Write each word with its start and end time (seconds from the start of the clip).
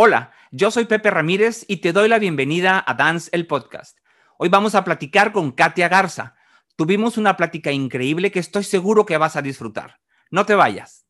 Hola, 0.00 0.30
yo 0.52 0.70
soy 0.70 0.84
Pepe 0.84 1.10
Ramírez 1.10 1.64
y 1.66 1.78
te 1.78 1.92
doy 1.92 2.08
la 2.08 2.20
bienvenida 2.20 2.84
a 2.86 2.94
Dance 2.94 3.30
el 3.32 3.48
Podcast. 3.48 3.98
Hoy 4.36 4.48
vamos 4.48 4.76
a 4.76 4.84
platicar 4.84 5.32
con 5.32 5.50
Katia 5.50 5.88
Garza. 5.88 6.36
Tuvimos 6.76 7.18
una 7.18 7.36
plática 7.36 7.72
increíble 7.72 8.30
que 8.30 8.38
estoy 8.38 8.62
seguro 8.62 9.04
que 9.04 9.16
vas 9.16 9.34
a 9.34 9.42
disfrutar. 9.42 9.98
No 10.30 10.46
te 10.46 10.54
vayas. 10.54 11.04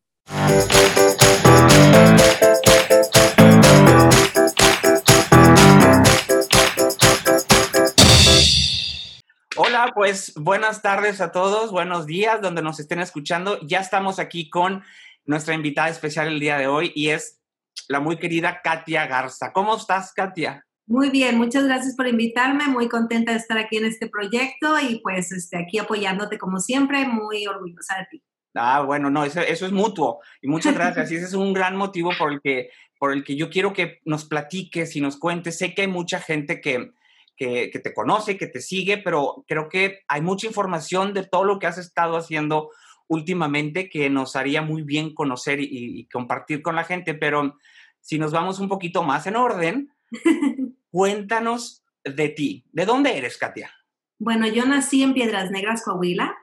Hola, 9.55 9.91
pues 9.93 10.33
buenas 10.35 10.81
tardes 10.81 11.21
a 11.21 11.31
todos, 11.31 11.69
buenos 11.69 12.07
días 12.07 12.41
donde 12.41 12.63
nos 12.63 12.79
estén 12.79 13.01
escuchando. 13.01 13.59
Ya 13.61 13.81
estamos 13.81 14.17
aquí 14.17 14.49
con 14.49 14.83
nuestra 15.25 15.53
invitada 15.53 15.89
especial 15.89 16.27
el 16.29 16.39
día 16.39 16.57
de 16.57 16.65
hoy 16.65 16.91
y 16.95 17.09
es 17.09 17.38
la 17.87 17.99
muy 17.99 18.17
querida 18.17 18.61
Katia 18.61 19.07
Garza. 19.07 19.51
¿Cómo 19.53 19.75
estás, 19.75 20.13
Katia? 20.13 20.65
Muy 20.89 21.11
bien, 21.11 21.37
muchas 21.37 21.65
gracias 21.65 21.95
por 21.95 22.07
invitarme, 22.07 22.67
muy 22.67 22.89
contenta 22.89 23.31
de 23.31 23.37
estar 23.37 23.59
aquí 23.59 23.77
en 23.77 23.85
este 23.85 24.09
proyecto 24.09 24.79
y 24.79 24.99
pues 25.01 25.31
este, 25.31 25.55
aquí 25.59 25.77
apoyándote 25.77 26.39
como 26.39 26.59
siempre, 26.59 27.07
muy 27.07 27.45
orgullosa 27.45 27.97
de 27.99 28.07
ti. 28.09 28.23
Ah, 28.55 28.81
bueno, 28.81 29.11
no, 29.11 29.23
eso, 29.23 29.41
es 29.41 29.71
mutuo 29.71 30.19
y 30.41 30.47
muchas 30.47 30.73
gracias. 30.73 31.11
y 31.11 31.17
ese 31.17 31.25
es 31.25 31.33
un 31.35 31.53
gran 31.53 31.75
motivo 31.75 32.09
por 32.17 32.33
el, 32.33 32.41
que, 32.41 32.71
por 32.97 33.13
el 33.13 33.23
que 33.23 33.35
yo 33.35 33.51
quiero 33.51 33.71
que 33.71 33.99
nos 34.03 34.25
platiques 34.25 34.95
y 34.95 35.01
nos 35.01 35.17
cuentes. 35.17 35.59
Sé 35.59 35.75
que 35.75 35.83
hay 35.83 35.87
mucha 35.87 36.19
gente 36.19 36.59
que, 36.59 36.93
que, 37.37 37.69
te 37.69 37.93
conoce, 37.93 38.35
que 38.35 38.47
te 38.47 38.59
sigue, 38.59 38.97
pero 38.97 39.45
creo 39.47 39.69
que 39.69 39.99
hay 40.07 40.21
mucha 40.21 40.47
información 40.47 41.13
de 41.13 41.23
todo 41.23 41.43
lo 41.43 41.59
que 41.59 41.67
has 41.67 41.77
estado 41.77 42.17
haciendo 42.17 42.71
últimamente 43.07 43.89
que 43.89 44.09
nos 44.09 44.35
haría 44.35 44.63
muy 44.63 44.81
bien 44.81 45.13
conocer 45.13 45.59
y, 45.59 45.67
y 45.71 46.07
compartir 46.07 46.63
con 46.63 46.75
la 46.75 46.83
gente, 46.83 47.13
pero 47.13 47.55
si 48.01 48.17
nos 48.17 48.31
vamos 48.31 48.59
un 48.59 48.69
poquito 48.69 49.03
más 49.03 49.27
en 49.27 49.35
orden, 49.35 49.91
cuéntanos 50.91 51.83
de 52.03 52.29
ti. 52.29 52.65
¿De 52.71 52.85
dónde 52.85 53.17
eres, 53.17 53.37
Katia? 53.37 53.71
Bueno, 54.17 54.47
yo 54.47 54.65
nací 54.65 55.01
en 55.03 55.13
Piedras 55.13 55.51
Negras, 55.51 55.83
Coahuila, 55.83 56.35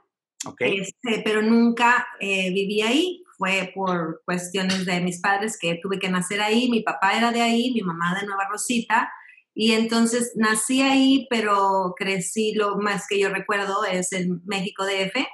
okay. 0.46 0.80
Este, 0.80 1.22
pero 1.24 1.42
nunca 1.42 2.06
eh, 2.20 2.50
viví 2.52 2.82
ahí. 2.82 3.22
Fue 3.38 3.70
por 3.74 4.22
cuestiones 4.24 4.86
de 4.86 5.00
mis 5.02 5.20
padres 5.20 5.58
que 5.60 5.78
tuve 5.82 5.98
que 5.98 6.08
nacer 6.08 6.40
ahí. 6.40 6.70
Mi 6.70 6.80
papá 6.80 7.18
era 7.18 7.32
de 7.32 7.42
ahí, 7.42 7.70
mi 7.74 7.82
mamá 7.82 8.18
de 8.18 8.26
Nueva 8.26 8.48
Rosita. 8.50 9.12
Y 9.54 9.72
entonces 9.72 10.32
nací 10.36 10.80
ahí, 10.80 11.26
pero 11.28 11.94
crecí, 11.98 12.54
lo 12.54 12.76
más 12.78 13.06
que 13.08 13.18
yo 13.18 13.28
recuerdo 13.28 13.84
es 13.84 14.12
en 14.12 14.42
México 14.46 14.84
DF. 14.84 15.26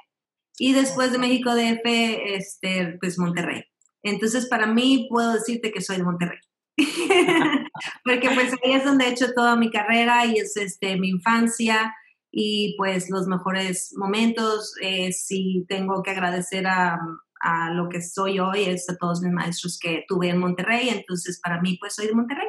Y 0.57 0.73
después 0.73 1.11
de 1.11 1.17
México 1.17 1.55
DF, 1.55 1.81
este, 1.85 2.97
pues 2.99 3.17
Monterrey. 3.17 3.63
Entonces, 4.03 4.47
para 4.47 4.67
mí, 4.67 5.07
puedo 5.09 5.33
decirte 5.33 5.71
que 5.71 5.81
soy 5.81 5.97
de 5.97 6.03
Monterrey. 6.03 6.39
Porque 8.03 8.29
pues 8.33 8.53
ahí 8.63 8.73
es 8.73 8.85
donde 8.85 9.05
he 9.05 9.11
hecho 9.11 9.33
toda 9.33 9.55
mi 9.55 9.71
carrera 9.71 10.25
y 10.25 10.37
es 10.37 10.55
este, 10.57 10.97
mi 10.97 11.09
infancia 11.09 11.93
y 12.31 12.75
pues 12.77 13.09
los 13.09 13.27
mejores 13.27 13.93
momentos. 13.97 14.73
Eh, 14.81 15.11
si 15.11 15.65
tengo 15.69 16.01
que 16.03 16.11
agradecer 16.11 16.67
a, 16.67 16.99
a, 17.39 17.71
lo 17.71 17.89
que 17.89 18.01
soy 18.01 18.39
hoy, 18.39 18.63
es 18.63 18.89
a 18.89 18.97
todos 18.97 19.21
mis 19.21 19.31
maestros 19.31 19.79
que 19.79 20.03
tuve 20.07 20.29
en 20.29 20.39
Monterrey. 20.39 20.89
Entonces, 20.89 21.39
para 21.41 21.61
mí, 21.61 21.77
pues 21.79 21.95
soy 21.95 22.07
de 22.07 22.15
Monterrey. 22.15 22.47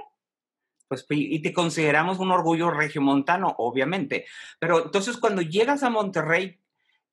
Pues, 0.89 1.07
y 1.11 1.41
te 1.41 1.53
consideramos 1.53 2.19
un 2.19 2.31
orgullo 2.31 2.71
regiomontano, 2.71 3.55
obviamente. 3.59 4.27
Pero 4.59 4.85
entonces, 4.85 5.17
cuando 5.17 5.43
llegas 5.43 5.83
a 5.83 5.91
Monterrey, 5.91 6.61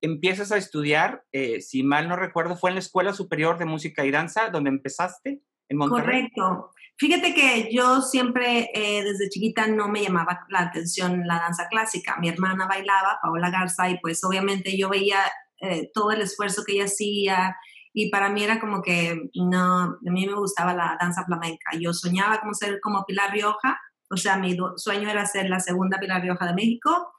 empiezas 0.02 0.52
a 0.52 0.58
estudiar, 0.58 1.24
eh, 1.32 1.62
si 1.62 1.84
mal 1.84 2.08
no 2.08 2.16
recuerdo, 2.16 2.56
fue 2.56 2.72
en 2.72 2.76
la 2.76 2.82
Escuela 2.82 3.14
Superior 3.14 3.58
de 3.58 3.66
Música 3.66 4.06
y 4.06 4.12
Danza, 4.12 4.50
donde 4.50 4.70
empezaste 4.70 5.42
en 5.70 5.78
Monterrey. 5.78 6.30
Correcto. 6.34 6.72
Fíjate 6.98 7.34
que 7.34 7.70
yo 7.72 8.02
siempre 8.02 8.70
eh, 8.74 9.04
desde 9.04 9.30
chiquita 9.30 9.68
no 9.68 9.88
me 9.88 10.04
llamaba 10.04 10.46
la 10.50 10.60
atención 10.60 11.26
la 11.26 11.40
danza 11.40 11.68
clásica. 11.68 12.18
Mi 12.20 12.30
hermana 12.30 12.68
bailaba, 12.68 13.20
Paola 13.24 13.50
Garza, 13.50 13.90
y 13.90 14.00
pues 14.00 14.24
obviamente 14.24 14.78
yo 14.78 14.90
veía 14.90 15.20
eh, 15.62 15.90
todo 15.94 16.12
el 16.12 16.22
esfuerzo 16.22 16.64
que 16.66 16.74
ella 16.74 16.86
hacía 16.86 17.56
y 17.94 18.09
para 18.09 18.30
mí 18.30 18.44
era 18.44 18.59
como 18.59 18.81
que 18.81 19.30
no, 19.34 19.81
a 19.84 19.98
mí 20.02 20.25
me 20.25 20.36
gustaba 20.36 20.74
la 20.74 20.98
danza 21.00 21.25
flamenca. 21.25 21.72
Yo 21.80 21.94
soñaba 21.94 22.40
como 22.40 22.54
ser 22.54 22.80
como 22.81 23.06
Pilar 23.06 23.31
Rioja, 23.31 23.80
o 24.12 24.18
sea, 24.18 24.38
mi 24.38 24.58
sueño 24.76 25.10
era 25.10 25.26
ser 25.26 25.50
la 25.50 25.60
segunda 25.60 26.00
Pilar 26.00 26.22
Rioja 26.22 26.46
de 26.46 26.54
México 26.54 27.14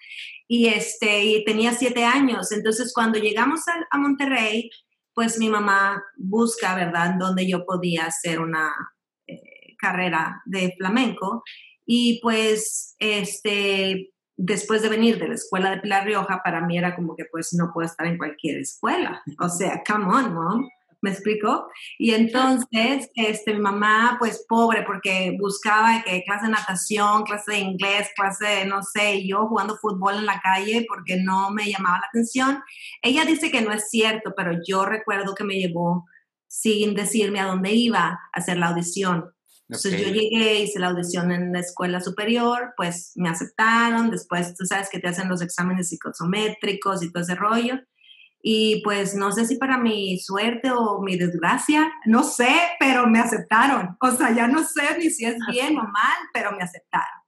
y, 0.46 0.68
este, 0.68 1.24
y 1.24 1.44
tenía 1.44 1.72
siete 1.72 2.04
años. 2.04 2.52
Entonces, 2.52 2.92
cuando 2.94 3.18
llegamos 3.18 3.62
a, 3.90 3.98
Monterrey, 3.98 4.70
pues 5.14 5.38
mi 5.38 5.48
mamá 5.48 6.02
busca, 6.16 6.74
¿verdad?, 6.74 7.14
donde 7.18 7.48
yo 7.48 7.64
podía 7.64 8.04
hacer 8.04 8.40
una 8.40 8.70
eh, 9.26 9.74
carrera 9.78 10.42
de 10.44 10.74
flamenco. 10.76 11.42
Y 11.86 12.20
pues, 12.20 12.94
este, 12.98 14.12
después 14.36 14.82
de 14.82 14.90
venir 14.90 15.18
de 15.18 15.28
la 15.28 15.34
escuela 15.34 15.70
de 15.70 15.80
Pilar 15.80 16.04
Rioja, 16.04 16.42
para 16.44 16.60
mí 16.60 16.76
era 16.76 16.94
como 16.94 17.16
que, 17.16 17.24
pues, 17.30 17.54
no 17.54 17.70
puedo 17.72 17.86
estar 17.86 18.06
en 18.06 18.18
cualquier 18.18 18.58
escuela. 18.58 19.22
O 19.40 19.48
sea, 19.48 19.82
come 19.86 20.04
on, 20.04 20.34
mom. 20.34 20.68
¿Me 21.02 21.10
explico? 21.10 21.68
Y 21.98 22.12
entonces, 22.12 23.10
este, 23.14 23.54
mi 23.54 23.60
mamá, 23.60 24.16
pues 24.18 24.46
pobre, 24.48 24.84
porque 24.84 25.36
buscaba 25.38 26.02
que 26.02 26.22
clase 26.24 26.46
de 26.46 26.52
natación, 26.52 27.24
clase 27.24 27.52
de 27.52 27.58
inglés, 27.58 28.08
clase 28.16 28.46
de, 28.46 28.64
no 28.66 28.82
sé, 28.82 29.26
yo 29.26 29.46
jugando 29.48 29.76
fútbol 29.76 30.14
en 30.14 30.26
la 30.26 30.40
calle 30.40 30.86
porque 30.88 31.16
no 31.16 31.50
me 31.50 31.70
llamaba 31.70 31.98
la 31.98 32.06
atención. 32.06 32.62
Ella 33.02 33.24
dice 33.24 33.50
que 33.50 33.62
no 33.62 33.72
es 33.72 33.90
cierto, 33.90 34.32
pero 34.36 34.58
yo 34.66 34.86
recuerdo 34.86 35.34
que 35.34 35.44
me 35.44 35.56
llevó 35.56 36.06
sin 36.46 36.94
decirme 36.94 37.40
a 37.40 37.46
dónde 37.46 37.72
iba 37.72 38.00
a 38.00 38.20
hacer 38.32 38.58
la 38.58 38.68
audición. 38.68 39.32
Entonces 39.68 40.00
yo 40.00 40.08
llegué, 40.12 40.60
hice 40.60 40.78
la 40.78 40.88
audición 40.88 41.32
en 41.32 41.52
la 41.52 41.60
escuela 41.60 42.00
superior, 42.00 42.74
pues 42.76 43.12
me 43.14 43.30
aceptaron, 43.30 44.10
después 44.10 44.54
tú 44.54 44.66
sabes 44.66 44.90
que 44.90 44.98
te 44.98 45.08
hacen 45.08 45.30
los 45.30 45.40
exámenes 45.40 45.88
psicosométricos 45.88 47.02
y 47.02 47.10
todo 47.10 47.22
ese 47.22 47.34
rollo. 47.34 47.80
Y 48.42 48.82
pues 48.82 49.14
no 49.14 49.30
sé 49.30 49.46
si 49.46 49.56
para 49.56 49.78
mi 49.78 50.18
suerte 50.18 50.72
o 50.72 51.00
mi 51.00 51.16
desgracia, 51.16 51.92
no 52.06 52.24
sé, 52.24 52.52
pero 52.80 53.06
me 53.06 53.20
aceptaron. 53.20 53.96
O 54.00 54.10
sea, 54.10 54.32
ya 54.32 54.48
no 54.48 54.64
sé 54.64 54.98
ni 54.98 55.10
si 55.10 55.24
es 55.24 55.36
bien 55.48 55.78
o 55.78 55.82
mal, 55.82 56.18
pero 56.34 56.50
me 56.52 56.62
aceptaron. 56.62 57.22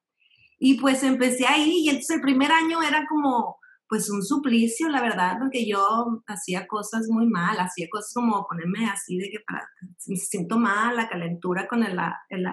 Y 0.58 0.74
pues 0.80 1.02
empecé 1.04 1.46
ahí 1.46 1.84
y 1.84 1.88
entonces 1.88 2.16
el 2.16 2.22
primer 2.22 2.50
año 2.50 2.82
era 2.82 3.06
como, 3.06 3.58
pues 3.88 4.10
un 4.10 4.22
suplicio, 4.22 4.88
la 4.88 5.02
verdad, 5.02 5.36
porque 5.38 5.66
yo 5.66 6.22
hacía 6.26 6.66
cosas 6.66 7.06
muy 7.08 7.26
mal, 7.26 7.58
hacía 7.58 7.86
cosas 7.90 8.12
como 8.14 8.46
ponerme 8.46 8.88
así 8.88 9.18
de 9.18 9.30
que 9.30 9.40
para, 9.46 9.68
me 10.06 10.16
siento 10.16 10.58
mal, 10.58 10.96
la 10.96 11.08
calentura 11.08 11.66
con 11.68 11.82
el, 11.82 11.98
el, 12.30 12.46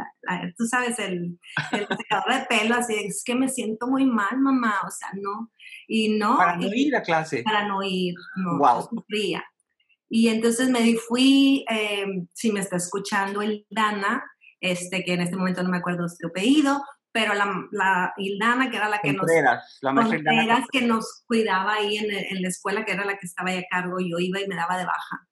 tú 0.58 0.66
sabes, 0.66 1.00
el, 1.00 1.40
el 1.72 1.88
secador 1.98 2.34
de 2.34 2.46
pelo, 2.50 2.76
así, 2.76 2.96
es 2.96 3.24
que 3.26 3.36
me 3.36 3.50
siento 3.50 3.88
muy 3.88 4.06
mal, 4.06 4.40
mamá, 4.40 4.82
o 4.86 4.92
sea, 4.92 5.10
no, 5.14 5.52
y 5.88 6.18
no. 6.18 6.38
Para 6.38 6.58
no 6.58 6.68
ir 6.68 6.96
a 6.96 7.02
clase. 7.02 7.44
Para 7.44 7.68
no 7.68 7.82
ir, 7.84 8.14
no, 8.36 8.58
wow. 8.58 8.88
sufría. 8.90 9.44
Y 10.10 10.28
entonces 10.28 10.70
me 10.70 10.94
fui, 10.96 11.66
eh, 11.70 12.06
si 12.34 12.52
me 12.52 12.60
está 12.60 12.76
escuchando 12.76 13.42
el 13.42 13.66
Dana, 13.70 14.22
este, 14.60 15.04
que 15.04 15.14
en 15.14 15.22
este 15.22 15.38
momento 15.38 15.64
no 15.64 15.70
me 15.70 15.78
acuerdo 15.78 16.08
su 16.10 16.28
apellido, 16.28 16.84
pero 17.12 17.34
la, 17.34 17.68
la 17.72 18.14
Ildana, 18.18 18.70
que 18.70 18.78
era 18.78 18.90
la 18.90 19.00
que 19.00 19.14
nos... 19.14 19.26
La 19.82 20.66
que 20.72 20.82
nos 20.82 21.24
cuidaba 21.28 21.76
ahí 21.76 21.98
en, 21.98 22.12
en, 22.12 22.42
la 22.42 22.48
escuela, 22.48 22.86
que 22.86 22.94
era 22.94 23.06
la 23.06 23.18
que 23.18 23.28
estaba 23.28 23.50
ahí 23.50 23.58
a 23.58 23.68
cargo, 23.70 23.98
yo 24.00 24.18
iba 24.20 24.40
y 24.40 24.48
me 24.48 24.56
daba 24.56 24.78
de 24.78 24.86
baja. 24.86 25.28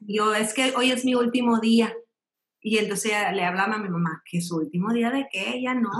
Yo, 0.00 0.34
es 0.34 0.54
que 0.54 0.72
hoy 0.76 0.92
es 0.92 1.04
mi 1.04 1.14
último 1.14 1.60
día. 1.60 1.92
Y 2.60 2.78
entonces 2.78 3.12
le 3.32 3.44
hablaba 3.44 3.74
a 3.74 3.78
mi 3.78 3.88
mamá, 3.88 4.22
que 4.30 4.40
su 4.40 4.56
último 4.56 4.92
día 4.92 5.10
de 5.10 5.26
qué, 5.30 5.56
ella 5.56 5.74
no. 5.74 5.90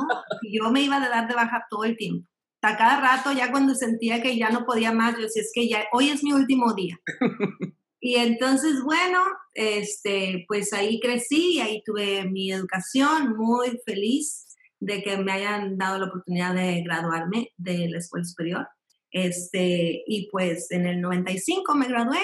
Y 0.43 0.59
yo 0.59 0.71
me 0.71 0.83
iba 0.83 0.97
a 0.97 1.09
dar 1.09 1.29
de 1.29 1.35
baja 1.35 1.67
todo 1.71 1.85
el 1.85 1.97
tiempo. 1.97 2.29
A 2.63 2.77
cada 2.77 3.01
rato, 3.01 3.33
ya 3.33 3.53
cuando 3.53 3.77
sentía 3.77 4.21
que 4.21 4.37
ya 4.37 4.51
no 4.51 4.67
podía 4.67 4.91
más, 4.91 5.15
yo 5.15 5.23
decía, 5.23 5.43
es 5.43 5.53
que 5.55 5.69
ya, 5.69 5.85
hoy 5.93 6.11
es 6.11 6.25
mi 6.25 6.33
último 6.33 6.75
día. 6.75 6.99
Y 7.99 8.15
entonces, 8.17 8.83
bueno, 8.85 9.19
este, 9.55 10.45
pues 10.47 10.73
ahí 10.73 11.01
crecí 11.01 11.59
ahí 11.61 11.83
tuve 11.85 12.25
mi 12.31 12.53
educación 12.53 13.37
muy 13.37 13.81
feliz 13.85 14.46
de 14.81 15.03
que 15.03 15.17
me 15.19 15.33
hayan 15.33 15.79
dado 15.79 15.99
la 15.99 16.07
oportunidad 16.07 16.55
de 16.55 16.83
graduarme 16.83 17.53
de 17.57 17.89
la 17.89 17.99
escuela 17.99 18.25
superior. 18.25 18.69
Este, 19.11 20.03
y 20.07 20.29
pues 20.31 20.71
en 20.71 20.87
el 20.87 21.01
95 21.01 21.75
me 21.75 21.89
gradué 21.89 22.19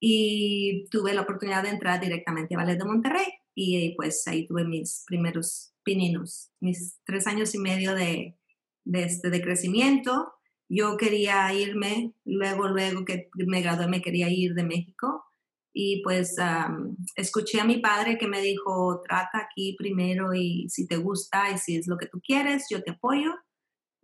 y 0.00 0.86
tuve 0.90 1.14
la 1.14 1.22
oportunidad 1.22 1.62
de 1.62 1.70
entrar 1.70 2.00
directamente 2.00 2.54
a 2.54 2.58
Ballet 2.58 2.78
de 2.78 2.84
Monterrey 2.84 3.26
y 3.54 3.94
pues 3.96 4.26
ahí 4.26 4.46
tuve 4.46 4.64
mis 4.64 5.04
primeros 5.06 5.74
pininos, 5.84 6.50
mis 6.60 6.98
tres 7.04 7.26
años 7.26 7.54
y 7.54 7.58
medio 7.58 7.94
de, 7.94 8.38
de, 8.84 9.04
este, 9.04 9.30
de 9.30 9.42
crecimiento. 9.42 10.32
Yo 10.68 10.96
quería 10.96 11.52
irme, 11.52 12.14
luego, 12.24 12.68
luego 12.68 13.04
que 13.04 13.28
me 13.34 13.60
gradué 13.60 13.88
me 13.88 14.00
quería 14.00 14.30
ir 14.30 14.54
de 14.54 14.64
México 14.64 15.24
y 15.72 16.02
pues 16.02 16.36
escuché 17.16 17.60
a 17.60 17.64
mi 17.64 17.78
padre 17.78 18.18
que 18.18 18.28
me 18.28 18.40
dijo, 18.40 19.00
trata 19.06 19.38
aquí 19.38 19.74
primero 19.78 20.34
y 20.34 20.68
si 20.68 20.86
te 20.86 20.96
gusta 20.96 21.50
y 21.50 21.58
si 21.58 21.76
es 21.76 21.86
lo 21.86 21.96
que 21.96 22.06
tú 22.06 22.20
quieres, 22.20 22.66
yo 22.70 22.82
te 22.82 22.92
apoyo. 22.92 23.32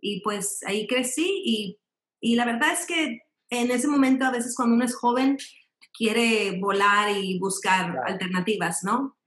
Y 0.01 0.21
pues 0.21 0.61
ahí 0.65 0.87
crecí 0.87 1.41
y, 1.45 1.79
y 2.21 2.35
la 2.35 2.45
verdad 2.45 2.73
es 2.73 2.85
que 2.85 3.19
en 3.49 3.71
ese 3.71 3.87
momento 3.87 4.25
a 4.25 4.31
veces 4.31 4.55
cuando 4.55 4.75
uno 4.75 4.85
es 4.85 4.95
joven 4.95 5.37
quiere 5.97 6.57
volar 6.59 7.15
y 7.15 7.37
buscar 7.39 7.97
alternativas, 8.05 8.83
¿no? 8.83 9.19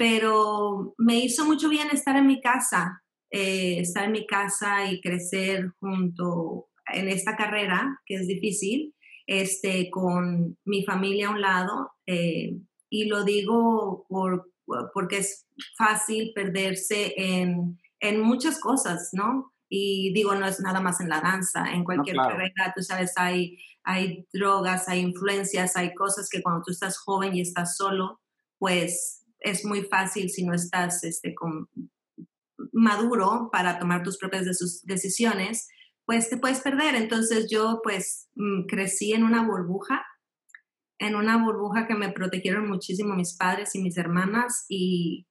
pero 0.00 0.94
me 0.96 1.18
hizo 1.18 1.44
mucho 1.44 1.68
bien 1.68 1.88
estar 1.92 2.16
en 2.16 2.26
mi 2.26 2.40
casa, 2.40 3.02
eh, 3.30 3.80
estar 3.80 4.04
en 4.04 4.12
mi 4.12 4.26
casa 4.26 4.90
y 4.90 4.98
crecer 5.02 5.72
junto 5.78 6.70
en 6.86 7.10
esta 7.10 7.36
carrera, 7.36 8.00
que 8.06 8.14
es 8.14 8.26
difícil, 8.26 8.94
este, 9.26 9.90
con 9.90 10.58
mi 10.64 10.84
familia 10.84 11.28
a 11.28 11.30
un 11.32 11.40
lado. 11.40 11.92
Eh, 12.06 12.56
y 12.88 13.04
lo 13.04 13.24
digo 13.24 14.06
por, 14.08 14.50
porque 14.92 15.18
es 15.18 15.46
fácil 15.76 16.32
perderse 16.34 17.14
en, 17.16 17.78
en, 18.00 18.20
muchas 18.20 18.58
cosas, 18.60 19.10
¿no? 19.12 19.52
Y 19.68 20.12
digo, 20.12 20.34
no 20.34 20.46
es 20.46 20.60
nada 20.60 20.80
más 20.80 21.00
en 21.00 21.08
la 21.08 21.20
danza, 21.20 21.72
en 21.72 21.84
cualquier 21.84 22.16
carrera, 22.16 22.72
tú 22.74 22.82
sabes, 22.82 23.12
hay, 23.16 23.56
hay 23.84 24.26
drogas, 24.32 24.88
hay 24.88 25.00
influencias, 25.00 25.76
hay 25.76 25.94
cosas 25.94 26.28
que 26.28 26.42
cuando 26.42 26.62
tú 26.64 26.72
estás 26.72 26.98
joven 26.98 27.36
y 27.36 27.40
estás 27.40 27.76
solo, 27.76 28.20
pues 28.58 29.24
es 29.38 29.64
muy 29.64 29.82
fácil 29.82 30.28
si 30.28 30.44
no 30.44 30.54
estás 30.54 31.04
este, 31.04 31.34
con, 31.34 31.68
maduro 32.72 33.48
para 33.52 33.78
tomar 33.78 34.02
tus 34.02 34.18
propias 34.18 34.44
decisiones, 34.84 35.68
pues 36.10 36.28
te 36.28 36.38
puedes 36.38 36.58
perder. 36.58 36.96
Entonces 36.96 37.46
yo 37.48 37.78
pues 37.84 38.28
mm, 38.34 38.66
crecí 38.66 39.12
en 39.12 39.22
una 39.22 39.46
burbuja, 39.46 40.04
en 40.98 41.14
una 41.14 41.36
burbuja 41.36 41.86
que 41.86 41.94
me 41.94 42.10
protegieron 42.10 42.68
muchísimo 42.68 43.14
mis 43.14 43.36
padres 43.36 43.76
y 43.76 43.80
mis 43.80 43.96
hermanas 43.96 44.66
y, 44.68 45.28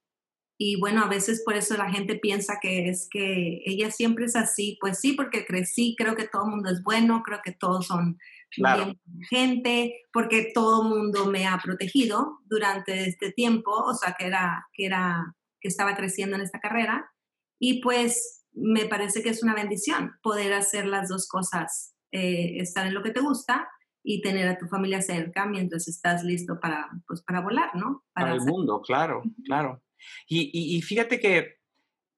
y 0.56 0.80
bueno, 0.80 1.04
a 1.04 1.08
veces 1.08 1.42
por 1.44 1.54
eso 1.54 1.76
la 1.76 1.90
gente 1.92 2.14
piensa 2.14 2.60
que 2.62 2.88
es 2.88 3.08
que 3.10 3.60
ella 3.66 3.90
siempre 3.90 4.24
es 4.24 4.36
así. 4.36 4.78
Pues 4.80 4.98
sí, 5.00 5.12
porque 5.12 5.44
crecí, 5.44 5.94
creo 5.98 6.16
que 6.16 6.26
todo 6.26 6.46
el 6.46 6.50
mundo 6.52 6.70
es 6.70 6.82
bueno, 6.82 7.22
creo 7.26 7.40
que 7.44 7.52
todos 7.52 7.86
son 7.86 8.16
bien 8.56 8.98
gente, 9.28 10.00
porque 10.14 10.50
todo 10.54 10.82
el 10.82 10.88
mundo 10.88 11.26
me 11.26 11.46
ha 11.46 11.58
protegido 11.62 12.38
durante 12.46 13.06
este 13.06 13.32
tiempo, 13.32 13.70
o 13.70 13.92
sea, 13.92 14.16
que 14.18 14.28
era, 14.28 14.66
que 14.72 14.86
era, 14.86 15.36
que 15.60 15.68
estaba 15.68 15.94
creciendo 15.94 16.36
en 16.36 16.42
esta 16.42 16.58
carrera. 16.58 17.12
Y 17.58 17.82
pues 17.82 18.39
me 18.52 18.86
parece 18.86 19.22
que 19.22 19.30
es 19.30 19.42
una 19.42 19.54
bendición 19.54 20.12
poder 20.22 20.52
hacer 20.52 20.86
las 20.86 21.08
dos 21.08 21.28
cosas, 21.28 21.94
eh, 22.12 22.56
estar 22.58 22.86
en 22.86 22.94
lo 22.94 23.02
que 23.02 23.10
te 23.10 23.20
gusta 23.20 23.68
y 24.02 24.22
tener 24.22 24.48
a 24.48 24.58
tu 24.58 24.66
familia 24.66 25.02
cerca 25.02 25.46
mientras 25.46 25.88
estás 25.88 26.24
listo 26.24 26.58
para, 26.60 26.88
pues, 27.06 27.22
para 27.22 27.40
volar, 27.40 27.74
¿no? 27.74 28.04
Para, 28.12 28.34
el 28.34 28.40
mundo, 28.40 28.80
claro, 28.80 29.22
claro. 29.44 29.82
Y, 30.26 30.50
y, 30.52 30.80
fíjate 30.80 31.20
que 31.20 31.58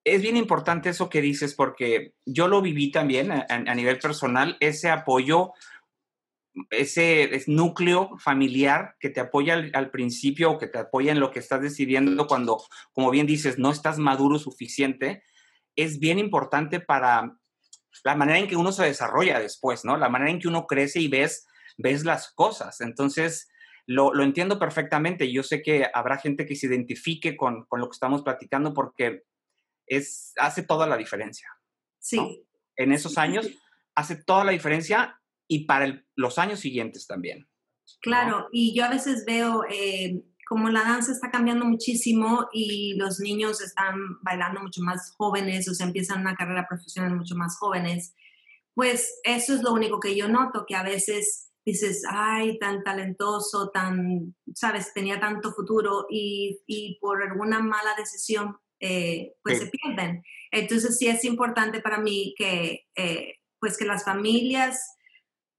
es 0.04 0.22
bien 0.22 0.36
importante 0.36 0.90
eso 0.90 1.08
que 1.08 1.20
dices 1.20 1.54
porque 1.54 2.14
yo 2.24 2.46
lo 2.46 2.62
viví 2.62 2.92
también 2.92 3.32
a, 3.32 3.46
a 3.48 3.74
nivel 3.74 3.98
personal, 3.98 4.56
ese 4.60 4.88
apoyo, 4.88 5.52
ese 6.70 7.42
núcleo 7.48 8.16
familiar 8.18 8.96
que 9.00 9.10
te 9.10 9.20
apoya 9.20 9.54
al, 9.54 9.70
al, 9.74 9.90
principio 9.90 10.52
o 10.52 10.58
que 10.58 10.68
te 10.68 10.78
apoya 10.78 11.10
en 11.10 11.20
lo 11.20 11.32
que 11.32 11.40
estás 11.40 11.60
decidiendo 11.60 12.28
cuando, 12.28 12.62
como 12.92 13.10
bien 13.10 13.26
dices, 13.26 13.58
no 13.58 13.70
estás 13.70 13.98
maduro 13.98 14.38
suficiente 14.38 15.24
es 15.76 15.98
bien 15.98 16.18
importante 16.18 16.80
para 16.80 17.36
la 18.04 18.14
manera 18.14 18.38
en 18.38 18.48
que 18.48 18.56
uno 18.56 18.72
se 18.72 18.84
desarrolla 18.84 19.38
después, 19.38 19.84
¿no? 19.84 19.96
La 19.96 20.08
manera 20.08 20.30
en 20.30 20.38
que 20.38 20.48
uno 20.48 20.66
crece 20.66 21.00
y 21.00 21.08
ves, 21.08 21.46
ves 21.76 22.04
las 22.04 22.32
cosas. 22.32 22.80
Entonces, 22.80 23.48
lo, 23.86 24.22
entiendo 24.22 24.58
perfectamente. 24.58 25.30
Yo 25.32 25.42
sé 25.42 25.62
que 25.62 25.86
habrá 25.92 26.18
gente 26.18 26.46
que 26.46 26.56
se 26.56 26.66
identifique 26.66 27.36
con, 27.36 27.66
lo 27.70 27.88
que 27.88 27.94
estamos 27.94 28.22
platicando 28.22 28.72
porque 28.72 29.22
es, 29.86 30.32
hace 30.38 30.62
toda 30.62 30.86
la 30.86 30.96
diferencia. 30.96 31.48
Sí. 31.98 32.44
En 32.76 32.92
esos 32.92 33.18
años 33.18 33.48
hace 33.94 34.16
toda 34.16 34.44
la 34.44 34.52
diferencia 34.52 35.20
y 35.46 35.66
para 35.66 36.02
los 36.16 36.38
años 36.38 36.60
siguientes 36.60 37.06
también. 37.06 37.48
Claro, 38.00 38.48
y 38.52 38.74
yo 38.74 38.84
a 38.84 38.90
veces 38.90 39.24
veo 39.26 39.64
eh, 39.70 40.22
como 40.52 40.68
la 40.68 40.82
danza 40.82 41.12
está 41.12 41.30
cambiando 41.30 41.64
muchísimo 41.64 42.46
y 42.52 42.92
los 42.98 43.20
niños 43.20 43.62
están 43.62 43.94
bailando 44.20 44.60
mucho 44.60 44.82
más 44.82 45.14
jóvenes, 45.16 45.66
o 45.66 45.72
sea, 45.72 45.86
empiezan 45.86 46.20
una 46.20 46.34
carrera 46.34 46.66
profesional 46.68 47.16
mucho 47.16 47.34
más 47.36 47.56
jóvenes, 47.56 48.14
pues 48.74 49.18
eso 49.24 49.54
es 49.54 49.62
lo 49.62 49.72
único 49.72 49.98
que 49.98 50.14
yo 50.14 50.28
noto, 50.28 50.66
que 50.68 50.74
a 50.74 50.82
veces 50.82 51.52
dices, 51.64 52.02
ay, 52.06 52.58
tan 52.58 52.82
talentoso, 52.82 53.70
tan, 53.70 54.34
sabes, 54.54 54.92
tenía 54.92 55.18
tanto 55.18 55.54
futuro 55.54 56.04
y, 56.10 56.60
y 56.66 56.98
por 57.00 57.22
alguna 57.22 57.60
mala 57.60 57.94
decisión, 57.96 58.58
eh, 58.78 59.32
pues 59.42 59.58
se 59.58 59.70
pierden. 59.70 60.22
Entonces 60.50 60.98
sí 60.98 61.08
es 61.08 61.24
importante 61.24 61.80
para 61.80 61.96
mí 61.96 62.34
que, 62.36 62.88
eh, 62.94 63.36
pues 63.58 63.78
que 63.78 63.86
las 63.86 64.04
familias 64.04 64.98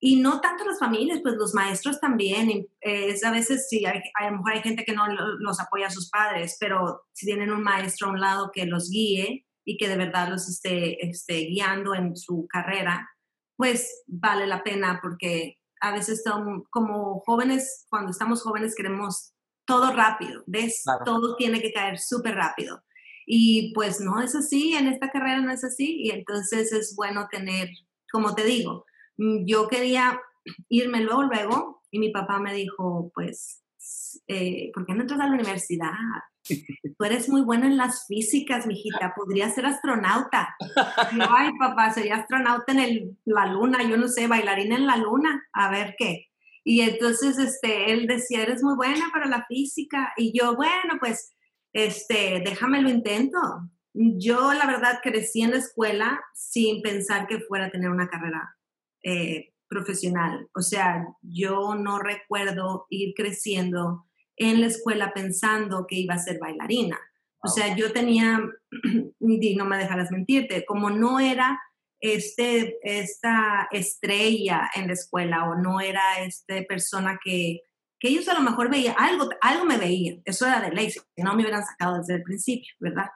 y 0.05 0.17
no 0.17 0.41
tanto 0.41 0.65
las 0.65 0.79
familias, 0.79 1.21
pues 1.23 1.35
los 1.35 1.53
maestros 1.53 1.97
también. 2.01 2.49
Eh, 2.81 3.07
es 3.07 3.23
a 3.23 3.31
veces 3.31 3.69
sí, 3.69 3.85
hay, 3.85 4.01
a 4.19 4.29
lo 4.29 4.35
mejor 4.35 4.51
hay 4.51 4.61
gente 4.61 4.83
que 4.83 4.91
no 4.91 5.07
los 5.07 5.61
apoya 5.61 5.87
a 5.87 5.91
sus 5.91 6.09
padres, 6.09 6.57
pero 6.59 7.03
si 7.13 7.25
tienen 7.25 7.53
un 7.53 7.63
maestro 7.63 8.07
a 8.07 8.11
un 8.11 8.19
lado 8.19 8.51
que 8.53 8.65
los 8.65 8.89
guíe 8.89 9.45
y 9.63 9.77
que 9.77 9.87
de 9.87 9.95
verdad 9.95 10.27
los 10.27 10.49
esté, 10.49 11.07
esté 11.07 11.45
guiando 11.45 11.95
en 11.95 12.17
su 12.17 12.47
carrera, 12.49 13.09
pues 13.55 14.03
vale 14.05 14.45
la 14.45 14.61
pena 14.61 14.99
porque 15.01 15.61
a 15.79 15.93
veces 15.93 16.21
como 16.69 17.21
jóvenes, 17.21 17.85
cuando 17.89 18.11
estamos 18.11 18.41
jóvenes 18.41 18.75
queremos 18.75 19.31
todo 19.65 19.93
rápido, 19.93 20.43
¿ves? 20.47 20.83
Todo 21.05 21.37
tiene 21.37 21.61
que 21.61 21.71
caer 21.71 21.97
súper 21.97 22.35
rápido. 22.35 22.83
Y 23.25 23.73
pues 23.73 24.01
no 24.01 24.19
es 24.21 24.35
así, 24.35 24.73
en 24.73 24.87
esta 24.87 25.09
carrera 25.11 25.39
no 25.39 25.51
es 25.53 25.63
así, 25.63 26.01
y 26.01 26.11
entonces 26.11 26.73
es 26.73 26.93
bueno 26.93 27.29
tener, 27.31 27.69
como 28.11 28.35
te 28.35 28.43
digo, 28.43 28.83
yo 29.17 29.67
quería 29.67 30.19
irme 30.69 31.01
luego, 31.01 31.23
luego, 31.23 31.83
y 31.91 31.99
mi 31.99 32.09
papá 32.09 32.39
me 32.39 32.53
dijo, 32.53 33.11
pues, 33.13 33.63
eh, 34.27 34.71
¿por 34.73 34.85
qué 34.85 34.93
no 34.93 35.01
entras 35.01 35.19
a 35.19 35.27
la 35.27 35.33
universidad? 35.33 35.91
Tú 36.97 37.05
eres 37.05 37.29
muy 37.29 37.41
buena 37.41 37.67
en 37.67 37.77
las 37.77 38.05
físicas, 38.07 38.65
mijita, 38.65 39.13
podrías 39.15 39.53
ser 39.53 39.65
astronauta. 39.65 40.55
Ay, 41.29 41.51
papá, 41.59 41.91
sería 41.91 42.17
astronauta 42.17 42.71
en 42.71 42.79
el, 42.79 43.17
la 43.25 43.45
luna, 43.45 43.83
yo 43.87 43.97
no 43.97 44.07
sé, 44.07 44.27
bailarina 44.27 44.75
en 44.75 44.87
la 44.87 44.97
luna, 44.97 45.43
a 45.53 45.69
ver 45.69 45.95
qué. 45.97 46.27
Y 46.65 46.81
entonces 46.81 47.37
este, 47.37 47.91
él 47.91 48.07
decía, 48.07 48.41
eres 48.41 48.63
muy 48.63 48.75
buena 48.75 49.09
para 49.11 49.25
la 49.27 49.45
física. 49.47 50.13
Y 50.15 50.37
yo, 50.37 50.55
bueno, 50.55 50.95
pues, 50.99 51.33
este, 51.73 52.41
déjame 52.45 52.81
lo 52.81 52.89
intento. 52.89 53.37
Yo, 53.93 54.53
la 54.53 54.65
verdad, 54.65 54.99
crecí 55.03 55.41
en 55.41 55.51
la 55.51 55.57
escuela 55.57 56.21
sin 56.33 56.81
pensar 56.81 57.27
que 57.27 57.41
fuera 57.41 57.65
a 57.65 57.69
tener 57.69 57.89
una 57.89 58.07
carrera 58.07 58.55
eh, 59.03 59.53
profesional. 59.67 60.49
O 60.55 60.61
sea, 60.61 61.05
yo 61.21 61.75
no 61.75 61.99
recuerdo 61.99 62.85
ir 62.89 63.13
creciendo 63.15 64.05
en 64.35 64.61
la 64.61 64.67
escuela 64.67 65.13
pensando 65.13 65.85
que 65.87 65.95
iba 65.95 66.15
a 66.15 66.19
ser 66.19 66.39
bailarina. 66.39 66.99
O 67.43 67.49
sea, 67.49 67.75
yo 67.75 67.91
tenía, 67.91 68.39
y 69.19 69.55
no 69.55 69.65
me 69.65 69.77
dejarás 69.77 70.11
mentirte, 70.11 70.65
como 70.65 70.89
no 70.89 71.19
era 71.19 71.59
este, 71.99 72.77
esta 72.83 73.67
estrella 73.71 74.69
en 74.75 74.87
la 74.87 74.93
escuela 74.93 75.49
o 75.49 75.55
no 75.55 75.81
era 75.81 76.19
esta 76.19 76.55
persona 76.67 77.19
que, 77.23 77.61
que 77.99 78.09
ellos 78.09 78.27
a 78.27 78.33
lo 78.33 78.41
mejor 78.41 78.69
veían, 78.69 78.95
algo, 78.97 79.29
algo 79.41 79.65
me 79.65 79.77
veían, 79.77 80.21
eso 80.25 80.45
era 80.45 80.59
de 80.59 80.71
ley, 80.71 80.91
si 80.91 80.99
no 81.17 81.33
me 81.33 81.43
hubieran 81.43 81.65
sacado 81.65 81.97
desde 81.97 82.15
el 82.15 82.23
principio, 82.23 82.73
¿verdad? 82.79 83.09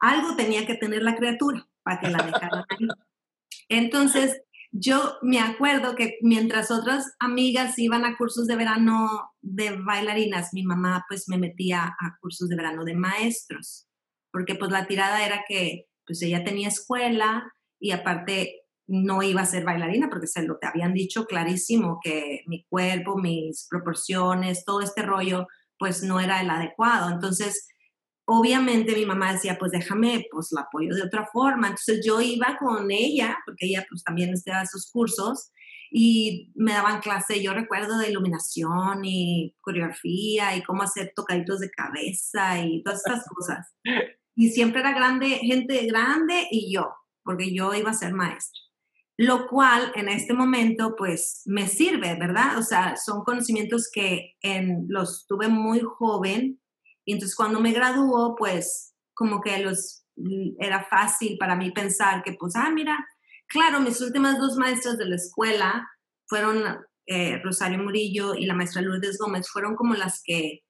Algo 0.00 0.36
tenía 0.36 0.66
que 0.66 0.76
tener 0.76 1.02
la 1.02 1.16
criatura 1.16 1.66
para 1.82 2.00
que 2.00 2.08
la 2.08 2.22
dejaran 2.22 2.64
ahí. 2.68 2.88
Entonces, 3.68 4.42
yo 4.72 5.18
me 5.22 5.40
acuerdo 5.40 5.96
que 5.96 6.18
mientras 6.22 6.70
otras 6.70 7.14
amigas 7.18 7.78
iban 7.78 8.04
a 8.04 8.16
cursos 8.16 8.46
de 8.46 8.56
verano 8.56 9.32
de 9.40 9.76
bailarinas, 9.76 10.54
mi 10.54 10.62
mamá 10.62 11.04
pues 11.08 11.28
me 11.28 11.38
metía 11.38 11.84
a 11.84 12.16
cursos 12.20 12.48
de 12.48 12.56
verano 12.56 12.84
de 12.84 12.94
maestros, 12.94 13.88
porque 14.32 14.54
pues 14.54 14.70
la 14.70 14.86
tirada 14.86 15.24
era 15.24 15.44
que 15.48 15.86
pues 16.06 16.22
ella 16.22 16.44
tenía 16.44 16.68
escuela 16.68 17.52
y 17.80 17.90
aparte 17.90 18.62
no 18.86 19.22
iba 19.22 19.42
a 19.42 19.46
ser 19.46 19.64
bailarina 19.64 20.08
porque 20.08 20.26
se 20.26 20.42
lo 20.42 20.58
te 20.58 20.66
habían 20.66 20.94
dicho 20.94 21.24
clarísimo 21.26 22.00
que 22.02 22.42
mi 22.46 22.64
cuerpo, 22.64 23.16
mis 23.16 23.66
proporciones, 23.68 24.64
todo 24.64 24.80
este 24.82 25.02
rollo 25.02 25.46
pues 25.78 26.02
no 26.02 26.20
era 26.20 26.40
el 26.42 26.50
adecuado. 26.50 27.10
Entonces, 27.10 27.68
obviamente 28.32 28.94
mi 28.94 29.04
mamá 29.04 29.32
decía, 29.32 29.58
pues 29.58 29.72
déjame, 29.72 30.24
pues 30.30 30.52
la 30.52 30.62
apoyo 30.62 30.94
de 30.94 31.02
otra 31.02 31.26
forma. 31.26 31.66
Entonces 31.66 32.00
yo 32.04 32.20
iba 32.20 32.56
con 32.58 32.90
ella, 32.90 33.36
porque 33.44 33.66
ella 33.66 33.84
pues 33.88 34.04
también 34.04 34.32
daba 34.46 34.66
sus 34.66 34.88
cursos, 34.90 35.50
y 35.90 36.52
me 36.54 36.72
daban 36.72 37.00
clase, 37.00 37.42
yo 37.42 37.52
recuerdo, 37.52 37.98
de 37.98 38.10
iluminación 38.10 39.04
y 39.04 39.56
coreografía 39.60 40.54
y 40.54 40.62
cómo 40.62 40.84
hacer 40.84 41.12
tocaditos 41.16 41.58
de 41.58 41.70
cabeza 41.70 42.64
y 42.64 42.84
todas 42.84 43.00
estas 43.04 43.24
cosas. 43.34 43.74
Y 44.36 44.50
siempre 44.50 44.80
era 44.80 44.92
grande, 44.92 45.40
gente 45.42 45.84
grande 45.86 46.46
y 46.52 46.72
yo, 46.72 46.94
porque 47.24 47.52
yo 47.52 47.74
iba 47.74 47.90
a 47.90 47.94
ser 47.94 48.12
maestra. 48.12 48.60
Lo 49.16 49.48
cual 49.48 49.90
en 49.96 50.08
este 50.08 50.32
momento 50.32 50.94
pues 50.96 51.42
me 51.46 51.66
sirve, 51.66 52.14
¿verdad? 52.14 52.56
O 52.58 52.62
sea, 52.62 52.96
son 52.96 53.24
conocimientos 53.24 53.90
que 53.92 54.36
en, 54.40 54.86
los 54.88 55.26
tuve 55.26 55.48
muy 55.48 55.80
joven 55.80 56.60
y 57.04 57.12
entonces 57.12 57.36
cuando 57.36 57.60
me 57.60 57.72
graduó, 57.72 58.36
pues 58.36 58.94
como 59.14 59.40
que 59.40 59.58
los, 59.58 60.04
mm, 60.16 60.60
era 60.60 60.84
fácil 60.84 61.36
para 61.38 61.56
mí 61.56 61.70
pensar 61.70 62.22
que 62.22 62.32
pues, 62.32 62.54
ah, 62.56 62.70
mira, 62.70 63.06
claro, 63.46 63.80
mis 63.80 64.00
últimas 64.00 64.38
dos 64.38 64.56
maestras 64.56 64.98
de 64.98 65.06
la 65.06 65.16
escuela 65.16 65.88
fueron 66.26 66.62
eh, 67.06 67.40
Rosario 67.42 67.78
Murillo 67.78 68.34
y 68.34 68.46
la 68.46 68.54
maestra 68.54 68.82
Lourdes 68.82 69.18
Gómez, 69.18 69.48
fueron 69.50 69.74
como 69.74 69.94
las 69.94 70.22
que 70.24 70.62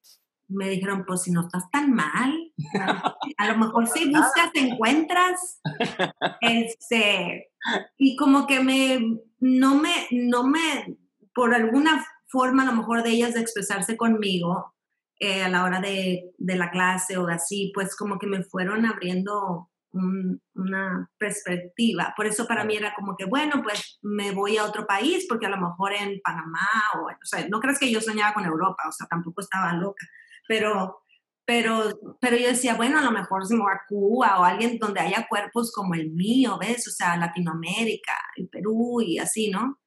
me 0.49 0.69
dijeron, 0.69 1.05
pues 1.07 1.23
si 1.23 1.31
no 1.31 1.43
estás 1.43 1.71
tan 1.71 1.93
mal, 1.93 2.35
a 3.37 3.49
lo 3.49 3.59
mejor 3.59 3.87
si 3.87 4.07
buscas 4.07 4.53
te 4.53 4.61
encuentras. 4.61 5.61
Este, 6.41 7.51
y 7.99 8.17
como 8.17 8.47
que 8.47 8.61
me, 8.61 9.21
no 9.39 9.75
me, 9.75 10.09
no 10.11 10.45
me, 10.45 10.97
por 11.35 11.55
alguna 11.55 12.05
forma 12.29 12.63
a 12.63 12.67
lo 12.67 12.73
mejor 12.73 13.03
de 13.03 13.11
ellas 13.11 13.35
de 13.35 13.41
expresarse 13.41 13.97
conmigo 13.97 14.75
eh, 15.21 15.43
a 15.43 15.49
la 15.49 15.65
hora 15.65 15.81
de, 15.81 16.33
de, 16.39 16.57
la 16.57 16.71
clase 16.71 17.19
o 17.19 17.29
así, 17.29 17.71
pues 17.75 17.95
como 17.95 18.19
que 18.19 18.27
me 18.27 18.43
fueron 18.43 18.87
abriendo 18.87 19.71
una 19.93 21.11
perspectiva. 21.19 22.15
Por 22.17 22.27
eso 22.27 22.47
para 22.47 22.65
mí 22.65 22.77
era 22.77 22.95
como 22.95 23.17
que, 23.17 23.25
bueno, 23.25 23.61
pues 23.63 23.99
me 24.03 24.31
voy 24.33 24.57
a 24.57 24.65
otro 24.65 24.87
país, 24.87 25.27
porque 25.29 25.47
a 25.47 25.51
lo 25.51 25.57
mejor 25.57 25.93
en 25.93 26.21
Panamá, 26.23 26.69
o, 26.95 27.07
o 27.07 27.25
sea, 27.25 27.47
no 27.49 27.61
crees 27.61 27.79
que 27.79 27.91
yo 27.91 28.01
soñaba 28.01 28.35
con 28.35 28.45
Europa, 28.45 28.85
o 28.89 28.93
sea, 28.93 29.07
tampoco 29.09 29.41
estaba 29.41 29.73
loca, 29.75 30.07
pero, 30.49 31.03
pero, 31.45 31.99
pero 32.21 32.37
yo 32.37 32.49
decía, 32.49 32.75
bueno, 32.75 32.99
a 32.99 33.03
lo 33.03 33.11
mejor 33.11 33.47
se 33.47 33.55
me 33.57 33.65
va 33.65 33.73
a 33.73 33.87
Cuba 33.89 34.39
o 34.41 34.45
alguien 34.45 34.79
donde 34.79 35.01
haya 35.01 35.27
cuerpos 35.29 35.73
como 35.73 35.95
el 35.95 36.11
mío, 36.13 36.59
¿ves? 36.61 36.87
O 36.87 36.91
sea, 36.93 37.17
Latinoamérica, 37.17 38.15
el 38.37 38.49
Perú 38.49 39.01
y 39.03 39.19
así, 39.19 39.51
¿no? 39.51 39.80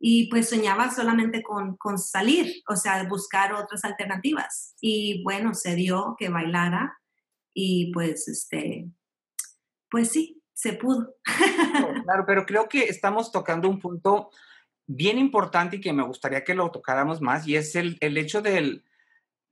Y 0.00 0.28
pues 0.30 0.48
soñaba 0.48 0.90
solamente 0.90 1.42
con, 1.42 1.76
con 1.76 1.98
salir, 1.98 2.62
o 2.68 2.76
sea, 2.76 3.02
buscar 3.04 3.52
otras 3.52 3.84
alternativas. 3.84 4.76
Y 4.80 5.22
bueno, 5.24 5.54
se 5.54 5.74
dio 5.74 6.14
que 6.18 6.28
bailara 6.28 6.98
y 7.52 7.90
pues 7.92 8.28
este, 8.28 8.88
pues 9.90 10.10
sí, 10.10 10.42
se 10.52 10.74
pudo. 10.74 11.14
Claro, 12.04 12.24
pero 12.26 12.46
creo 12.46 12.68
que 12.68 12.84
estamos 12.84 13.30
tocando 13.30 13.68
un 13.68 13.78
punto 13.78 14.30
bien 14.86 15.18
importante 15.18 15.76
y 15.76 15.80
que 15.80 15.92
me 15.92 16.02
gustaría 16.02 16.42
que 16.42 16.54
lo 16.54 16.70
tocáramos 16.70 17.20
más, 17.20 17.46
y 17.46 17.56
es 17.56 17.76
el, 17.76 17.98
el 18.00 18.16
hecho 18.16 18.40
del, 18.40 18.84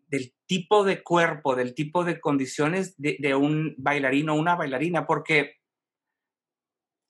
del, 0.09 0.35
tipo 0.47 0.85
de 0.85 1.03
cuerpo, 1.03 1.55
del 1.55 1.75
tipo 1.75 2.05
de 2.05 2.21
condiciones 2.21 2.97
de, 2.97 3.17
de, 3.21 3.35
un 3.35 3.75
bailarín 3.77 4.31
o 4.31 4.35
una 4.35 4.55
bailarina, 4.55 5.07
porque 5.07 5.57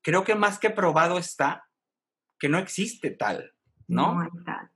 creo 0.03 0.25
que 0.25 0.35
más 0.35 0.59
que 0.59 0.71
probado 0.71 1.19
está 1.19 1.66
que 2.39 2.49
no 2.49 2.59
existe 2.59 3.11
tal, 3.11 3.53
¿no? 3.89 4.23
no 4.23 4.31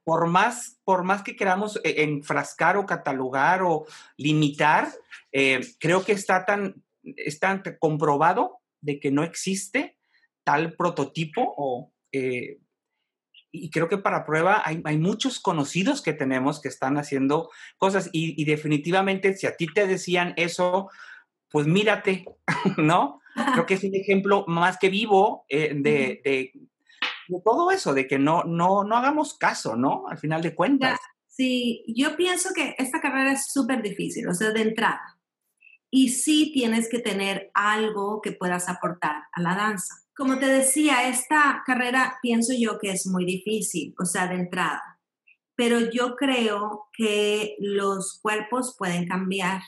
por, 0.05 0.29
más, 0.29 0.81
por 0.85 1.05
más 1.05 1.23
que 1.23 1.37
queramos 1.37 1.76
eh, 1.85 2.02
enfrascar 2.02 2.76
o 2.76 2.87
catalogar 2.87 3.62
o 3.62 3.87
limitar, 4.17 4.88
eh, 5.33 5.61
creo 5.79 6.05
que 6.05 6.12
está 6.12 6.45
tan 6.45 6.83
está 7.17 7.62
comprobado 7.79 8.59
de 8.81 9.00
que 9.00 9.11
no 9.11 9.23
existe 9.23 9.97
tal 10.45 10.75
prototipo 10.75 11.55
o, 11.57 11.93
eh, 12.12 12.59
y 13.52 13.71
creo 13.71 13.88
que 13.88 13.99
para 13.99 14.25
prueba 14.25 14.62
hay, 14.64 14.81
hay, 14.85 14.99
muchos 14.99 15.40
conocidos 15.40 16.02
que 16.02 16.12
tenemos 16.12 16.61
que 16.61 16.69
están 16.69 16.99
haciendo 16.99 17.50
cosas 17.79 18.09
y, 18.12 18.40
y, 18.40 18.45
definitivamente 18.45 19.35
si 19.37 19.47
a 19.47 19.57
ti 19.57 19.67
te 19.67 19.87
decían 19.87 20.35
eso, 20.37 20.88
pues 21.50 21.67
mírate, 21.67 22.25
¿no? 22.76 23.21
Creo 23.52 23.67
que 23.67 23.75
es 23.75 23.85
un 23.85 23.95
ejemplo 23.95 24.45
más 24.47 24.79
que 24.79 24.88
vivo 24.88 25.45
eh, 25.49 25.73
de, 25.75 26.21
de, 26.25 26.52
de, 27.31 27.41
todo 27.45 27.71
eso, 27.71 27.95
de 27.95 28.07
que 28.07 28.19
no, 28.19 28.45
no, 28.45 28.85
no 28.85 28.97
hagamos 28.97 29.39
caso, 29.39 29.77
¿no? 29.77 30.05
Al 30.09 30.19
final 30.19 30.43
de 30.43 30.55
cuentas. 30.55 30.99
Sí, 31.27 31.85
yo 31.89 32.17
pienso 32.17 32.51
que 32.55 32.75
esta 32.79 33.01
carrera 33.01 33.33
es 33.33 33.47
súper 33.53 33.83
difícil, 33.83 34.29
o 34.29 34.35
sea, 34.35 34.51
de 34.51 34.63
entrada 34.63 35.21
y 35.91 36.11
sí 36.11 36.53
tienes 36.55 36.89
que 36.89 37.01
tener 37.01 37.51
algo 37.53 38.21
que 38.23 38.33
puedas 38.33 38.69
aportar 38.69 39.25
a 39.33 39.43
la 39.43 39.57
danza. 39.57 39.97
Como 40.17 40.39
te 40.39 40.47
decía, 40.47 41.09
esta 41.09 41.63
carrera 41.67 42.19
pienso 42.23 42.53
yo 42.57 42.79
que 42.79 42.93
es 42.93 43.07
muy 43.07 43.25
difícil, 43.25 43.95
o 43.99 44.05
sea, 44.05 44.29
de 44.29 44.37
entrada, 44.37 45.01
pero 45.57 45.81
yo 45.91 46.15
creo 46.15 46.89
que 46.93 47.57
los 47.59 48.21
cuerpos 48.23 48.77
pueden 48.79 49.09
cambiar. 49.09 49.63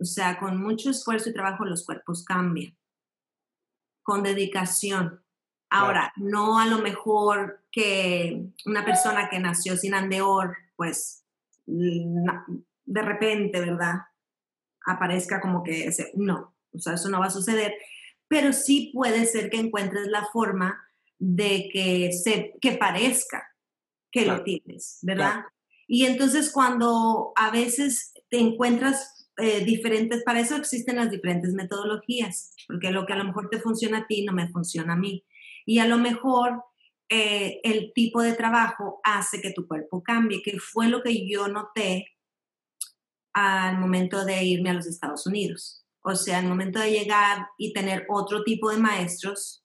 O 0.00 0.04
sea, 0.04 0.38
con 0.38 0.60
mucho 0.60 0.90
esfuerzo 0.90 1.30
y 1.30 1.34
trabajo 1.34 1.64
los 1.64 1.84
cuerpos 1.84 2.24
cambian. 2.24 2.76
Con 4.02 4.22
dedicación. 4.22 5.23
Ahora, 5.76 6.12
no 6.16 6.58
a 6.58 6.66
lo 6.66 6.78
mejor 6.78 7.64
que 7.72 8.46
una 8.64 8.84
persona 8.84 9.28
que 9.28 9.40
nació 9.40 9.76
sin 9.76 9.94
andeor, 9.94 10.56
pues 10.76 11.24
de 11.66 13.02
repente, 13.02 13.60
¿verdad? 13.60 13.94
aparezca 14.84 15.40
como 15.40 15.62
que 15.62 15.86
ese, 15.86 16.12
no, 16.14 16.54
o 16.72 16.78
sea, 16.78 16.94
eso 16.94 17.08
no 17.08 17.20
va 17.20 17.26
a 17.26 17.30
suceder, 17.30 17.74
pero 18.28 18.52
sí 18.52 18.90
puede 18.92 19.24
ser 19.26 19.50
que 19.50 19.58
encuentres 19.58 20.08
la 20.08 20.26
forma 20.32 20.82
de 21.18 21.68
que, 21.72 22.12
se, 22.12 22.54
que 22.60 22.72
parezca 22.72 23.48
que 24.10 24.26
lo 24.26 24.42
tienes, 24.42 24.98
¿verdad? 25.02 25.44
Y 25.86 26.06
entonces 26.06 26.52
cuando 26.52 27.32
a 27.36 27.50
veces 27.50 28.12
te 28.28 28.38
encuentras 28.38 29.28
eh, 29.38 29.64
diferentes, 29.64 30.22
para 30.22 30.40
eso 30.40 30.56
existen 30.56 30.96
las 30.96 31.10
diferentes 31.10 31.52
metodologías, 31.52 32.54
porque 32.68 32.90
lo 32.90 33.06
que 33.06 33.12
a 33.12 33.16
lo 33.16 33.24
mejor 33.24 33.48
te 33.50 33.60
funciona 33.60 33.98
a 33.98 34.06
ti 34.06 34.24
no 34.24 34.32
me 34.32 34.48
funciona 34.48 34.92
a 34.92 34.96
mí. 34.96 35.24
Y 35.64 35.78
a 35.78 35.86
lo 35.86 35.98
mejor 35.98 36.62
eh, 37.08 37.60
el 37.64 37.92
tipo 37.94 38.22
de 38.22 38.34
trabajo 38.34 39.00
hace 39.04 39.40
que 39.40 39.52
tu 39.52 39.66
cuerpo 39.66 40.02
cambie, 40.02 40.42
que 40.42 40.58
fue 40.58 40.88
lo 40.88 41.02
que 41.02 41.28
yo 41.28 41.48
noté 41.48 42.06
al 43.32 43.78
momento 43.78 44.24
de 44.24 44.42
irme 44.44 44.70
a 44.70 44.74
los 44.74 44.86
Estados 44.86 45.26
Unidos. 45.26 45.84
O 46.02 46.14
sea, 46.14 46.38
al 46.38 46.46
momento 46.46 46.78
de 46.78 46.90
llegar 46.90 47.48
y 47.58 47.72
tener 47.72 48.06
otro 48.08 48.44
tipo 48.44 48.70
de 48.70 48.78
maestros 48.78 49.64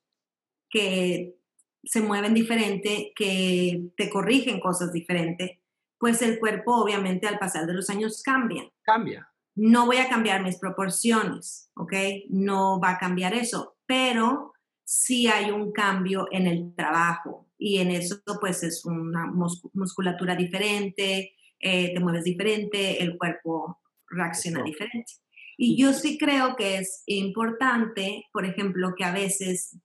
que 0.70 1.36
se 1.84 2.02
mueven 2.02 2.34
diferente, 2.34 3.14
que 3.16 3.90
te 3.96 4.10
corrigen 4.10 4.60
cosas 4.60 4.92
diferentes, 4.92 5.52
pues 5.98 6.22
el 6.22 6.40
cuerpo 6.40 6.76
obviamente 6.76 7.28
al 7.28 7.40
pasar 7.40 7.66
de 7.66 7.74
los 7.74 7.90
años 7.90 8.22
cambia. 8.24 8.70
Cambia. 8.84 9.30
No 9.56 9.86
voy 9.86 9.98
a 9.98 10.10
cambiar 10.10 10.44
mis 10.44 10.58
proporciones, 10.58 11.70
¿ok? 11.76 11.94
No 12.30 12.80
va 12.80 12.92
a 12.92 12.98
cambiar 12.98 13.34
eso, 13.34 13.78
pero 13.86 14.54
sí 14.90 15.28
hay 15.28 15.52
un 15.52 15.72
cambio 15.72 16.28
en 16.32 16.48
el 16.48 16.74
trabajo 16.74 17.48
y 17.60 17.78
en 17.78 17.92
eso 17.92 18.24
pues 18.42 18.64
es 18.64 18.84
una 18.86 19.32
musculatura 19.74 20.36
diferente, 20.36 21.36
eh, 21.60 21.94
te 21.94 22.00
mueves 22.00 22.24
diferente, 22.24 23.04
el 23.04 23.16
cuerpo 23.16 23.80
reacciona 24.08 24.64
diferente. 24.64 25.14
Y 25.58 25.80
yo 25.80 25.94
sí 25.94 26.18
creo 26.18 26.56
que 26.56 26.78
es 26.78 27.04
importante, 27.06 28.26
por 28.34 28.46
ejemplo, 28.46 28.96
que 28.98 29.04
a 29.04 29.14
veces 29.14 29.78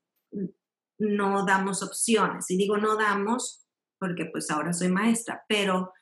no 0.96 1.44
damos 1.44 1.82
opciones. 1.82 2.50
Y 2.50 2.56
digo 2.56 2.78
no 2.78 2.96
damos 2.96 3.66
porque 3.98 4.24
pues 4.24 4.50
ahora 4.50 4.72
soy 4.72 4.88
maestra, 4.88 5.44
pero 5.46 5.92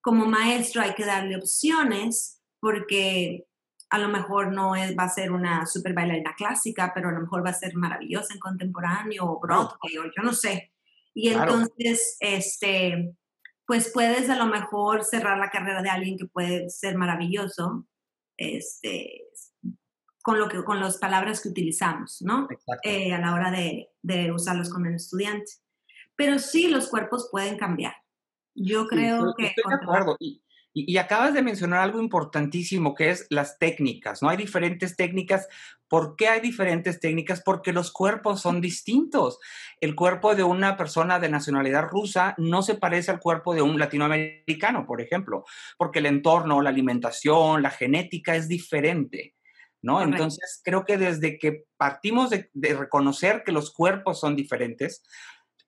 como 0.00 0.26
maestro 0.26 0.82
hay 0.82 0.94
que 0.94 1.06
darle 1.06 1.34
opciones 1.34 2.40
porque 2.60 3.48
a 3.92 3.98
lo 3.98 4.08
mejor 4.08 4.52
no 4.52 4.74
es, 4.74 4.96
va 4.98 5.04
a 5.04 5.08
ser 5.10 5.30
una 5.30 5.66
super 5.66 5.92
bailarina 5.92 6.34
clásica, 6.34 6.92
pero 6.94 7.10
a 7.10 7.12
lo 7.12 7.20
mejor 7.20 7.44
va 7.44 7.50
a 7.50 7.54
ser 7.54 7.74
maravillosa 7.74 8.32
en 8.32 8.40
contemporáneo 8.40 9.26
o 9.26 9.38
Broadway 9.38 9.98
o 9.98 10.04
yo 10.04 10.22
no 10.22 10.32
sé. 10.32 10.72
Y 11.12 11.28
entonces, 11.28 12.16
este, 12.20 13.14
pues 13.66 13.92
puedes 13.92 14.30
a 14.30 14.36
lo 14.36 14.46
mejor 14.46 15.04
cerrar 15.04 15.36
la 15.36 15.50
carrera 15.50 15.82
de 15.82 15.90
alguien 15.90 16.16
que 16.16 16.24
puede 16.24 16.70
ser 16.70 16.96
maravilloso, 16.96 17.86
este, 18.38 19.26
con, 20.22 20.38
lo 20.38 20.48
que, 20.48 20.64
con 20.64 20.80
las 20.80 20.96
palabras 20.96 21.42
que 21.42 21.50
utilizamos, 21.50 22.22
¿no? 22.22 22.48
Eh, 22.84 23.12
a 23.12 23.18
la 23.18 23.34
hora 23.34 23.50
de, 23.50 23.90
de, 24.00 24.32
usarlos 24.32 24.70
con 24.70 24.86
el 24.86 24.94
estudiante. 24.94 25.52
Pero 26.16 26.38
sí, 26.38 26.68
los 26.68 26.88
cuerpos 26.88 27.28
pueden 27.30 27.58
cambiar. 27.58 27.94
Yo 28.54 28.86
creo 28.86 29.34
que... 29.36 29.48
Estoy 29.48 29.64
de 29.68 29.74
acuerdo. 29.82 30.16
Y, 30.18 30.42
y, 30.74 30.96
acabas 30.96 31.34
de 31.34 31.42
mencionar 31.42 31.80
algo 31.80 32.00
importantísimo 32.00 32.94
que 32.94 33.10
es 33.10 33.26
las 33.28 33.58
técnicas, 33.58 34.22
¿no? 34.22 34.30
Hay 34.30 34.38
diferentes 34.38 34.96
técnicas. 34.96 35.48
¿Por 35.86 36.16
qué 36.16 36.28
hay 36.28 36.40
diferentes 36.40 36.98
técnicas? 36.98 37.42
Porque 37.44 37.74
los 37.74 37.92
cuerpos 37.92 38.40
son 38.40 38.62
distintos. 38.62 39.38
El 39.80 39.94
cuerpo 39.94 40.34
de 40.34 40.44
una 40.44 40.78
persona 40.78 41.18
de 41.18 41.28
nacionalidad 41.28 41.84
rusa 41.84 42.34
no 42.38 42.62
se 42.62 42.76
parece 42.76 43.10
al 43.10 43.20
cuerpo 43.20 43.54
de 43.54 43.60
un 43.60 43.78
latinoamericano, 43.78 44.86
por 44.86 45.02
ejemplo, 45.02 45.44
porque 45.76 45.98
el 45.98 46.06
entorno, 46.06 46.62
la 46.62 46.70
alimentación, 46.70 47.62
la 47.62 47.70
genética 47.70 48.34
es 48.34 48.48
diferente. 48.48 49.34
¿No? 49.84 50.00
Entonces, 50.00 50.60
creo 50.64 50.84
que 50.84 50.96
desde 50.96 51.38
que 51.38 51.64
partimos 51.76 52.30
de, 52.30 52.50
de 52.54 52.72
reconocer 52.72 53.42
que 53.44 53.50
los 53.50 53.72
cuerpos 53.72 54.20
son 54.20 54.36
diferentes, 54.36 55.02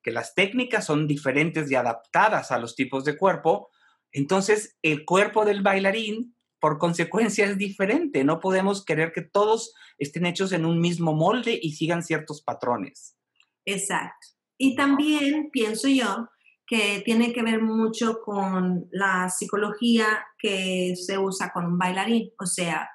que 0.04 0.12
las 0.12 0.36
técnicas 0.36 0.86
son 0.86 1.08
diferentes 1.08 1.68
y 1.68 1.74
adaptadas 1.74 2.52
a 2.52 2.58
los 2.58 2.76
tipos 2.76 3.04
de 3.04 3.16
cuerpo, 3.16 3.70
entonces, 4.14 4.78
el 4.82 5.04
cuerpo 5.04 5.44
del 5.44 5.60
bailarín, 5.60 6.36
por 6.60 6.78
consecuencia, 6.78 7.46
es 7.46 7.58
diferente. 7.58 8.22
No 8.22 8.38
podemos 8.38 8.84
querer 8.84 9.12
que 9.12 9.22
todos 9.22 9.74
estén 9.98 10.24
hechos 10.24 10.52
en 10.52 10.64
un 10.64 10.80
mismo 10.80 11.12
molde 11.14 11.58
y 11.60 11.72
sigan 11.72 12.04
ciertos 12.04 12.40
patrones. 12.40 13.18
Exacto. 13.66 14.28
Y 14.56 14.76
también 14.76 15.50
pienso 15.50 15.88
yo 15.88 16.28
que 16.64 17.02
tiene 17.04 17.32
que 17.32 17.42
ver 17.42 17.60
mucho 17.60 18.20
con 18.24 18.86
la 18.92 19.28
psicología 19.28 20.06
que 20.38 20.94
se 20.96 21.18
usa 21.18 21.50
con 21.52 21.66
un 21.66 21.76
bailarín. 21.76 22.30
O 22.38 22.46
sea, 22.46 22.88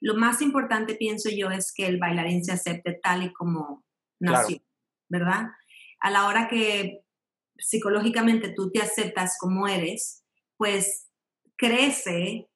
lo 0.00 0.14
más 0.14 0.40
importante, 0.40 0.94
pienso 0.94 1.30
yo, 1.30 1.50
es 1.50 1.72
que 1.74 1.86
el 1.86 1.98
bailarín 1.98 2.44
se 2.44 2.52
acepte 2.52 2.98
tal 3.02 3.24
y 3.24 3.32
como 3.32 3.84
nació, 4.20 4.58
¿verdad? 5.08 5.48
A 5.98 6.10
la 6.10 6.28
hora 6.28 6.48
que 6.48 7.00
psicológicamente 7.58 8.54
tú 8.54 8.70
te 8.70 8.80
aceptas 8.80 9.36
como 9.38 9.66
eres, 9.66 10.19
pues 10.60 11.08
crece 11.56 12.50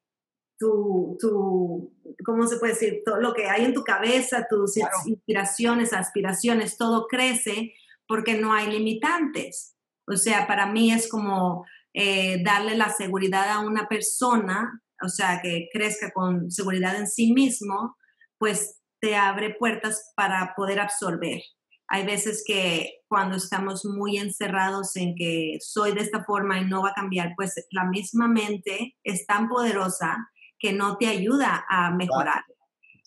tu, 0.59 1.17
tu, 1.19 1.91
¿cómo 2.23 2.47
se 2.47 2.59
puede 2.59 2.75
decir? 2.75 3.01
Todo 3.03 3.19
lo 3.19 3.33
que 3.33 3.47
hay 3.47 3.65
en 3.65 3.73
tu 3.73 3.83
cabeza, 3.83 4.47
tus 4.47 4.77
inspiraciones, 5.07 5.95
aspiraciones, 5.95 6.77
todo 6.77 7.07
crece 7.07 7.73
porque 8.07 8.35
no 8.35 8.53
hay 8.53 8.71
limitantes. 8.71 9.75
O 10.07 10.17
sea, 10.17 10.47
para 10.47 10.67
mí 10.67 10.93
es 10.93 11.09
como 11.09 11.65
eh, 11.95 12.43
darle 12.45 12.77
la 12.77 12.91
seguridad 12.91 13.49
a 13.49 13.61
una 13.61 13.89
persona, 13.89 14.83
o 15.03 15.09
sea, 15.09 15.41
que 15.43 15.71
crezca 15.73 16.11
con 16.13 16.51
seguridad 16.51 16.97
en 16.97 17.09
sí 17.09 17.33
mismo, 17.33 17.97
pues 18.37 18.83
te 19.01 19.17
abre 19.17 19.55
puertas 19.55 20.13
para 20.15 20.53
poder 20.55 20.79
absorber. 20.79 21.41
Hay 21.89 22.07
veces 22.07 22.43
que 22.47 23.03
cuando 23.09 23.37
estamos 23.37 23.85
muy 23.85 24.17
encerrados 24.17 24.97
en 24.97 25.15
que 25.15 25.59
soy 25.61 25.93
de 25.93 26.01
esta 26.01 26.25
forma 26.25 26.59
y 26.59 26.65
no 26.65 26.83
va 26.83 26.91
a 26.91 26.95
cambiar, 26.95 27.35
pues 27.37 27.55
la 27.71 27.85
misma 27.85 28.27
mente 28.29 28.97
es 29.05 29.27
tan 29.27 29.49
poderosa 29.49 30.31
que 30.59 30.73
no 30.73 30.97
te 30.97 31.09
ayuda 31.09 31.65
a 31.69 31.91
mejorar 31.91 32.43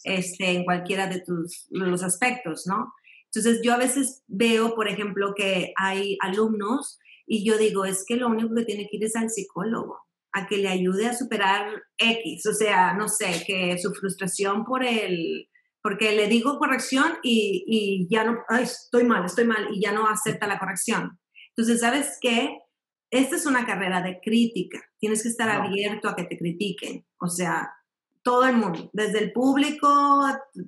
este, 0.03 0.51
en 0.51 0.63
cualquiera 0.63 1.07
de 1.07 1.21
tus 1.21 1.67
los 1.71 2.03
aspectos, 2.03 2.67
¿no? 2.67 2.93
Entonces 3.25 3.61
yo 3.63 3.73
a 3.73 3.77
veces 3.77 4.23
veo, 4.27 4.75
por 4.75 4.87
ejemplo, 4.87 5.33
que 5.35 5.73
hay 5.75 6.17
alumnos 6.21 6.99
y 7.25 7.43
yo 7.43 7.57
digo, 7.57 7.83
es 7.83 8.05
que 8.07 8.15
lo 8.15 8.27
único 8.27 8.55
que 8.55 8.63
tiene 8.63 8.87
que 8.89 8.97
ir 8.97 9.03
es 9.03 9.15
al 9.15 9.29
psicólogo, 9.29 9.99
a 10.31 10.47
que 10.47 10.57
le 10.57 10.69
ayude 10.69 11.07
a 11.07 11.13
superar 11.13 11.67
X, 11.97 12.45
o 12.45 12.53
sea, 12.53 12.93
no 12.93 13.09
sé, 13.09 13.43
que 13.45 13.77
su 13.79 13.93
frustración 13.93 14.63
por 14.63 14.85
el, 14.85 15.49
porque 15.87 16.11
le 16.11 16.27
digo 16.27 16.59
corrección 16.59 17.13
y, 17.23 17.63
y 17.65 18.13
ya 18.13 18.25
no, 18.25 18.39
Ay, 18.49 18.63
estoy 18.63 19.05
mal, 19.05 19.23
estoy 19.23 19.45
mal, 19.45 19.69
y 19.71 19.79
ya 19.79 19.93
no 19.93 20.09
acepta 20.09 20.45
la 20.45 20.59
corrección. 20.59 21.17
Entonces, 21.55 21.79
¿sabes 21.79 22.17
qué? 22.19 22.57
Esta 23.09 23.37
es 23.37 23.45
una 23.45 23.65
carrera 23.65 24.01
de 24.01 24.19
crítica, 24.21 24.81
tienes 24.99 25.23
que 25.23 25.29
estar 25.29 25.47
abierto 25.47 26.09
a 26.09 26.15
que 26.17 26.25
te 26.25 26.37
critiquen, 26.37 27.05
o 27.21 27.29
sea, 27.29 27.71
todo 28.21 28.45
el 28.49 28.57
mundo, 28.57 28.89
desde 28.91 29.19
el 29.19 29.31
público, 29.31 29.87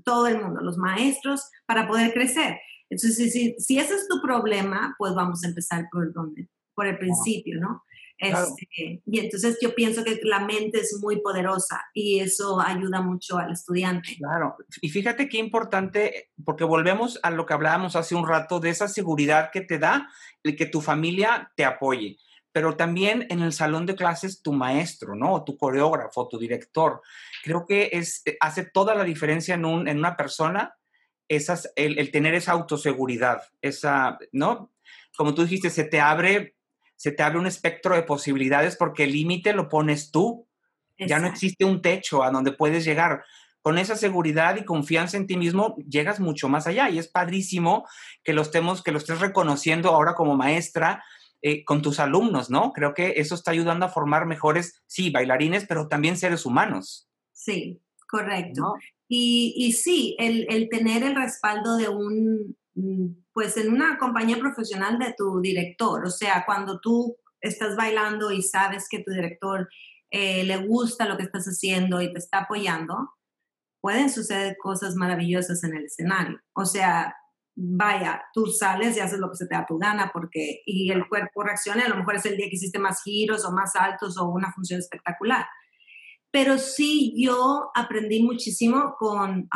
todo 0.05 0.27
el 0.27 0.41
mundo, 0.41 0.61
los 0.61 0.77
maestros, 0.77 1.49
para 1.65 1.85
poder 1.85 2.13
crecer. 2.13 2.57
Entonces, 2.89 3.33
si, 3.33 3.55
si, 3.59 3.77
ese 3.77 3.95
es 3.95 4.07
tu 4.07 4.21
problema, 4.21 4.95
pues 4.97 5.13
vamos 5.15 5.43
a 5.43 5.49
empezar 5.49 5.89
por, 5.91 6.13
donde, 6.13 6.47
por 6.73 6.87
el 6.87 6.97
principio, 6.97 7.59
¿no? 7.59 7.83
Este, 8.19 9.01
y 9.05 9.19
entonces 9.19 9.57
yo 9.61 9.73
pienso 9.73 10.03
que 10.03 10.19
la 10.23 10.41
mente 10.41 10.81
es 10.81 10.99
muy 11.01 11.21
poderosa 11.21 11.85
y 11.93 12.19
eso 12.19 12.59
ayuda 12.59 13.01
mucho 13.01 13.37
al 13.37 13.53
estudiante. 13.53 14.17
Claro, 14.17 14.57
y 14.81 14.89
fíjate 14.89 15.29
qué 15.29 15.37
importante, 15.37 16.31
porque 16.43 16.65
volvemos 16.65 17.17
a 17.23 17.31
lo 17.31 17.45
que 17.45 17.53
hablábamos 17.53 17.95
hace 17.95 18.15
un 18.15 18.27
rato 18.27 18.59
de 18.59 18.71
esa 18.71 18.89
seguridad 18.89 19.51
que 19.53 19.61
te 19.61 19.79
da 19.79 20.09
el 20.43 20.57
que 20.57 20.65
tu 20.65 20.81
familia 20.81 21.53
te 21.55 21.63
apoye, 21.63 22.17
pero 22.51 22.75
también 22.75 23.25
en 23.29 23.41
el 23.41 23.53
salón 23.53 23.85
de 23.85 23.95
clases 23.95 24.41
tu 24.41 24.51
maestro, 24.51 25.15
¿no? 25.15 25.45
tu 25.45 25.57
coreógrafo, 25.57 26.27
tu 26.27 26.37
director. 26.37 27.01
Creo 27.43 27.65
que 27.65 27.89
es, 27.93 28.21
hace 28.41 28.65
toda 28.65 28.95
la 28.95 29.05
diferencia 29.05 29.55
en, 29.55 29.63
un, 29.63 29.87
en 29.87 29.97
una 29.97 30.17
persona 30.17 30.75
esas, 31.29 31.71
el, 31.75 32.11
tener 32.11 32.33
esa 32.33 32.51
autoseguridad, 32.51 33.43
esa, 33.61 34.17
¿no? 34.33 34.73
Como 35.15 35.33
tú 35.33 35.43
dijiste, 35.43 35.69
se 35.69 35.83
te 35.83 35.99
abre, 35.99 36.55
se 36.99 37.13
te 37.13 37.23
abre 37.23 37.39
un 37.39 37.47
espectro 37.47 37.95
de 37.95 38.03
posibilidades 38.03 38.75
porque 38.75 39.05
el 39.05 39.13
límite 39.13 39.53
lo 39.53 39.69
pones 39.69 40.11
tú. 40.11 40.45
Ya 40.97 41.17
no 41.19 41.27
existe 41.27 41.63
un 41.63 41.81
techo 41.81 42.23
a 42.23 42.29
donde 42.29 42.51
puedes 42.51 42.83
llegar. 42.83 43.23
Con 43.61 43.77
esa 43.77 43.95
seguridad 43.95 44.57
y 44.57 44.65
confianza 44.65 45.15
en 45.15 45.25
ti 45.25 45.37
mismo, 45.37 45.77
llegas 45.77 46.19
mucho 46.19 46.49
más 46.49 46.67
allá. 46.67 46.89
Y 46.89 46.99
es 46.99 47.07
padrísimo 47.07 47.87
que 48.21 48.33
lo, 48.33 48.41
estemos, 48.41 48.83
que 48.83 48.91
lo 48.91 48.97
estés 48.97 49.21
reconociendo 49.21 49.91
ahora 49.91 50.13
como 50.13 50.35
maestra 50.35 51.01
eh, 51.41 51.63
con 51.63 51.81
tus 51.81 52.01
alumnos, 52.01 52.49
¿no? 52.49 52.73
Creo 52.73 52.93
que 52.93 53.13
eso 53.15 53.33
está 53.33 53.51
ayudando 53.51 53.85
a 53.85 53.89
formar 53.89 54.25
mejores, 54.25 54.83
sí, 54.85 55.09
bailarines, 55.09 55.65
pero 55.67 55.87
también 55.87 56.17
seres 56.17 56.45
humanos. 56.45 57.07
Sí, 57.31 57.79
correcto. 58.09 58.73
Y, 59.07 59.71
sí, 59.71 60.17
el, 60.19 60.67
tener 60.69 61.03
el 61.03 61.15
respaldo 61.15 61.77
de 61.77 61.87
un, 61.87 62.57
mm, 62.75 63.07
pues 63.39 63.55
en 63.55 63.71
una 63.71 63.97
compañía 63.97 64.37
profesional 64.37 64.99
de 64.99 65.15
tu 65.17 65.39
director, 65.39 66.05
o 66.05 66.09
sea, 66.09 66.43
cuando 66.45 66.81
tú 66.81 67.15
estás 67.39 67.77
bailando 67.77 68.31
y 68.31 68.41
sabes 68.41 68.89
que 68.89 68.99
tu 68.99 69.11
director 69.11 69.69
eh, 70.11 70.43
le 70.43 70.57
gusta 70.67 71.07
lo 71.07 71.15
que 71.15 71.23
estás 71.23 71.45
haciendo 71.45 72.01
y 72.01 72.11
te 72.11 72.19
está 72.19 72.39
apoyando, 72.39 73.11
pueden 73.79 74.09
suceder 74.09 74.57
cosas 74.61 74.95
maravillosas 74.95 75.63
en 75.63 75.73
el 75.73 75.85
escenario. 75.85 76.41
O 76.51 76.65
sea, 76.65 77.15
vaya, 77.55 78.23
tú 78.33 78.47
sales 78.47 78.97
y 78.97 78.99
haces 78.99 79.19
lo 79.19 79.29
que 79.29 79.37
se 79.37 79.47
te 79.47 79.55
da 79.55 79.65
tu 79.65 79.77
gana 79.77 80.11
porque 80.11 80.61
y 80.65 80.91
el 80.91 81.07
cuerpo 81.07 81.41
reacciona, 81.41 81.85
a 81.85 81.87
lo 81.87 81.95
mejor 81.95 82.17
es 82.17 82.25
el 82.25 82.35
día 82.35 82.49
que 82.49 82.57
hiciste 82.57 82.77
más 82.77 83.01
giros 83.03 83.45
o 83.45 83.53
más 83.53 83.73
altos 83.77 84.17
o 84.17 84.25
una 84.27 84.51
función 84.51 84.81
espectacular 84.81 85.45
pero 86.31 86.57
sí 86.57 87.13
yo 87.17 87.71
aprendí 87.73 88.21
muchísimo 88.23 88.95
con, 88.99 89.49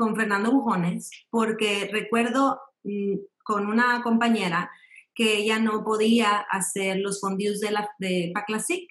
con 0.00 0.16
Fernando 0.16 0.50
Bujones, 0.50 1.10
porque 1.28 1.90
recuerdo 1.92 2.58
mm, 2.84 3.16
con 3.44 3.66
una 3.66 4.00
compañera 4.02 4.70
que 5.14 5.36
ella 5.36 5.58
no 5.58 5.84
podía 5.84 6.38
hacer 6.38 6.96
los 7.00 7.20
fondios 7.20 7.60
de, 7.60 7.70
la, 7.70 7.86
de 7.98 8.30
Paclasic. 8.32 8.88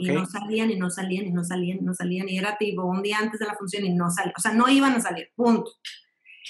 Y 0.00 0.08
no 0.08 0.26
salían 0.26 0.70
y 0.72 0.76
no 0.76 0.90
salían 0.90 1.26
y 1.26 1.30
no 1.30 1.44
salían 1.44 1.78
y 1.78 1.82
no 1.82 1.94
salían. 1.94 2.28
Y 2.28 2.36
era 2.36 2.58
tipo 2.58 2.84
un 2.84 3.00
día 3.00 3.18
antes 3.18 3.38
de 3.38 3.46
la 3.46 3.54
función 3.54 3.84
y 3.84 3.94
no 3.94 4.10
salían. 4.10 4.34
O 4.36 4.40
sea, 4.40 4.52
no 4.52 4.68
iban 4.68 4.94
a 4.94 5.00
salir, 5.00 5.30
punto. 5.36 5.70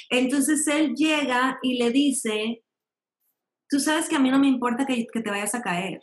Entonces 0.09 0.67
él 0.67 0.95
llega 0.95 1.59
y 1.63 1.77
le 1.77 1.91
dice, 1.91 2.65
tú 3.69 3.81
sabes 3.81 4.09
que 4.09 4.17
a 4.17 4.21
mí 4.21 4.31
no 4.31 4.39
me 4.39 4.49
importa 4.49 4.87
que, 4.87 5.07
que 5.13 5.21
te 5.21 5.31
vayas 5.31 5.55
a 5.55 5.61
caer. 5.61 6.01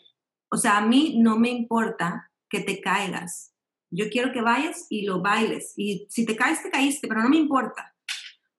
O 0.52 0.58
sea, 0.58 0.78
a 0.78 0.86
mí 0.86 1.16
no 1.18 1.40
me 1.40 1.50
importa 1.50 2.32
que 2.48 2.60
te 2.60 2.80
caigas. 2.80 3.56
Yo 3.90 4.10
quiero 4.10 4.32
que 4.32 4.42
vayas 4.42 4.86
y 4.90 5.06
lo 5.06 5.22
bailes. 5.22 5.74
Y 5.78 6.08
si 6.10 6.26
te 6.26 6.36
caes, 6.36 6.62
te 6.62 6.70
caíste, 6.70 7.08
pero 7.08 7.22
no 7.24 7.30
me 7.30 7.38
importa. 7.38 7.96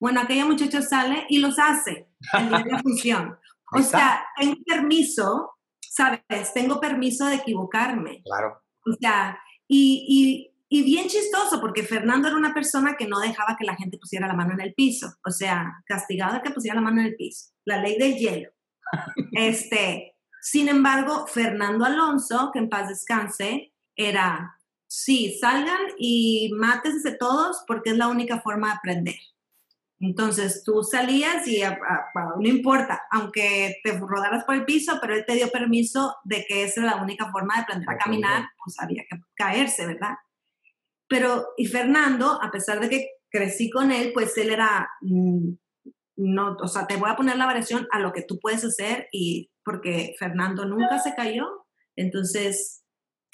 Bueno, 0.01 0.21
aquella 0.21 0.47
muchacha 0.47 0.81
sale 0.81 1.27
y 1.29 1.39
los 1.39 1.59
hace 1.59 2.09
en 2.33 2.51
la 2.51 2.81
función. 2.83 3.39
O 3.71 3.83
sea, 3.83 4.25
tengo 4.39 4.57
permiso, 4.65 5.51
¿sabes? 5.79 6.55
Tengo 6.55 6.81
permiso 6.81 7.27
de 7.27 7.35
equivocarme. 7.35 8.23
Claro. 8.25 8.63
O 8.87 8.97
sea, 8.99 9.39
y, 9.67 10.51
y, 10.71 10.79
y, 10.79 10.85
bien 10.85 11.07
chistoso, 11.07 11.61
porque 11.61 11.83
Fernando 11.83 12.29
era 12.29 12.39
una 12.39 12.55
persona 12.55 12.97
que 12.97 13.07
no 13.07 13.21
dejaba 13.21 13.59
que 13.59 13.67
la 13.67 13.77
gente 13.77 13.99
pusiera 13.99 14.27
la 14.27 14.33
mano 14.33 14.55
en 14.55 14.63
el 14.63 14.73
piso. 14.73 15.13
O 15.23 15.31
sea, 15.31 15.83
castigado 15.85 16.37
de 16.37 16.41
que 16.41 16.51
pusiera 16.51 16.77
la 16.77 16.81
mano 16.81 17.03
en 17.03 17.09
el 17.09 17.17
piso. 17.17 17.51
La 17.67 17.83
ley 17.83 17.99
del 17.99 18.15
hielo. 18.15 18.51
este, 19.33 20.15
sin 20.41 20.69
embargo, 20.69 21.27
Fernando 21.27 21.85
Alonso, 21.85 22.51
que 22.53 22.61
en 22.61 22.71
paz 22.71 22.89
descanse, 22.89 23.75
era 23.95 24.58
sí, 24.89 25.39
salgan 25.39 25.81
y 25.99 26.51
mátense 26.55 27.13
todos 27.13 27.63
porque 27.67 27.91
es 27.91 27.97
la 27.97 28.09
única 28.09 28.41
forma 28.41 28.69
de 28.69 28.75
aprender. 28.75 29.17
Entonces 30.01 30.63
tú 30.65 30.83
salías 30.85 31.47
y 31.49 31.61
no 31.63 32.49
importa, 32.49 33.03
aunque 33.11 33.77
te 33.83 33.99
rodaras 33.99 34.45
por 34.45 34.55
el 34.55 34.65
piso, 34.65 34.99
pero 35.01 35.15
él 35.15 35.25
te 35.27 35.35
dio 35.35 35.51
permiso 35.51 36.17
de 36.25 36.45
que 36.47 36.65
esa 36.65 36.83
era 36.83 36.97
la 36.97 37.03
única 37.03 37.31
forma 37.33 37.57
de 37.57 37.63
aprender 37.63 37.91
a 37.91 37.99
caminar, 37.99 38.49
pues 38.63 38.79
había 38.79 39.03
que 39.09 39.19
caerse, 39.35 39.87
¿verdad? 39.87 40.15
Pero, 41.09 41.49
y 41.57 41.67
Fernando, 41.67 42.39
a 42.41 42.51
pesar 42.51 42.81
de 42.81 42.89
que 42.89 43.09
crecí 43.31 43.71
con 43.71 43.91
él, 43.91 44.13
pues 44.15 44.37
él 44.39 44.51
era, 44.51 44.89
mm, 45.01 45.51
no, 46.17 46.57
o 46.61 46.69
sea, 46.69 46.87
te 46.87 46.97
voy 46.97 47.11
a 47.11 47.17
poner 47.17 47.37
la 47.37 47.47
variación 47.47 47.89
a 47.91 47.99
lo 47.99 48.13
que 48.13 48.23
tú 48.23 48.39
puedes 48.39 48.65
hacer 48.65 49.09
y 49.11 49.51
porque 49.65 50.15
Fernando 50.19 50.65
nunca 50.65 51.01
se 51.01 51.15
cayó, 51.15 51.67
entonces 51.97 52.85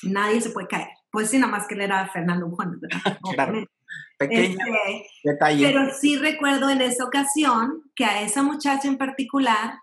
nadie 0.02 0.40
se 0.40 0.50
puede 0.50 0.68
caer. 0.68 0.88
Pues 1.14 1.30
sí, 1.30 1.38
nada 1.38 1.52
más 1.52 1.68
que 1.68 1.76
él 1.76 1.82
era 1.82 2.08
Fernando 2.08 2.50
Juan, 2.50 2.80
¿verdad? 2.80 3.18
claro. 3.34 3.64
Pequeño 4.18 4.58
este, 4.58 5.08
detalle. 5.22 5.64
Pero 5.64 5.94
sí 5.94 6.18
recuerdo 6.18 6.68
en 6.68 6.80
esa 6.80 7.04
ocasión 7.04 7.84
que 7.94 8.04
a 8.04 8.22
esa 8.22 8.42
muchacha 8.42 8.88
en 8.88 8.98
particular 8.98 9.78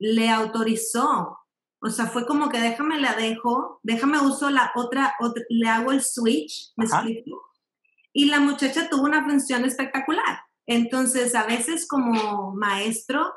le 0.00 0.28
autorizó. 0.28 1.38
O 1.80 1.88
sea, 1.88 2.06
fue 2.06 2.26
como 2.26 2.48
que 2.48 2.58
déjame 2.58 3.00
la 3.00 3.14
dejo, 3.14 3.78
déjame 3.84 4.18
uso 4.18 4.50
la 4.50 4.72
otra, 4.74 5.14
le 5.50 5.68
hago 5.68 5.92
el 5.92 6.02
switch, 6.02 6.72
¿me 6.74 6.86
explico? 6.86 7.40
Y 8.12 8.24
la 8.24 8.40
muchacha 8.40 8.88
tuvo 8.88 9.04
una 9.04 9.22
función 9.22 9.64
espectacular. 9.64 10.40
Entonces, 10.66 11.36
a 11.36 11.44
veces 11.44 11.86
como 11.86 12.56
maestro 12.56 13.32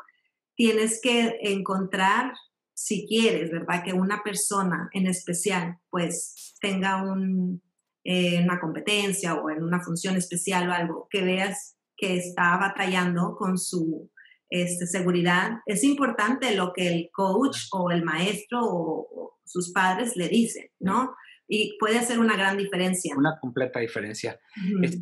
tienes 0.55 0.99
que 0.99 1.37
encontrar 1.43 2.33
si 2.75 3.07
quieres, 3.07 3.49
¿verdad? 3.51 3.83
Que 3.83 3.93
una 3.93 4.21
persona 4.21 4.89
en 4.91 5.07
especial 5.07 5.77
pues 5.89 6.53
tenga 6.59 7.01
un, 7.01 7.63
eh, 8.03 8.43
una 8.43 8.59
competencia 8.59 9.33
o 9.33 9.49
en 9.49 9.63
una 9.63 9.79
función 9.79 10.15
especial 10.17 10.69
o 10.69 10.73
algo, 10.73 11.07
que 11.09 11.23
veas 11.23 11.77
que 11.97 12.17
está 12.17 12.57
batallando 12.57 13.35
con 13.37 13.57
su 13.57 14.11
este, 14.49 14.85
seguridad. 14.87 15.59
Es 15.65 15.83
importante 15.83 16.53
lo 16.53 16.73
que 16.73 16.87
el 16.87 17.09
coach 17.13 17.57
o 17.71 17.91
el 17.91 18.03
maestro 18.03 18.59
o, 18.61 19.39
sus 19.47 19.71
padres 19.71 20.17
le 20.17 20.27
dicen, 20.27 20.69
¿no? 20.79 21.15
Y 21.47 21.77
puede 21.79 21.99
hacer 21.99 22.19
una 22.19 22.35
gran 22.35 22.57
diferencia. 22.57 23.15
Una 23.15 23.39
completa 23.39 23.79
diferencia. 23.79 24.39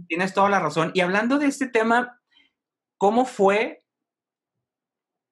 Tienes 0.07 0.33
toda 0.33 0.49
la 0.49 0.59
razón. 0.59 0.91
Y 0.93 0.99
hablando 0.99 1.39
de 1.39 1.47
este 1.47 1.67
tema, 1.67 2.21
¿cómo 2.97 3.25
fue 3.25 3.82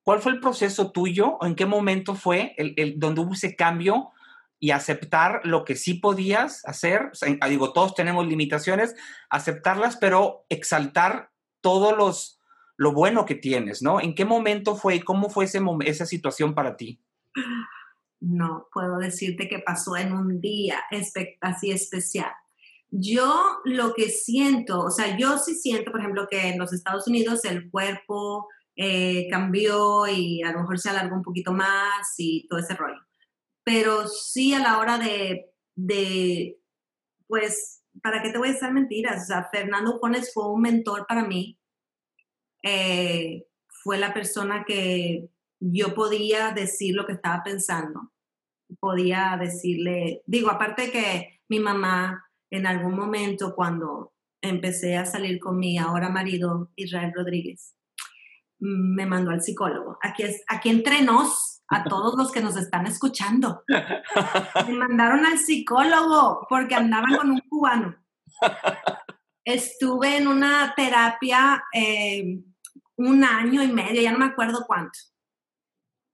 ¿Cuál 0.03 0.19
fue 0.21 0.31
el 0.31 0.39
proceso 0.39 0.91
tuyo 0.91 1.37
o 1.39 1.45
en 1.45 1.55
qué 1.55 1.65
momento 1.65 2.15
fue 2.15 2.55
el, 2.57 2.95
donde 2.97 3.21
hubo 3.21 3.33
ese 3.33 3.55
cambio 3.55 4.11
y 4.61 4.69
aceptar 4.71 5.41
lo 5.43 5.65
que 5.65 5.75
sí 5.75 5.95
podías 5.95 6.63
hacer. 6.65 7.11
Ah, 7.41 7.49
digo, 7.49 7.73
todos 7.73 7.95
tenemos 7.95 8.27
limitaciones, 8.27 8.95
aceptarlas, 9.29 9.97
pero 9.97 10.45
exaltar 10.49 11.31
todos 11.61 11.97
los 11.97 12.37
lo 12.77 12.93
bueno 12.93 13.25
que 13.25 13.35
tienes, 13.35 13.81
¿no? 13.81 13.99
¿En 13.99 14.15
qué 14.15 14.23
momento 14.25 14.75
fue 14.75 14.95
y 14.95 14.99
cómo 15.01 15.29
fue 15.29 15.45
ese 15.45 15.59
esa 15.85 16.05
situación 16.05 16.55
para 16.55 16.77
ti? 16.77 16.99
No 18.19 18.67
puedo 18.71 18.97
decirte 18.97 19.47
que 19.47 19.59
pasó 19.59 19.97
en 19.97 20.13
un 20.13 20.39
día 20.39 20.79
así 21.41 21.71
especial. 21.71 22.31
Yo 22.89 23.59
lo 23.65 23.93
que 23.93 24.09
siento, 24.09 24.79
o 24.79 24.91
sea, 24.91 25.17
yo 25.17 25.37
sí 25.37 25.55
siento, 25.55 25.91
por 25.91 26.01
ejemplo, 26.01 26.27
que 26.29 26.49
en 26.49 26.59
los 26.59 26.71
Estados 26.73 27.07
Unidos 27.07 27.45
el 27.45 27.69
cuerpo 27.69 28.47
eh, 28.75 29.27
cambió 29.29 30.07
y 30.07 30.41
a 30.43 30.51
lo 30.51 30.61
mejor 30.61 30.79
se 30.79 30.89
alargó 30.89 31.15
un 31.15 31.23
poquito 31.23 31.53
más 31.53 32.13
y 32.17 32.47
todo 32.47 32.59
ese 32.59 32.75
rollo. 32.75 33.01
Pero 33.63 34.07
sí 34.07 34.53
a 34.53 34.59
la 34.59 34.79
hora 34.79 34.97
de, 34.97 35.51
de 35.75 36.59
pues, 37.27 37.83
¿para 38.01 38.21
qué 38.21 38.31
te 38.31 38.37
voy 38.37 38.49
a 38.49 38.53
decir 38.53 38.71
mentiras? 38.71 39.23
O 39.23 39.25
sea, 39.27 39.49
Fernando 39.51 39.99
Juanes 39.99 40.33
fue 40.33 40.51
un 40.51 40.61
mentor 40.61 41.05
para 41.07 41.25
mí. 41.25 41.59
Eh, 42.63 43.45
fue 43.83 43.97
la 43.97 44.13
persona 44.13 44.63
que 44.65 45.29
yo 45.59 45.93
podía 45.93 46.51
decir 46.51 46.95
lo 46.95 47.05
que 47.05 47.13
estaba 47.13 47.43
pensando. 47.43 48.11
Podía 48.79 49.37
decirle, 49.39 50.21
digo, 50.25 50.49
aparte 50.49 50.91
que 50.91 51.41
mi 51.49 51.59
mamá 51.59 52.25
en 52.49 52.67
algún 52.67 52.95
momento 52.95 53.55
cuando 53.55 54.13
empecé 54.41 54.97
a 54.97 55.05
salir 55.05 55.39
con 55.39 55.57
mi 55.57 55.77
ahora 55.77 56.09
marido 56.09 56.71
Israel 56.75 57.13
Rodríguez, 57.15 57.75
me 58.61 59.05
mandó 59.05 59.31
al 59.31 59.41
psicólogo. 59.41 59.97
Aquí, 60.01 60.23
es, 60.23 60.43
aquí 60.47 60.69
entre 60.69 61.01
nos, 61.01 61.61
a 61.67 61.83
todos 61.89 62.15
los 62.15 62.31
que 62.31 62.41
nos 62.41 62.55
están 62.55 62.85
escuchando, 62.87 63.63
me 64.67 64.73
mandaron 64.73 65.25
al 65.25 65.37
psicólogo 65.37 66.45
porque 66.49 66.75
andaban 66.75 67.17
con 67.17 67.31
un 67.31 67.39
cubano. 67.49 67.95
Estuve 69.43 70.17
en 70.17 70.27
una 70.27 70.73
terapia 70.75 71.63
eh, 71.73 72.39
un 72.95 73.23
año 73.23 73.63
y 73.63 73.71
medio, 73.71 74.01
ya 74.01 74.11
no 74.11 74.19
me 74.19 74.25
acuerdo 74.25 74.63
cuánto. 74.67 74.97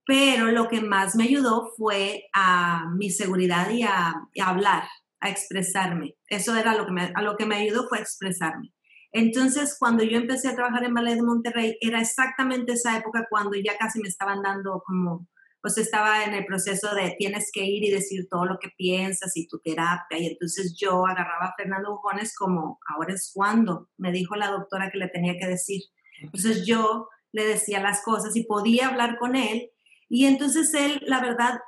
Pero 0.06 0.46
lo 0.46 0.68
que 0.68 0.80
más 0.80 1.14
me 1.14 1.24
ayudó 1.24 1.70
fue 1.76 2.24
a 2.32 2.86
mi 2.96 3.10
seguridad 3.10 3.68
y 3.70 3.82
a, 3.82 4.14
hablar, 4.42 4.84
a 5.20 5.28
expresarme. 5.28 6.16
Eso 6.26 6.56
era 6.56 6.74
lo 6.74 6.86
que 6.86 6.92
me, 6.92 7.12
a 7.14 7.20
lo 7.20 7.36
que 7.36 7.44
me 7.44 7.56
ayudó 7.56 7.86
fue 7.88 7.98
expresarme. 7.98 8.72
Entonces, 9.12 9.76
cuando 9.78 10.04
yo 10.04 10.18
empecé 10.18 10.48
a 10.48 10.54
trabajar 10.54 10.84
en 10.84 10.94
Ballet 10.94 11.16
de 11.16 11.22
Monterrey, 11.22 11.78
era 11.80 12.00
exactamente 12.00 12.72
esa 12.72 12.98
época 12.98 13.26
cuando 13.30 13.56
ya 13.56 13.76
casi 13.78 14.00
me 14.00 14.08
estaban 14.08 14.42
dando 14.42 14.82
como, 14.84 15.26
pues 15.62 15.78
estaba 15.78 16.24
en 16.24 16.34
el 16.34 16.44
proceso 16.44 16.94
de 16.94 17.14
tienes 17.18 17.50
que 17.52 17.64
ir 17.64 17.84
y 17.84 17.90
decir 17.90 18.28
todo 18.28 18.44
lo 18.44 18.58
que 18.58 18.68
piensas 18.76 19.36
y 19.36 19.48
tu 19.48 19.58
terapia. 19.60 20.18
Y 20.18 20.26
entonces 20.26 20.76
yo 20.78 21.06
agarraba 21.06 21.46
a 21.46 21.54
Fernando 21.56 21.92
Bujones 21.92 22.34
como, 22.36 22.78
ahora 22.86 23.14
es 23.14 23.30
cuando, 23.34 23.88
me 23.96 24.12
dijo 24.12 24.36
la 24.36 24.50
doctora 24.50 24.90
que 24.90 24.98
le 24.98 25.08
tenía 25.08 25.38
que 25.38 25.46
decir. 25.46 25.82
Entonces 26.20 26.66
yo 26.66 27.08
le 27.32 27.46
decía 27.46 27.80
las 27.80 28.02
cosas 28.02 28.36
y 28.36 28.44
podía 28.44 28.88
hablar 28.88 29.18
con 29.18 29.36
él. 29.36 29.70
Y 30.08 30.26
entonces 30.26 30.72
él, 30.74 31.00
la 31.06 31.20
verdad, 31.20 31.60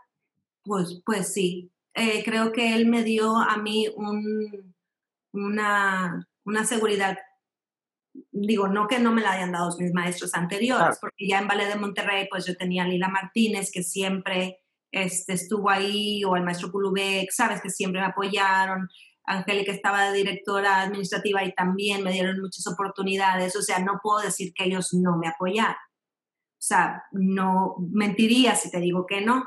pues, 0.63 1.03
pues 1.05 1.33
sí, 1.33 1.71
eh, 1.95 2.23
creo 2.25 2.53
que 2.53 2.75
él 2.75 2.87
me 2.87 3.03
dio 3.03 3.37
a 3.37 3.57
mí 3.57 3.89
un, 3.97 4.75
una, 5.33 6.29
una 6.45 6.65
seguridad 6.65 7.19
digo, 8.33 8.69
no 8.69 8.87
que 8.89 8.99
no 8.99 9.13
me 9.13 9.23
la 9.23 9.33
hayan 9.33 9.53
dado 9.53 9.77
mis 9.79 9.93
maestros 9.93 10.35
anteriores, 10.35 10.99
porque 11.01 11.29
ya 11.29 11.39
en 11.39 11.49
Ballet 11.49 11.69
de 11.69 11.77
Monterrey, 11.77 12.29
pues 12.31 12.47
yo 12.47 12.57
tenía 12.57 12.85
a 12.85 12.89
Lila 12.89 13.09
Martínez, 13.09 13.71
que 13.73 13.83
siempre 13.83 14.61
este, 14.93 15.35
estuvo 15.35 15.71
ahí, 15.71 16.25
o 16.25 16.37
el 16.37 16.43
maestro 16.43 16.71
Kulubek, 16.73 17.31
sabes, 17.31 17.61
que 17.61 17.71
siempre 17.71 18.01
me 18.01 18.09
apoyaron. 18.09 18.89
Angélica 19.25 19.73
estaba 19.73 20.11
de 20.11 20.19
directora 20.19 20.83
administrativa 20.83 21.45
y 21.45 21.55
también 21.55 22.03
me 22.03 22.13
dieron 22.13 22.41
muchas 22.41 22.67
oportunidades. 22.67 23.55
O 23.55 23.63
sea, 23.63 23.79
no 23.79 24.01
puedo 24.03 24.21
decir 24.21 24.53
que 24.55 24.65
ellos 24.65 24.93
no 24.95 25.17
me 25.17 25.29
apoyaron. 25.29 25.75
O 25.75 26.63
sea, 26.63 27.05
no 27.13 27.77
mentiría 27.93 28.55
si 28.57 28.71
te 28.71 28.81
digo 28.81 29.07
que 29.07 29.21
no. 29.21 29.45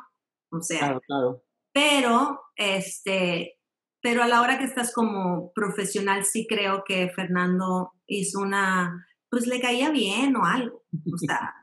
O 0.51 0.61
sea, 0.61 0.79
claro, 0.79 1.01
claro. 1.05 1.43
pero 1.73 2.39
este, 2.55 3.59
pero 4.01 4.21
a 4.21 4.27
la 4.27 4.41
hora 4.41 4.57
que 4.57 4.65
estás 4.65 4.93
como 4.93 5.51
profesional 5.53 6.25
sí 6.25 6.45
creo 6.47 6.83
que 6.85 7.09
Fernando 7.09 7.92
hizo 8.19 8.39
una, 8.39 9.05
pues 9.29 9.47
le 9.47 9.59
caía 9.59 9.89
bien 9.89 10.35
o 10.35 10.45
algo, 10.45 10.83
o 10.91 11.17
sea, 11.17 11.53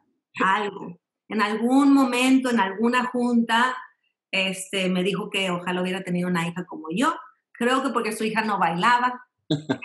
algo. 0.45 0.99
En 1.29 1.41
algún 1.41 1.93
momento, 1.95 2.51
en 2.51 2.61
alguna 2.61 3.05
junta, 3.07 3.77
este, 4.33 4.89
me 4.89 5.03
dijo 5.03 5.31
que 5.31 5.51
ojalá 5.51 5.83
hubiera 5.83 6.03
tenido 6.03 6.29
una 6.29 6.47
hija 6.49 6.65
como 6.67 6.89
yo. 6.95 7.15
Creo 7.53 7.83
que 7.83 7.91
porque 7.91 8.13
su 8.13 8.25
hija 8.25 8.43
no 8.43 8.59
bailaba. 8.59 9.25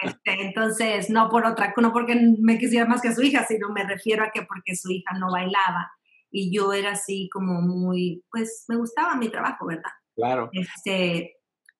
Este, 0.04 0.46
entonces, 0.46 1.10
no 1.10 1.30
por 1.30 1.46
otra, 1.46 1.74
no 1.78 1.92
porque 1.92 2.16
me 2.40 2.58
quisiera 2.58 2.86
más 2.86 3.02
que 3.02 3.14
su 3.14 3.22
hija, 3.22 3.46
sino 3.46 3.70
me 3.70 3.84
refiero 3.84 4.24
a 4.24 4.32
que 4.32 4.44
porque 4.44 4.76
su 4.76 4.92
hija 4.92 5.18
no 5.20 5.32
bailaba. 5.32 5.92
Y 6.32 6.56
yo 6.56 6.74
era 6.74 6.92
así 6.92 7.30
como 7.32 7.62
muy, 7.62 8.24
pues 8.30 8.66
me 8.68 8.76
gustaba 8.76 9.16
mi 9.16 9.30
trabajo, 9.30 9.66
¿verdad? 9.68 9.92
Claro. 10.16 10.50
Este, 10.54 11.36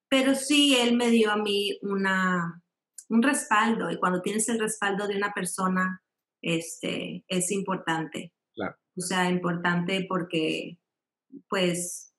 pero 0.10 0.36
sí, 0.36 0.78
él 0.80 0.96
me 0.96 1.10
dio 1.10 1.32
a 1.32 1.38
mí 1.38 1.78
una, 1.82 2.62
un 3.10 3.22
respaldo 3.22 3.92
y 3.92 3.98
cuando 3.98 4.22
tienes 4.22 4.48
el 4.50 4.60
respaldo 4.60 5.08
de 5.08 5.18
una 5.18 5.32
persona, 5.34 6.02
este, 6.42 7.24
es 7.28 7.52
importante. 7.52 8.34
Claro. 8.54 8.76
O 8.98 9.02
sea, 9.02 9.30
importante 9.30 10.06
porque, 10.08 10.80
pues, 11.50 12.14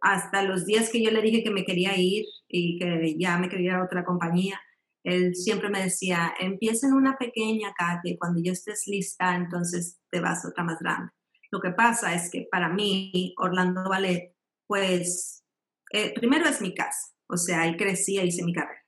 hasta 0.00 0.42
los 0.42 0.66
días 0.66 0.90
que 0.90 1.02
yo 1.02 1.10
le 1.10 1.22
dije 1.22 1.44
que 1.44 1.50
me 1.50 1.64
quería 1.64 1.96
ir 1.96 2.24
y 2.48 2.78
que 2.78 3.16
ya 3.18 3.38
me 3.38 3.48
quería 3.48 3.72
ir 3.72 3.76
a 3.76 3.84
otra 3.84 4.04
compañía, 4.04 4.60
él 5.04 5.34
siempre 5.34 5.68
me 5.68 5.82
decía, 5.82 6.32
empieza 6.38 6.86
en 6.86 6.94
una 6.94 7.16
pequeña, 7.16 7.72
Katy, 7.76 8.18
cuando 8.18 8.40
ya 8.42 8.52
estés 8.52 8.84
lista, 8.86 9.34
entonces 9.34 10.00
te 10.10 10.20
vas 10.20 10.44
a 10.44 10.48
otra 10.48 10.64
más 10.64 10.78
grande. 10.80 11.12
Lo 11.50 11.60
que 11.60 11.70
pasa 11.70 12.14
es 12.14 12.30
que 12.30 12.46
para 12.50 12.68
mí, 12.68 13.34
Orlando 13.36 13.88
Ballet, 13.88 14.34
pues 14.66 15.44
eh, 15.92 16.12
primero 16.14 16.48
es 16.48 16.60
mi 16.60 16.74
casa, 16.74 17.14
o 17.28 17.36
sea, 17.36 17.62
ahí 17.62 17.76
crecí, 17.76 18.18
ahí 18.18 18.28
hice 18.28 18.44
mi 18.44 18.54
carrera. 18.54 18.81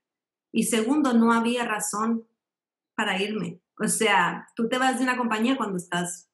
Y 0.55 0.63
segundo, 0.63 1.13
no 1.15 1.33
había 1.33 1.65
razón 1.65 2.29
para 2.95 3.21
irme. 3.21 3.61
O 3.77 3.89
sea, 3.89 4.47
tú 4.55 4.69
te 4.69 4.79
vas 4.79 4.99
de 4.99 5.03
una 5.03 5.17
compañía 5.17 5.57
cuando 5.57 5.79
estás, 5.79 6.31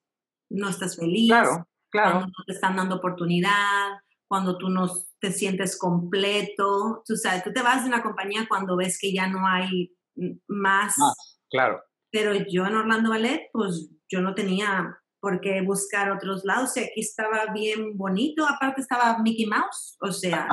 no 0.50 0.68
estás 0.68 0.96
feliz, 0.96 1.30
claro, 1.30 1.66
claro. 1.90 2.10
cuando 2.10 2.26
no 2.26 2.44
te 2.46 2.52
están 2.52 2.76
dando 2.76 2.96
oportunidad, 2.96 3.92
cuando 4.28 4.58
tú 4.58 4.68
no 4.68 4.92
te 5.20 5.32
sientes 5.32 5.78
completo. 5.78 7.02
Tú 7.06 7.16
sabes, 7.16 7.42
tú 7.44 7.52
te 7.54 7.62
vas 7.62 7.82
de 7.82 7.88
una 7.88 8.02
compañía 8.02 8.44
cuando 8.46 8.76
ves 8.76 8.98
que 9.00 9.10
ya 9.10 9.26
no 9.26 9.46
hay 9.46 9.90
más. 10.46 10.98
Más, 10.98 11.38
claro. 11.50 11.80
Pero 12.12 12.34
yo 12.34 12.66
en 12.66 12.76
Orlando 12.76 13.08
Ballet, 13.08 13.48
pues 13.54 13.90
yo 14.10 14.20
no 14.20 14.34
tenía 14.34 14.98
por 15.18 15.40
qué 15.40 15.62
buscar 15.62 16.10
otros 16.10 16.44
lados. 16.44 16.76
Y 16.76 16.80
aquí 16.80 17.00
estaba 17.00 17.46
bien 17.54 17.96
bonito, 17.96 18.46
aparte 18.46 18.82
estaba 18.82 19.18
Mickey 19.22 19.46
Mouse, 19.46 19.96
o 20.02 20.12
sea, 20.12 20.46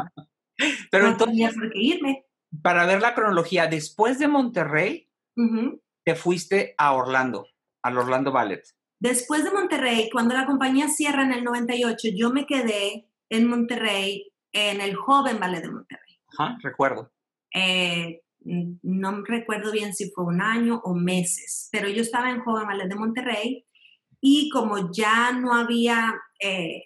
pero 0.89 1.03
no 1.03 1.11
entonces, 1.11 1.35
tenía 1.35 1.51
por 1.51 1.69
qué 1.69 1.79
irme. 1.79 2.26
Para 2.61 2.85
ver 2.85 3.01
la 3.01 3.13
cronología, 3.13 3.67
después 3.67 4.19
de 4.19 4.27
Monterrey, 4.27 5.09
te 6.03 6.15
fuiste 6.15 6.73
a 6.77 6.93
Orlando, 6.93 7.47
al 7.81 7.97
Orlando 7.97 8.31
Ballet. 8.31 8.63
Después 8.99 9.43
de 9.43 9.51
Monterrey, 9.51 10.09
cuando 10.11 10.33
la 10.33 10.45
compañía 10.45 10.87
cierra 10.87 11.23
en 11.23 11.33
el 11.33 11.43
98, 11.43 12.09
yo 12.15 12.31
me 12.31 12.45
quedé 12.45 13.07
en 13.29 13.47
Monterrey, 13.47 14.31
en 14.51 14.81
el 14.81 14.95
Joven 14.95 15.39
Ballet 15.39 15.61
de 15.61 15.71
Monterrey. 15.71 16.19
Ajá, 16.29 16.57
recuerdo. 16.61 17.11
Eh, 17.53 18.21
no 18.43 19.23
recuerdo 19.23 19.71
bien 19.71 19.93
si 19.93 20.09
fue 20.11 20.23
un 20.23 20.41
año 20.41 20.81
o 20.83 20.95
meses, 20.95 21.69
pero 21.71 21.89
yo 21.89 22.01
estaba 22.01 22.29
en 22.29 22.41
Joven 22.41 22.67
Ballet 22.67 22.87
de 22.87 22.95
Monterrey 22.95 23.65
y 24.21 24.49
como 24.49 24.91
ya 24.91 25.31
no 25.33 25.53
había 25.53 26.15
eh, 26.39 26.85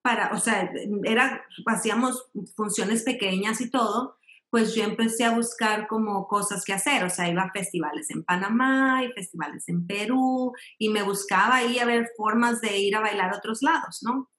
para, 0.00 0.32
o 0.32 0.38
sea, 0.38 0.70
era, 1.04 1.44
hacíamos 1.66 2.30
funciones 2.54 3.02
pequeñas 3.02 3.60
y 3.60 3.70
todo, 3.70 4.17
pues 4.50 4.74
yo 4.74 4.84
empecé 4.84 5.24
a 5.24 5.34
buscar 5.34 5.86
como 5.88 6.26
cosas 6.26 6.64
que 6.64 6.72
hacer, 6.72 7.04
o 7.04 7.10
sea, 7.10 7.28
iba 7.28 7.42
a 7.42 7.52
festivales 7.52 8.10
en 8.10 8.24
Panamá 8.24 9.04
y 9.04 9.12
festivales 9.12 9.68
en 9.68 9.86
Perú 9.86 10.52
y 10.78 10.88
me 10.88 11.02
buscaba 11.02 11.56
ahí 11.56 11.78
a 11.78 11.84
ver 11.84 12.08
formas 12.16 12.60
de 12.60 12.78
ir 12.78 12.96
a 12.96 13.00
bailar 13.00 13.32
a 13.32 13.36
otros 13.38 13.62
lados, 13.62 14.00
¿no? 14.02 14.30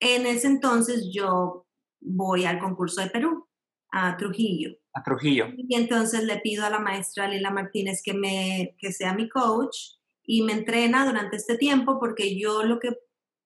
En 0.00 0.26
ese 0.26 0.46
entonces 0.46 1.10
yo 1.12 1.66
voy 2.00 2.44
al 2.44 2.58
concurso 2.58 3.02
de 3.02 3.10
Perú, 3.10 3.46
a 3.90 4.16
Trujillo. 4.16 4.70
A 4.94 5.02
Trujillo. 5.02 5.48
Y 5.56 5.76
entonces 5.76 6.24
le 6.24 6.38
pido 6.40 6.64
a 6.64 6.70
la 6.70 6.80
maestra 6.80 7.28
Lila 7.28 7.50
Martínez 7.50 8.02
que, 8.02 8.14
me, 8.14 8.74
que 8.78 8.92
sea 8.92 9.14
mi 9.14 9.28
coach 9.28 9.76
y 10.24 10.42
me 10.42 10.52
entrena 10.52 11.06
durante 11.06 11.36
este 11.36 11.58
tiempo 11.58 12.00
porque 12.00 12.38
yo 12.38 12.62
lo 12.62 12.78
que, 12.78 12.96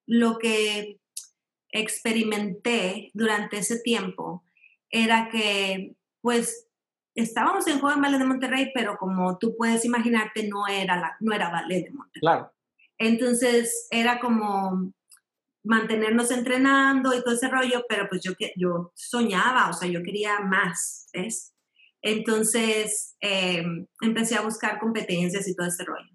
lo 0.07 0.39
que 0.39 1.01
experimenté 1.71 3.11
durante 3.13 3.59
ese 3.59 3.81
tiempo 3.81 4.45
era 4.91 5.29
que 5.31 5.96
pues 6.27 6.67
estábamos 7.15 7.69
en 7.69 7.79
Joven 7.79 8.03
Ballet 8.03 8.19
de 8.19 8.25
Monterrey, 8.25 8.73
pero 8.75 8.97
como 8.97 9.39
tú 9.39 9.55
puedes 9.57 9.85
imaginarte, 9.85 10.49
no 10.49 10.67
era, 10.67 10.97
la, 10.97 11.17
no 11.21 11.33
era 11.33 11.51
ballet 11.51 11.85
de 11.85 11.93
Monterrey. 11.93 12.21
Claro. 12.21 12.53
Entonces 12.99 13.87
era 13.93 14.19
como, 14.19 14.93
mantenernos 15.63 16.33
entrenando 16.33 17.15
y 17.15 17.23
todo 17.23 17.35
ese 17.35 17.49
rollo, 17.49 17.85
pero 17.89 18.09
pues 18.09 18.23
yo, 18.25 18.33
yo 18.57 18.93
soñaba, 18.97 19.69
o 19.69 19.73
sea, 19.73 19.89
yo 19.89 20.03
quería 20.03 20.41
más, 20.41 21.09
¿ves? 21.13 21.55
Entonces 22.03 23.17
em, 23.21 23.87
empecé 24.01 24.35
a 24.35 24.43
buscar 24.43 24.81
competencias 24.81 25.47
y 25.47 25.55
todo 25.55 25.69
ese 25.69 25.85
rollo. 25.85 26.11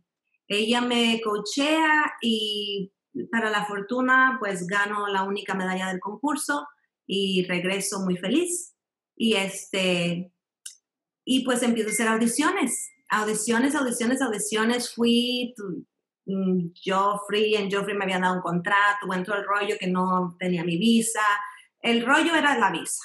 Ella 0.48 0.82
me 0.82 1.22
coachea 1.24 2.14
y 2.22 2.92
para 3.32 3.50
la 3.50 3.66
fortuna, 3.66 4.38
pues 4.42 4.68
gano 4.68 5.08
la 5.08 5.24
única 5.24 5.54
medalla 5.54 5.88
del 5.88 6.02
concurso 6.02 6.68
y 7.06 7.46
regreso 7.46 8.02
muy 8.02 8.18
feliz. 8.18 8.71
Y 9.24 9.36
este, 9.36 10.34
y 11.24 11.46
pues 11.46 11.62
empiezo 11.62 11.90
a 11.90 11.92
hacer 11.92 12.08
audiciones, 12.08 12.90
audiciones, 13.08 13.76
audiciones, 13.76 14.20
audiciones. 14.20 14.96
Fui, 14.96 15.54
mm, 16.26 16.70
Joffrey, 16.84 17.54
en 17.54 17.70
Joffrey 17.70 17.96
me 17.96 18.06
habían 18.06 18.24
dado 18.24 18.38
un 18.38 18.42
contrato, 18.42 19.06
todo 19.24 19.36
el 19.36 19.46
rollo 19.46 19.76
que 19.80 19.86
no 19.86 20.36
tenía 20.40 20.64
mi 20.64 20.76
visa. 20.80 21.22
El 21.82 22.04
rollo 22.04 22.34
era 22.34 22.58
la 22.58 22.72
visa. 22.72 23.04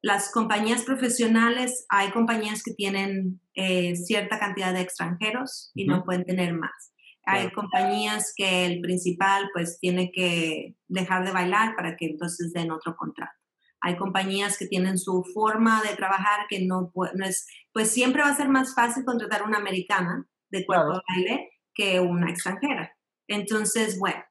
Las 0.00 0.32
compañías 0.32 0.84
profesionales, 0.84 1.84
hay 1.90 2.10
compañías 2.10 2.62
que 2.62 2.72
tienen 2.72 3.42
eh, 3.52 3.96
cierta 3.96 4.38
cantidad 4.38 4.72
de 4.72 4.80
extranjeros 4.80 5.72
y 5.74 5.84
no 5.84 6.04
pueden 6.04 6.24
tener 6.24 6.54
más. 6.54 6.94
Hay 7.26 7.50
compañías 7.50 8.32
que 8.34 8.64
el 8.64 8.80
principal 8.80 9.50
pues 9.52 9.78
tiene 9.78 10.10
que 10.10 10.74
dejar 10.86 11.26
de 11.26 11.32
bailar 11.32 11.76
para 11.76 11.96
que 11.98 12.06
entonces 12.06 12.54
den 12.54 12.70
otro 12.70 12.96
contrato. 12.96 13.37
Hay 13.80 13.96
compañías 13.96 14.58
que 14.58 14.66
tienen 14.66 14.98
su 14.98 15.24
forma 15.34 15.82
de 15.82 15.94
trabajar 15.94 16.46
que 16.48 16.66
no, 16.66 16.92
no 17.14 17.24
es, 17.24 17.46
pues 17.72 17.90
siempre 17.90 18.22
va 18.22 18.28
a 18.28 18.36
ser 18.36 18.48
más 18.48 18.74
fácil 18.74 19.04
contratar 19.04 19.42
una 19.42 19.58
americana 19.58 20.26
de 20.50 20.66
cuerpo 20.66 20.94
de 20.94 21.00
baile 21.08 21.50
que 21.74 22.00
una 22.00 22.30
extranjera. 22.30 22.92
Entonces, 23.28 23.98
bueno, 23.98 24.22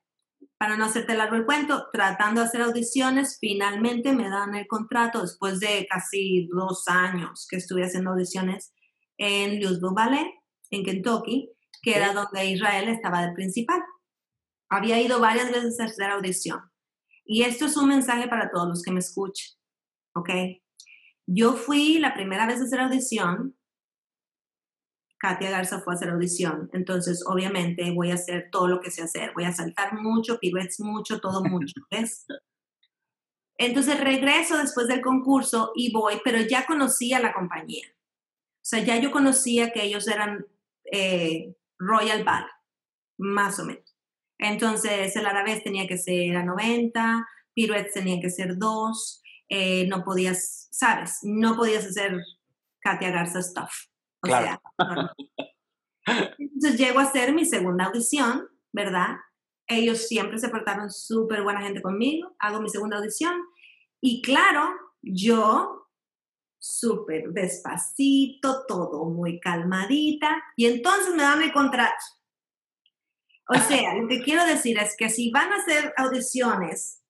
para 0.58 0.76
no 0.76 0.86
hacerte 0.86 1.16
largo 1.16 1.36
el 1.36 1.46
cuento, 1.46 1.88
tratando 1.94 2.42
de 2.42 2.48
hacer 2.48 2.62
audiciones, 2.62 3.38
finalmente 3.40 4.14
me 4.14 4.30
dan 4.30 4.56
el 4.56 4.68
contrato 4.68 5.22
después 5.22 5.60
de 5.60 5.88
casi 5.90 6.48
dos 6.48 6.88
años 6.88 7.48
que 7.50 7.58
estuve 7.58 7.86
haciendo 7.86 8.12
audiciones 8.12 8.74
en 9.18 9.62
Louisville 9.62 9.94
Ballet, 9.94 10.28
en 10.72 10.84
Kentucky, 10.84 11.52
que 11.82 11.96
era 11.96 12.14
donde 12.14 12.46
Israel 12.48 12.90
estaba 12.90 13.26
de 13.26 13.34
principal. 13.34 13.82
Había 14.70 15.00
ido 15.00 15.20
varias 15.20 15.52
veces 15.52 15.80
a 15.80 15.86
hacer 15.86 16.10
audición. 16.10 16.60
Y 17.28 17.44
esto 17.44 17.66
es 17.66 17.76
un 17.76 17.90
mensaje 17.90 18.28
para 18.28 18.50
todos 18.50 18.70
los 18.70 18.82
que 18.82 18.92
me 18.92 19.00
escuchen, 19.00 19.58
¿ok? 20.16 20.30
Yo 21.28 21.54
fui 21.54 22.00
la 22.00 22.13
primera 22.13 22.48
vez 22.48 22.62
a 22.62 22.63
hacer 22.63 22.80
audición, 22.80 23.58
Katia 25.20 25.50
Garza 25.50 25.82
fue 25.82 25.94
a 25.94 25.98
hacer 25.98 26.10
audición, 26.10 26.70
entonces 26.72 27.24
obviamente 27.28 27.92
voy 27.92 28.12
a 28.12 28.16
hacer 28.16 28.50
todo 28.50 28.68
lo 28.68 28.80
que 28.80 28.92
sé 28.92 29.02
hacer, 29.02 29.34
voy 29.34 29.44
a 29.44 29.52
saltar 29.52 30.00
mucho, 30.00 30.40
piruetes 30.40 30.80
mucho, 30.80 31.20
todo 31.20 31.44
mucho, 31.44 31.74
¿ves? 31.92 32.26
Entonces 33.58 34.00
regreso 34.00 34.58
después 34.58 34.88
del 34.88 35.02
concurso 35.02 35.74
y 35.76 35.92
voy, 35.92 36.22
pero 36.24 36.40
ya 36.42 36.66
conocía 36.66 37.20
la 37.20 37.34
compañía. 37.34 37.88
O 37.90 38.70
sea, 38.70 38.84
ya 38.84 38.98
yo 39.00 39.12
conocía 39.12 39.72
que 39.72 39.84
ellos 39.84 40.08
eran 40.08 40.46
eh, 40.92 41.56
Royal 41.80 42.24
Ball, 42.24 42.46
más 43.18 43.60
o 43.60 43.66
menos. 43.66 43.87
Entonces 44.39 45.15
el 45.15 45.26
arabés 45.26 45.63
tenía 45.63 45.88
que 45.88 45.97
ser 45.97 46.36
a 46.36 46.43
90, 46.43 47.28
piruetes 47.54 47.93
tenían 47.93 48.21
que 48.21 48.30
ser 48.30 48.58
2, 48.58 49.23
eh, 49.50 49.88
no 49.88 50.04
podías, 50.04 50.67
sabes, 50.71 51.19
no 51.23 51.56
podías 51.56 51.86
hacer 51.86 52.17
Katia 52.80 53.12
Garza 53.12 53.41
stuff. 53.41 53.71
O 54.21 54.28
sea, 54.28 54.62
entonces 56.38 56.78
llego 56.78 57.00
a 57.00 57.04
hacer 57.04 57.34
mi 57.34 57.45
segunda 57.45 57.86
audición, 57.86 58.47
¿verdad? 58.71 59.17
Ellos 59.67 60.08
siempre 60.08 60.38
se 60.38 60.50
portaron 60.50 60.89
súper 60.89 61.43
buena 61.43 61.62
gente 61.62 61.82
conmigo, 61.82 62.36
hago 62.39 62.62
mi 62.62 62.69
segunda 62.69 62.97
audición 62.97 63.34
y 64.02 64.21
claro, 64.21 64.69
yo 65.02 65.88
súper 66.60 67.30
despacito, 67.30 68.65
todo 68.67 69.06
muy 69.06 69.39
calmadita, 69.39 70.43
y 70.56 70.65
entonces 70.65 71.13
me 71.15 71.23
dan 71.23 71.41
el 71.41 71.54
contrato. 71.54 72.04
O 73.50 73.56
sea, 73.56 73.96
lo 73.96 74.08
que 74.08 74.22
quiero 74.22 74.46
decir 74.46 74.78
es 74.78 74.96
que 74.98 75.10
si 75.10 75.32
van 75.32 75.52
a 75.52 75.58
hacer 75.58 75.94
audiciones, 75.96 77.02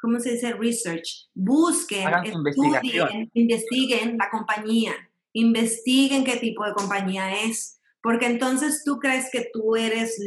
¿cómo 0.00 0.18
se 0.18 0.32
dice? 0.32 0.52
Research, 0.54 1.28
busquen, 1.34 2.08
estudien, 2.24 3.30
investiguen 3.34 4.18
la 4.18 4.28
compañía, 4.30 4.92
investiguen 5.32 6.24
qué 6.24 6.36
tipo 6.36 6.66
de 6.66 6.72
compañía 6.72 7.44
es, 7.44 7.80
porque 8.02 8.26
entonces 8.26 8.82
tú 8.84 8.98
crees 8.98 9.28
que 9.30 9.48
tú 9.52 9.76
eres, 9.76 10.20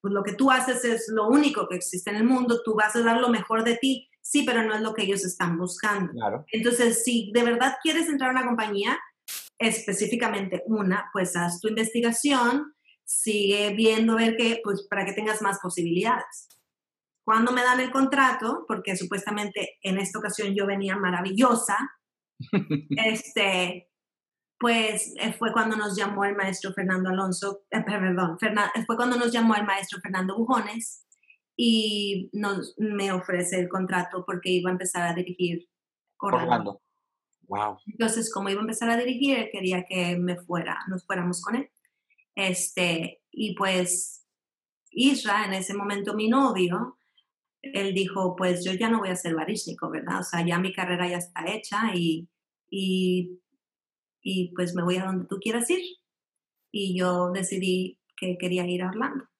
pues 0.00 0.12
lo 0.12 0.24
que 0.24 0.32
tú 0.32 0.50
haces 0.50 0.84
es 0.84 1.08
lo 1.08 1.28
único 1.28 1.68
que 1.68 1.76
existe 1.76 2.10
en 2.10 2.16
el 2.16 2.24
mundo, 2.24 2.62
tú 2.64 2.74
vas 2.74 2.96
a 2.96 3.02
dar 3.02 3.20
lo 3.20 3.28
mejor 3.28 3.62
de 3.62 3.76
ti, 3.76 4.08
sí, 4.20 4.42
pero 4.42 4.64
no 4.64 4.74
es 4.74 4.80
lo 4.80 4.92
que 4.92 5.02
ellos 5.02 5.24
están 5.24 5.56
buscando. 5.56 6.12
Entonces, 6.50 7.04
si 7.04 7.30
de 7.32 7.44
verdad 7.44 7.76
quieres 7.80 8.08
entrar 8.08 8.30
a 8.30 8.32
una 8.32 8.46
compañía, 8.46 8.98
específicamente 9.58 10.64
una, 10.66 11.08
pues 11.12 11.36
haz 11.36 11.60
tu 11.60 11.68
investigación, 11.68 12.74
sigue 13.10 13.74
viendo 13.74 14.14
ver 14.14 14.36
qué, 14.36 14.60
pues 14.62 14.86
para 14.88 15.04
que 15.04 15.12
tengas 15.12 15.42
más 15.42 15.58
posibilidades. 15.58 16.48
Cuando 17.24 17.50
me 17.50 17.62
dan 17.62 17.80
el 17.80 17.90
contrato, 17.90 18.64
porque 18.68 18.96
supuestamente 18.96 19.78
en 19.82 19.98
esta 19.98 20.20
ocasión 20.20 20.54
yo 20.54 20.64
venía 20.64 20.96
maravillosa, 20.96 21.76
este, 22.90 23.88
pues 24.58 25.12
eh, 25.20 25.32
fue 25.32 25.52
cuando 25.52 25.76
nos 25.76 25.96
llamó 25.96 26.24
el 26.24 26.36
maestro 26.36 26.72
Fernando 26.72 27.10
Alonso, 27.10 27.64
eh, 27.70 27.80
perdón, 27.80 28.38
fue 28.86 28.96
cuando 28.96 29.16
nos 29.16 29.32
llamó 29.32 29.56
el 29.56 29.66
maestro 29.66 30.00
Fernando 30.00 30.36
Bujones 30.36 31.04
y 31.56 32.30
nos, 32.32 32.76
me 32.78 33.10
ofrece 33.10 33.58
el 33.58 33.68
contrato 33.68 34.24
porque 34.24 34.50
iba 34.50 34.70
a 34.70 34.72
empezar 34.72 35.02
a 35.02 35.14
dirigir 35.14 35.68
Orlando. 36.18 36.80
Wow. 37.48 37.78
Entonces, 37.86 38.32
como 38.32 38.50
iba 38.50 38.60
a 38.60 38.62
empezar 38.62 38.88
a 38.88 38.96
dirigir, 38.96 39.48
quería 39.50 39.84
que 39.84 40.16
me 40.16 40.36
fuera, 40.36 40.78
nos 40.88 41.04
fuéramos 41.04 41.42
con 41.42 41.56
él. 41.56 41.70
Este, 42.34 43.22
y 43.30 43.54
pues 43.54 44.26
Isra, 44.90 45.44
en 45.44 45.54
ese 45.54 45.74
momento 45.74 46.14
mi 46.14 46.28
novio, 46.28 46.98
él 47.62 47.94
dijo, 47.94 48.36
pues 48.36 48.64
yo 48.64 48.72
ya 48.72 48.88
no 48.88 49.00
voy 49.00 49.10
a 49.10 49.16
ser 49.16 49.34
barísnico, 49.34 49.90
¿verdad? 49.90 50.20
O 50.20 50.22
sea, 50.22 50.44
ya 50.46 50.58
mi 50.58 50.72
carrera 50.72 51.08
ya 51.08 51.18
está 51.18 51.44
hecha 51.46 51.94
y, 51.94 52.28
y, 52.70 53.40
y 54.22 54.52
pues 54.54 54.74
me 54.74 54.82
voy 54.82 54.96
a 54.96 55.04
donde 55.04 55.26
tú 55.26 55.38
quieras 55.38 55.68
ir. 55.70 55.80
Y 56.72 56.98
yo 56.98 57.30
decidí 57.30 57.98
que 58.16 58.38
quería 58.38 58.66
ir 58.66 58.82
a 58.82 58.88
Orlando 58.88 59.30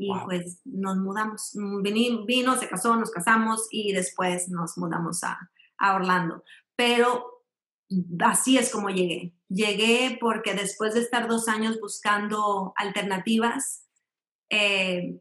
y 0.00 0.10
pues 0.24 0.62
nos 0.64 0.96
mudamos. 0.96 1.50
Mm, 1.54 1.82
vino, 2.24 2.56
se 2.56 2.68
casó, 2.68 2.96
nos 2.96 3.10
casamos 3.10 3.68
y 3.70 3.92
después 3.92 4.48
nos 4.48 4.78
mudamos 4.78 5.22
a, 5.24 5.38
a 5.76 5.94
Orlando. 5.94 6.42
Pero 6.74 7.44
así 8.20 8.56
es 8.56 8.72
como 8.72 8.88
llegué. 8.88 9.34
Llegué 9.50 10.16
porque 10.20 10.54
después 10.54 10.94
de 10.94 11.00
estar 11.00 11.26
dos 11.26 11.48
años 11.48 11.80
buscando 11.80 12.72
alternativas, 12.76 13.84
eh, 14.48 15.18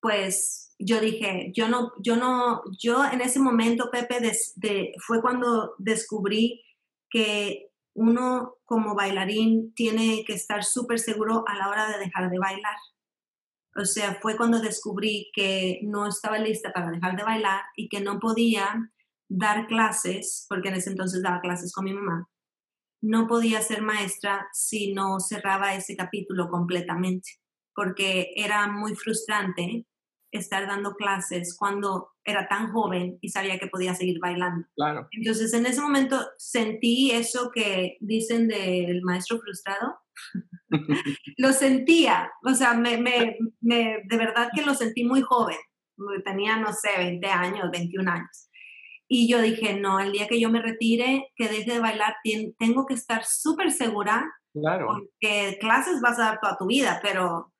pues 0.00 0.74
yo 0.78 1.00
dije, 1.00 1.52
yo 1.54 1.68
no, 1.68 1.92
yo 2.02 2.16
no, 2.16 2.62
yo 2.78 3.04
en 3.04 3.20
ese 3.20 3.40
momento, 3.40 3.90
Pepe, 3.90 4.20
de, 4.56 4.92
fue 5.06 5.20
cuando 5.20 5.74
descubrí 5.78 6.64
que 7.10 7.68
uno 7.94 8.56
como 8.64 8.94
bailarín 8.94 9.74
tiene 9.74 10.24
que 10.26 10.32
estar 10.32 10.64
súper 10.64 10.98
seguro 10.98 11.44
a 11.46 11.54
la 11.54 11.68
hora 11.68 11.90
de 11.90 11.98
dejar 11.98 12.30
de 12.30 12.38
bailar. 12.38 12.76
O 13.76 13.84
sea, 13.84 14.18
fue 14.22 14.36
cuando 14.36 14.60
descubrí 14.60 15.30
que 15.34 15.80
no 15.82 16.08
estaba 16.08 16.38
lista 16.38 16.72
para 16.72 16.90
dejar 16.90 17.16
de 17.16 17.22
bailar 17.22 17.60
y 17.76 17.90
que 17.90 18.00
no 18.00 18.18
podía 18.18 18.90
dar 19.28 19.66
clases, 19.66 20.46
porque 20.48 20.70
en 20.70 20.76
ese 20.76 20.90
entonces 20.90 21.22
daba 21.22 21.40
clases 21.40 21.72
con 21.72 21.84
mi 21.84 21.92
mamá, 21.92 22.28
no 23.02 23.26
podía 23.26 23.60
ser 23.60 23.82
maestra 23.82 24.46
si 24.52 24.94
no 24.94 25.20
cerraba 25.20 25.74
ese 25.74 25.96
capítulo 25.96 26.48
completamente, 26.48 27.28
porque 27.74 28.32
era 28.36 28.68
muy 28.68 28.94
frustrante 28.94 29.86
estar 30.30 30.66
dando 30.66 30.94
clases 30.94 31.54
cuando 31.58 32.08
era 32.24 32.48
tan 32.48 32.72
joven 32.72 33.18
y 33.20 33.28
sabía 33.28 33.58
que 33.58 33.66
podía 33.66 33.94
seguir 33.94 34.18
bailando. 34.20 34.66
Claro. 34.74 35.08
Entonces, 35.10 35.52
en 35.52 35.66
ese 35.66 35.80
momento 35.80 36.18
sentí 36.38 37.10
eso 37.10 37.50
que 37.54 37.98
dicen 38.00 38.48
del 38.48 39.02
maestro 39.02 39.38
frustrado. 39.40 39.98
lo 41.38 41.52
sentía, 41.52 42.30
o 42.44 42.54
sea, 42.54 42.74
me, 42.74 42.96
me, 42.98 43.36
de 43.60 44.16
verdad 44.16 44.48
que 44.54 44.62
lo 44.62 44.74
sentí 44.74 45.04
muy 45.04 45.22
joven. 45.22 45.56
Tenía, 46.24 46.56
no 46.56 46.72
sé, 46.72 46.88
20 46.96 47.26
años, 47.26 47.70
21 47.70 48.10
años. 48.10 48.48
Y 49.14 49.28
yo 49.28 49.42
dije, 49.42 49.78
no, 49.78 50.00
el 50.00 50.10
día 50.10 50.26
que 50.26 50.40
yo 50.40 50.48
me 50.48 50.62
retire, 50.62 51.30
que 51.36 51.46
deje 51.46 51.74
de 51.74 51.80
bailar, 51.80 52.14
tengo 52.58 52.86
que 52.86 52.94
estar 52.94 53.26
súper 53.26 53.70
segura. 53.70 54.24
Claro. 54.54 54.86
Porque 54.86 55.58
clases 55.60 56.00
vas 56.00 56.18
a 56.18 56.24
dar 56.24 56.40
toda 56.40 56.56
tu 56.56 56.64
vida, 56.66 56.98
pero 57.02 57.52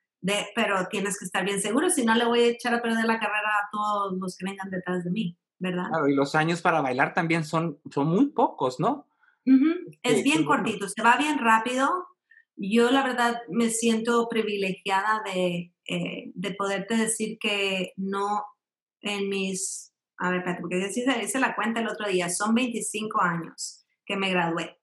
pero 0.54 0.86
tienes 0.88 1.18
que 1.18 1.24
estar 1.24 1.44
bien 1.44 1.60
seguro, 1.60 1.90
si 1.90 2.06
no 2.06 2.14
le 2.14 2.24
voy 2.24 2.40
a 2.40 2.46
echar 2.46 2.72
a 2.72 2.80
perder 2.80 3.04
la 3.04 3.18
carrera 3.18 3.48
a 3.48 3.68
todos 3.70 4.14
los 4.18 4.36
que 4.36 4.46
vengan 4.46 4.70
detrás 4.70 5.04
de 5.04 5.10
mí, 5.10 5.36
¿verdad? 5.58 5.88
Claro, 5.88 6.08
y 6.08 6.14
los 6.14 6.34
años 6.34 6.62
para 6.62 6.80
bailar 6.80 7.12
también 7.12 7.44
son, 7.44 7.78
son 7.90 8.06
muy 8.06 8.26
pocos, 8.30 8.78
¿no? 8.80 9.08
Es 10.02 10.22
bien 10.22 10.44
cortito, 10.44 10.88
se 10.88 11.02
va 11.02 11.16
bien 11.16 11.38
rápido. 11.38 11.90
yo 12.56 12.90
la 12.92 13.02
verdad 13.02 13.42
me 13.48 13.68
siento 13.68 14.28
privilegiada 14.28 15.22
de, 15.24 15.74
eh, 15.88 16.30
de 16.34 16.54
poderte 16.54 16.96
decir 16.96 17.36
que 17.40 17.92
no 17.96 18.44
en 19.00 19.28
mis, 19.28 19.91
a 20.22 20.30
ver, 20.30 20.38
espérate, 20.38 20.60
porque 20.60 20.78
hice, 20.78 21.40
la 21.40 21.54
cuenta 21.56 21.80
el 21.80 21.88
otro 21.88 22.08
día, 22.08 22.28
son 22.28 22.54
25 22.54 23.20
años 23.20 23.84
que 24.06 24.16
me 24.16 24.30
gradué. 24.30 24.78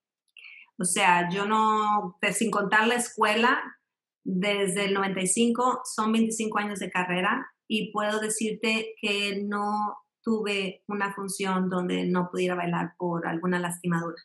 O 0.78 0.84
sea, 0.84 1.30
yo 1.30 1.46
no, 1.46 2.18
sin 2.32 2.50
contar 2.50 2.86
la 2.86 2.96
escuela, 2.96 3.62
desde 4.22 4.84
el 4.84 4.94
95 4.94 5.80
son 5.84 6.12
25 6.12 6.58
años 6.58 6.78
de 6.78 6.90
carrera 6.90 7.50
y 7.66 7.90
puedo 7.90 8.20
decirte 8.20 8.94
que 9.00 9.42
no 9.46 9.96
tuve 10.22 10.84
una 10.88 11.14
función 11.14 11.70
donde 11.70 12.06
no 12.06 12.28
pudiera 12.30 12.54
bailar 12.54 12.92
por 12.98 13.26
alguna 13.26 13.58
lastimadura. 13.58 14.22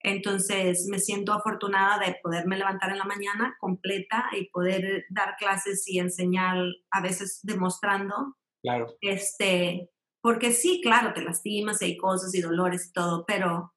Entonces 0.00 0.88
me 0.90 0.98
siento 0.98 1.32
afortunada 1.32 2.04
de 2.04 2.16
poderme 2.20 2.56
levantar 2.56 2.90
en 2.90 2.98
la 2.98 3.04
mañana 3.04 3.56
completa 3.60 4.26
y 4.32 4.48
poder 4.50 5.04
dar 5.10 5.36
clases 5.38 5.86
y 5.86 6.00
enseñar, 6.00 6.56
a 6.90 7.00
veces 7.00 7.40
demostrando. 7.44 8.36
Claro. 8.60 8.88
Este, 9.00 9.90
porque 10.20 10.52
sí, 10.52 10.80
claro, 10.82 11.12
te 11.12 11.22
lastimas, 11.22 11.82
hay 11.82 11.96
cosas 11.96 12.34
y 12.34 12.40
dolores 12.40 12.86
y 12.86 12.92
todo, 12.92 13.24
pero, 13.26 13.74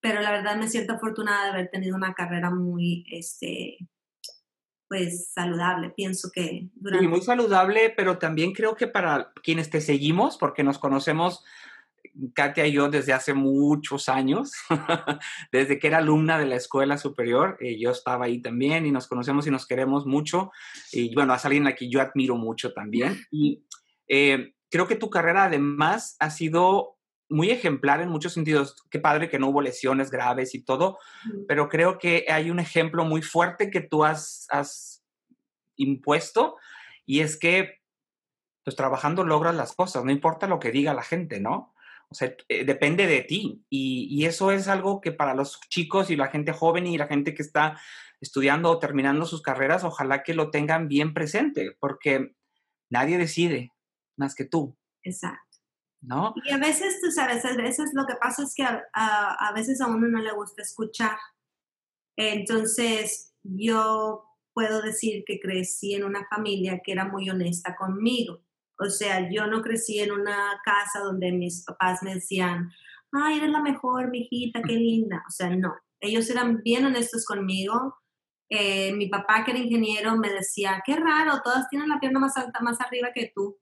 pero 0.00 0.20
la 0.20 0.30
verdad 0.30 0.56
me 0.56 0.68
siento 0.68 0.94
afortunada 0.94 1.44
de 1.44 1.50
haber 1.50 1.70
tenido 1.70 1.96
una 1.96 2.14
carrera 2.14 2.50
muy, 2.50 3.04
este, 3.10 3.78
pues 4.88 5.30
saludable. 5.32 5.90
Pienso 5.90 6.30
que 6.32 6.68
durante... 6.74 7.04
Sí, 7.04 7.08
muy 7.08 7.22
saludable, 7.22 7.94
pero 7.96 8.18
también 8.18 8.52
creo 8.52 8.74
que 8.74 8.88
para 8.88 9.32
quienes 9.42 9.70
te 9.70 9.80
seguimos, 9.80 10.36
porque 10.36 10.64
nos 10.64 10.78
conocemos 10.78 11.44
Katia 12.34 12.66
y 12.66 12.72
yo 12.72 12.88
desde 12.88 13.12
hace 13.12 13.34
muchos 13.34 14.08
años, 14.08 14.52
desde 15.52 15.78
que 15.78 15.86
era 15.86 15.98
alumna 15.98 16.38
de 16.38 16.46
la 16.46 16.56
escuela 16.56 16.98
superior, 16.98 17.56
eh, 17.60 17.78
yo 17.78 17.90
estaba 17.90 18.26
ahí 18.26 18.40
también 18.40 18.86
y 18.86 18.90
nos 18.90 19.06
conocemos 19.06 19.46
y 19.46 19.50
nos 19.50 19.66
queremos 19.66 20.06
mucho. 20.06 20.50
Y 20.92 21.14
bueno, 21.14 21.34
es 21.34 21.44
alguien 21.44 21.66
a 21.66 21.74
quien 21.74 21.90
yo 21.90 22.00
admiro 22.00 22.36
mucho 22.36 22.72
también. 22.72 23.16
Y 23.30 23.64
eh, 24.08 24.54
creo 24.70 24.86
que 24.86 24.96
tu 24.96 25.10
carrera 25.10 25.44
además 25.44 26.16
ha 26.20 26.30
sido 26.30 26.96
muy 27.28 27.50
ejemplar 27.50 28.00
en 28.00 28.08
muchos 28.08 28.32
sentidos. 28.32 28.76
Qué 28.90 28.98
padre 28.98 29.28
que 29.28 29.38
no 29.38 29.48
hubo 29.48 29.62
lesiones 29.62 30.10
graves 30.10 30.54
y 30.54 30.62
todo, 30.62 30.98
pero 31.46 31.68
creo 31.68 31.98
que 31.98 32.26
hay 32.28 32.50
un 32.50 32.58
ejemplo 32.58 33.04
muy 33.04 33.22
fuerte 33.22 33.70
que 33.70 33.80
tú 33.80 34.04
has, 34.04 34.46
has 34.50 35.04
impuesto 35.76 36.56
y 37.06 37.20
es 37.20 37.38
que 37.38 37.80
pues 38.64 38.76
trabajando 38.76 39.24
logras 39.24 39.54
las 39.54 39.74
cosas, 39.74 40.04
no 40.04 40.10
importa 40.10 40.46
lo 40.46 40.58
que 40.58 40.70
diga 40.70 40.92
la 40.92 41.02
gente, 41.02 41.40
¿no? 41.40 41.74
O 42.10 42.14
sea, 42.14 42.34
eh, 42.48 42.64
depende 42.64 43.06
de 43.06 43.22
ti. 43.22 43.64
Y, 43.70 44.24
eso 44.26 44.50
es 44.50 44.68
algo 44.68 45.00
que 45.00 45.12
para 45.12 45.34
los 45.34 45.60
chicos 45.68 46.10
y 46.10 46.16
la 46.16 46.28
gente 46.28 46.52
joven 46.52 46.86
y 46.86 46.98
la 46.98 47.06
gente 47.06 47.34
que 47.34 47.42
está 47.42 47.80
estudiando 48.20 48.70
o 48.70 48.78
terminando 48.78 49.24
sus 49.24 49.42
carreras, 49.42 49.84
ojalá 49.84 50.22
que 50.22 50.34
lo 50.34 50.50
tengan 50.50 50.88
bien 50.88 51.14
presente, 51.14 51.76
porque 51.78 52.34
nadie 52.90 53.16
decide 53.16 53.72
más 54.20 54.36
que 54.36 54.44
tú. 54.44 54.76
Exacto. 55.02 55.58
¿No? 56.02 56.32
Y 56.44 56.52
a 56.52 56.58
veces, 56.58 57.00
tú 57.02 57.10
sabes, 57.10 57.44
a 57.44 57.54
veces 57.56 57.90
lo 57.92 58.06
que 58.06 58.14
pasa 58.14 58.44
es 58.44 58.54
que 58.54 58.62
a, 58.62 58.80
a 58.94 59.52
veces 59.52 59.80
a 59.80 59.86
uno 59.86 60.06
no 60.06 60.20
le 60.20 60.32
gusta 60.32 60.62
escuchar. 60.62 61.18
Entonces, 62.16 63.34
yo 63.42 64.24
puedo 64.54 64.82
decir 64.82 65.24
que 65.26 65.40
crecí 65.40 65.94
en 65.94 66.04
una 66.04 66.26
familia 66.28 66.80
que 66.84 66.92
era 66.92 67.04
muy 67.04 67.28
honesta 67.28 67.76
conmigo. 67.76 68.42
O 68.78 68.88
sea, 68.88 69.30
yo 69.30 69.46
no 69.46 69.60
crecí 69.60 70.00
en 70.00 70.12
una 70.12 70.60
casa 70.64 71.00
donde 71.00 71.32
mis 71.32 71.64
papás 71.64 72.02
me 72.02 72.14
decían, 72.14 72.70
ay, 73.12 73.38
eres 73.38 73.50
la 73.50 73.60
mejor, 73.60 74.10
mi 74.10 74.20
hijita, 74.20 74.62
qué 74.62 74.72
linda. 74.72 75.22
O 75.28 75.30
sea, 75.30 75.50
no. 75.50 75.74
Ellos 76.00 76.30
eran 76.30 76.62
bien 76.62 76.86
honestos 76.86 77.24
conmigo. 77.26 77.96
Eh, 78.48 78.92
mi 78.94 79.08
papá, 79.08 79.44
que 79.44 79.52
era 79.52 79.60
ingeniero, 79.60 80.16
me 80.16 80.30
decía, 80.30 80.82
qué 80.84 80.96
raro, 80.96 81.40
todas 81.44 81.68
tienen 81.68 81.88
la 81.88 82.00
pierna 82.00 82.20
más 82.20 82.36
alta, 82.36 82.60
más 82.60 82.80
arriba 82.80 83.10
que 83.14 83.30
tú. 83.34 83.58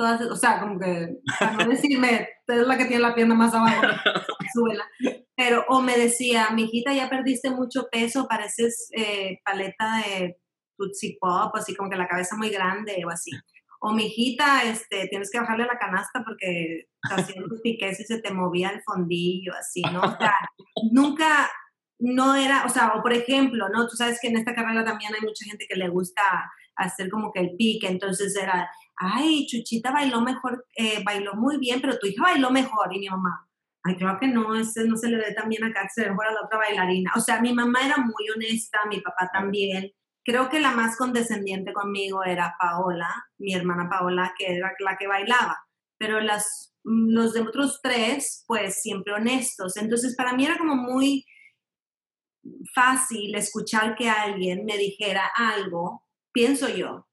Todas, 0.00 0.22
o 0.22 0.36
sea, 0.36 0.60
como 0.60 0.78
que, 0.78 1.18
para 1.38 1.52
no 1.52 1.68
decirme, 1.68 2.26
eres 2.48 2.66
la 2.66 2.78
que 2.78 2.86
tiene 2.86 3.02
la 3.02 3.14
pierna 3.14 3.34
más 3.34 3.52
abajo, 3.52 3.82
suela. 4.54 4.84
Pero, 5.36 5.64
o 5.68 5.82
me 5.82 5.98
decía, 5.98 6.48
mi 6.54 6.62
hijita, 6.64 6.94
ya 6.94 7.10
perdiste 7.10 7.50
mucho 7.50 7.88
peso, 7.92 8.26
pareces 8.26 8.88
eh, 8.96 9.40
paleta 9.44 9.98
de 9.98 10.38
Tootsie 10.78 11.18
Pop, 11.20 11.54
así 11.54 11.74
como 11.74 11.90
que 11.90 11.98
la 11.98 12.08
cabeza 12.08 12.34
muy 12.36 12.48
grande 12.48 13.02
o 13.04 13.10
así 13.10 13.30
o 13.80 13.92
mi 13.92 14.06
hijita, 14.06 14.62
este, 14.64 15.08
tienes 15.08 15.30
que 15.30 15.40
bajarle 15.40 15.64
la 15.64 15.78
canasta 15.78 16.22
porque 16.24 16.88
haciendo 17.02 17.56
piques 17.62 17.98
y 18.00 18.04
se 18.04 18.20
te 18.20 18.30
movía 18.30 18.68
el 18.70 18.82
fondillo, 18.82 19.54
así, 19.58 19.82
¿no? 19.90 20.00
O 20.00 20.16
sea, 20.18 20.34
nunca, 20.92 21.50
no 21.98 22.34
era, 22.34 22.64
o 22.66 22.68
sea, 22.68 22.92
o 22.94 23.02
por 23.02 23.14
ejemplo, 23.14 23.68
¿no? 23.70 23.88
Tú 23.88 23.96
sabes 23.96 24.18
que 24.20 24.28
en 24.28 24.36
esta 24.36 24.54
carrera 24.54 24.84
también 24.84 25.14
hay 25.14 25.22
mucha 25.22 25.46
gente 25.46 25.66
que 25.66 25.76
le 25.78 25.88
gusta 25.88 26.22
hacer 26.76 27.08
como 27.08 27.32
que 27.32 27.40
el 27.40 27.56
pique, 27.56 27.88
entonces 27.88 28.36
era, 28.36 28.70
ay, 29.00 29.46
Chuchita 29.46 29.90
bailó 29.90 30.20
mejor, 30.20 30.66
eh, 30.76 31.02
bailó 31.04 31.34
muy 31.34 31.58
bien, 31.58 31.80
pero 31.80 31.98
tu 31.98 32.06
hija 32.06 32.22
bailó 32.22 32.50
mejor, 32.50 32.94
y 32.94 33.00
mi 33.00 33.08
mamá, 33.08 33.48
ay, 33.82 33.96
creo 33.96 34.18
que 34.20 34.28
no, 34.28 34.54
ese 34.54 34.86
no 34.86 34.96
se 34.96 35.08
le 35.08 35.16
ve 35.16 35.34
tan 35.34 35.48
bien 35.48 35.64
acá, 35.64 35.88
se 35.92 36.02
ve 36.02 36.10
mejor 36.10 36.26
a 36.28 36.32
la 36.32 36.42
otra 36.44 36.58
bailarina. 36.58 37.12
O 37.16 37.20
sea, 37.20 37.40
mi 37.40 37.52
mamá 37.52 37.80
era 37.84 37.96
muy 37.96 38.28
honesta, 38.34 38.78
mi 38.88 39.00
papá 39.00 39.30
también, 39.32 39.90
Creo 40.24 40.50
que 40.50 40.60
la 40.60 40.72
más 40.72 40.96
condescendiente 40.96 41.72
conmigo 41.72 42.22
era 42.24 42.54
Paola, 42.58 43.08
mi 43.38 43.54
hermana 43.54 43.88
Paola, 43.88 44.34
que 44.38 44.54
era 44.54 44.72
la 44.78 44.96
que 44.96 45.06
bailaba, 45.06 45.58
pero 45.98 46.20
las, 46.20 46.74
los 46.84 47.32
de 47.32 47.40
otros 47.40 47.80
tres, 47.82 48.44
pues 48.46 48.82
siempre 48.82 49.14
honestos. 49.14 49.76
Entonces, 49.76 50.14
para 50.16 50.34
mí 50.34 50.44
era 50.44 50.58
como 50.58 50.76
muy 50.76 51.24
fácil 52.74 53.34
escuchar 53.34 53.96
que 53.96 54.08
alguien 54.10 54.64
me 54.66 54.76
dijera 54.76 55.30
algo, 55.34 56.04
pienso 56.32 56.68
yo, 56.68 57.08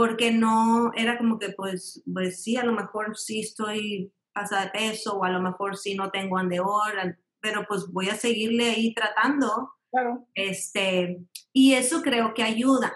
porque 0.00 0.30
no 0.30 0.92
era 0.96 1.18
como 1.18 1.38
que, 1.38 1.50
pues, 1.50 2.02
pues 2.10 2.42
sí, 2.42 2.56
a 2.56 2.64
lo 2.64 2.72
mejor 2.72 3.18
sí 3.18 3.40
estoy 3.40 4.10
pasada 4.32 4.64
de 4.64 4.70
peso 4.70 5.18
o 5.18 5.24
a 5.24 5.28
lo 5.28 5.42
mejor 5.42 5.76
sí 5.76 5.94
no 5.94 6.10
tengo 6.10 6.38
andeor, 6.38 7.18
pero 7.38 7.66
pues 7.68 7.86
voy 7.92 8.08
a 8.08 8.14
seguirle 8.14 8.70
ahí 8.70 8.94
tratando 8.94 9.74
Claro. 9.90 10.26
Este, 10.34 11.18
y 11.52 11.74
eso 11.74 12.00
creo 12.00 12.32
que 12.32 12.42
ayuda. 12.42 12.90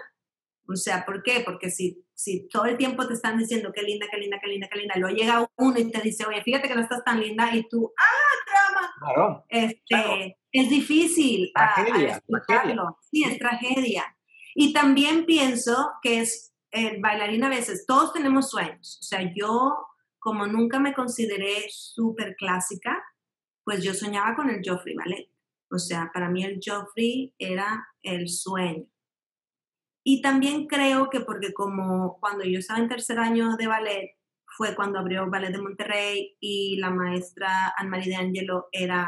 O 0.67 0.75
sea, 0.75 1.05
¿por 1.05 1.21
qué? 1.21 1.43
Porque 1.45 1.69
si, 1.69 2.03
si 2.15 2.47
todo 2.47 2.65
el 2.65 2.75
tiempo 2.75 3.07
te 3.07 3.13
están 3.13 3.37
diciendo 3.37 3.71
qué 3.71 3.83
linda, 3.83 4.07
qué 4.09 4.17
linda, 4.17 4.39
qué 4.41 4.49
linda, 4.49 4.67
qué 4.71 4.79
linda, 4.79 4.95
luego 4.97 5.15
llega 5.15 5.47
uno 5.57 5.79
y 5.79 5.91
te 5.91 6.01
dice, 6.01 6.25
oye, 6.25 6.41
fíjate 6.41 6.67
que 6.67 6.73
no 6.73 6.81
estás 6.81 7.03
tan 7.03 7.21
linda, 7.21 7.55
y 7.55 7.67
tú, 7.69 7.93
¡ah, 7.99 8.73
drama! 8.73 8.93
Claro, 8.97 9.45
este, 9.49 10.39
Es 10.51 10.69
difícil 10.71 11.51
tragedia, 11.53 12.19
Sí, 13.11 13.25
es 13.25 13.37
tragedia. 13.37 14.17
Y 14.55 14.73
también 14.73 15.27
pienso 15.27 15.91
que 16.01 16.21
es 16.21 16.54
el 16.75 17.01
bailarín 17.01 17.43
a 17.43 17.49
veces, 17.49 17.85
todos 17.87 18.11
tenemos 18.11 18.49
sueños. 18.49 18.99
O 19.01 19.03
sea, 19.03 19.31
yo, 19.33 19.75
como 20.19 20.45
nunca 20.45 20.79
me 20.79 20.93
consideré 20.93 21.65
súper 21.69 22.35
clásica, 22.35 23.01
pues 23.63 23.83
yo 23.83 23.93
soñaba 23.93 24.35
con 24.35 24.49
el 24.49 24.61
Joffrey 24.63 24.95
Ballet. 24.95 25.29
O 25.71 25.79
sea, 25.79 26.11
para 26.13 26.29
mí 26.29 26.43
el 26.43 26.59
Joffrey 26.63 27.33
era 27.39 27.87
el 28.01 28.27
sueño. 28.27 28.85
Y 30.03 30.21
también 30.21 30.67
creo 30.67 31.09
que 31.09 31.21
porque 31.21 31.53
como 31.53 32.19
cuando 32.19 32.43
yo 32.43 32.59
estaba 32.59 32.79
en 32.79 32.89
tercer 32.89 33.17
año 33.17 33.55
de 33.55 33.67
ballet, 33.67 34.11
fue 34.45 34.75
cuando 34.75 34.99
abrió 34.99 35.29
Ballet 35.29 35.51
de 35.51 35.61
Monterrey 35.61 36.37
y 36.39 36.77
la 36.77 36.91
maestra 36.91 37.73
Anne-Marie 37.75 38.09
de 38.09 38.15
Angelo 38.15 38.67
era, 38.71 39.07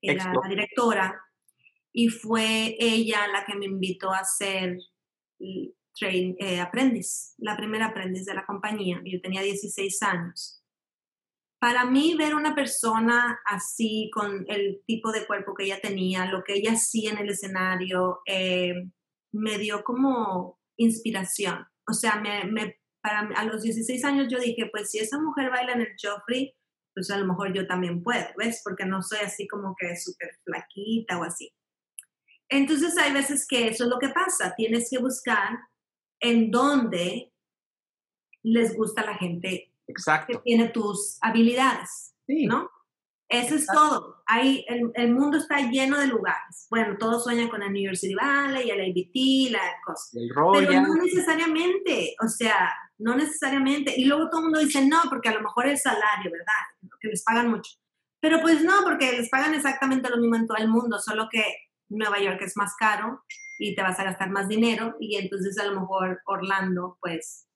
era 0.00 0.32
la 0.32 0.48
directora 0.48 1.20
y 1.92 2.08
fue 2.08 2.76
ella 2.78 3.26
la 3.26 3.44
que 3.44 3.56
me 3.56 3.66
invitó 3.66 4.12
a 4.12 4.22
ser 4.22 4.78
train, 5.98 6.36
eh, 6.38 6.60
aprendiz, 6.60 7.34
la 7.38 7.56
primera 7.56 7.86
aprendiz 7.86 8.24
de 8.26 8.34
la 8.34 8.44
compañía. 8.46 9.00
Yo 9.04 9.20
tenía 9.20 9.42
16 9.42 10.02
años 10.02 10.62
para 11.58 11.84
mí 11.84 12.14
ver 12.16 12.34
una 12.34 12.54
persona 12.54 13.40
así, 13.44 14.10
con 14.12 14.44
el 14.48 14.82
tipo 14.86 15.10
de 15.10 15.26
cuerpo 15.26 15.54
que 15.54 15.64
ella 15.64 15.80
tenía, 15.80 16.26
lo 16.26 16.44
que 16.44 16.54
ella 16.54 16.72
hacía 16.72 17.12
en 17.12 17.18
el 17.18 17.30
escenario, 17.30 18.20
eh, 18.26 18.88
me 19.32 19.58
dio 19.58 19.82
como 19.82 20.60
inspiración. 20.76 21.66
O 21.88 21.92
sea, 21.92 22.20
me, 22.20 22.78
para, 23.00 23.28
a 23.36 23.44
los 23.44 23.62
16 23.62 24.04
años 24.04 24.28
yo 24.30 24.38
dije, 24.38 24.68
pues 24.70 24.90
si 24.90 24.98
esa 24.98 25.18
mujer 25.18 25.50
baila 25.50 25.72
en 25.72 25.80
el 25.80 25.96
Joffrey, 26.00 26.54
pues 26.94 27.10
a 27.10 27.18
lo 27.18 27.26
mejor 27.26 27.52
yo 27.52 27.66
también 27.66 28.02
puedo, 28.02 28.26
¿ves? 28.36 28.60
Porque 28.62 28.84
no 28.84 29.02
soy 29.02 29.18
así 29.24 29.46
como 29.46 29.74
que 29.78 29.96
súper 29.96 30.38
flaquita 30.44 31.18
o 31.18 31.24
así. 31.24 31.52
Entonces 32.48 32.96
hay 32.96 33.12
veces 33.12 33.46
que 33.48 33.68
eso 33.68 33.84
es 33.84 33.90
lo 33.90 33.98
que 33.98 34.10
pasa, 34.10 34.54
tienes 34.56 34.88
que 34.88 34.98
buscar 34.98 35.58
en 36.20 36.50
dónde 36.50 37.32
les 38.42 38.76
gusta 38.76 39.04
la 39.04 39.14
gente 39.14 39.72
Exacto. 39.88 40.32
que 40.32 40.38
tiene 40.44 40.68
tus 40.68 41.18
habilidades, 41.20 42.14
¿no? 42.26 42.70
Eso 43.28 43.56
es 43.56 43.66
todo. 43.66 44.22
Hay, 44.26 44.64
el, 44.68 44.92
el, 44.94 45.12
mundo 45.12 45.38
está 45.38 45.58
lleno 45.60 45.98
de 45.98 46.06
lugares. 46.06 46.68
Bueno, 46.70 46.96
todos 46.96 47.24
sueñan 47.24 47.48
con 47.48 47.60
el 47.60 47.72
New 47.72 47.82
York 47.82 47.96
City 47.96 48.14
Valley, 48.14 48.70
el 48.70 48.80
ABT, 48.80 49.50
la 49.50 49.60
cosa. 49.84 50.18
El 50.20 50.30
Pero 50.64 50.80
no 50.80 50.94
necesariamente, 50.94 52.14
o 52.24 52.28
sea, 52.28 52.72
no 52.98 53.16
necesariamente. 53.16 53.94
Y 53.96 54.04
luego 54.04 54.28
todo 54.30 54.40
el 54.40 54.44
mundo 54.44 54.60
dice 54.60 54.86
no, 54.86 54.98
porque 55.08 55.28
a 55.28 55.34
lo 55.34 55.40
mejor 55.40 55.66
el 55.66 55.76
salario, 55.76 56.30
¿verdad? 56.30 56.98
Que 57.00 57.08
les 57.08 57.24
pagan 57.24 57.50
mucho. 57.50 57.72
Pero 58.20 58.40
pues 58.40 58.62
no, 58.62 58.74
porque 58.84 59.12
les 59.12 59.28
pagan 59.28 59.54
exactamente 59.54 60.08
lo 60.08 60.18
mismo 60.18 60.36
en 60.36 60.46
todo 60.46 60.58
el 60.58 60.68
mundo, 60.68 61.00
solo 61.00 61.28
que 61.30 61.42
Nueva 61.88 62.20
York 62.20 62.40
es 62.42 62.56
más 62.56 62.74
caro 62.78 63.24
y 63.58 63.74
te 63.74 63.82
vas 63.82 63.98
a 63.98 64.04
gastar 64.04 64.30
más 64.30 64.48
dinero 64.48 64.96
y 65.00 65.16
entonces 65.16 65.58
a 65.58 65.64
lo 65.64 65.80
mejor 65.80 66.20
Orlando 66.26 66.98
pues 67.00 67.48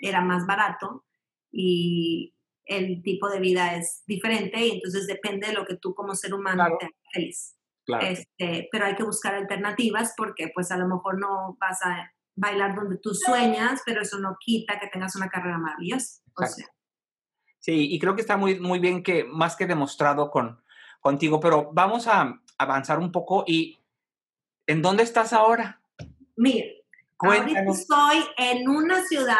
era 0.00 0.20
más 0.20 0.46
barato 0.46 1.04
y 1.50 2.34
el 2.64 3.02
tipo 3.02 3.28
de 3.28 3.40
vida 3.40 3.76
es 3.76 4.02
diferente 4.06 4.64
y 4.64 4.70
entonces 4.72 5.06
depende 5.06 5.48
de 5.48 5.54
lo 5.54 5.64
que 5.64 5.76
tú 5.76 5.94
como 5.94 6.14
ser 6.14 6.34
humano 6.34 6.64
te 6.78 6.86
hagas 6.86 6.98
feliz. 7.12 7.56
Este, 8.00 8.68
pero 8.70 8.86
hay 8.86 8.94
que 8.94 9.02
buscar 9.02 9.34
alternativas 9.34 10.14
porque 10.16 10.50
pues 10.54 10.70
a 10.70 10.76
lo 10.76 10.86
mejor 10.86 11.18
no 11.18 11.56
vas 11.60 11.82
a 11.82 12.12
bailar 12.34 12.74
donde 12.74 12.96
tú 12.98 13.12
sueñas, 13.12 13.82
pero 13.84 14.02
eso 14.02 14.18
no 14.18 14.36
quita 14.40 14.78
que 14.78 14.86
tengas 14.86 15.16
una 15.16 15.28
carrera 15.28 15.58
maravillosa. 15.58 16.22
sí, 17.58 17.92
y 17.92 17.98
creo 17.98 18.14
que 18.14 18.20
está 18.20 18.36
muy, 18.36 18.60
muy 18.60 18.78
bien 18.78 19.02
que 19.02 19.24
más 19.24 19.56
que 19.56 19.66
demostrado 19.66 20.30
con, 20.30 20.62
contigo, 21.00 21.40
pero 21.40 21.70
vamos 21.72 22.06
a 22.06 22.40
avanzar 22.56 22.98
un 23.00 23.10
poco 23.10 23.44
y 23.46 23.81
¿en 24.66 24.82
dónde 24.82 25.02
estás 25.02 25.32
ahora? 25.32 25.80
Mira, 26.36 26.66
ahorita 27.18 27.64
estoy 27.70 28.24
en 28.36 28.68
una 28.68 29.04
ciudad 29.04 29.36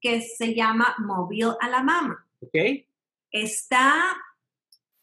que 0.00 0.20
se 0.20 0.54
llama 0.54 0.94
Mobile, 0.98 1.54
Alabama. 1.60 2.26
Ok. 2.40 2.54
Está 3.30 4.16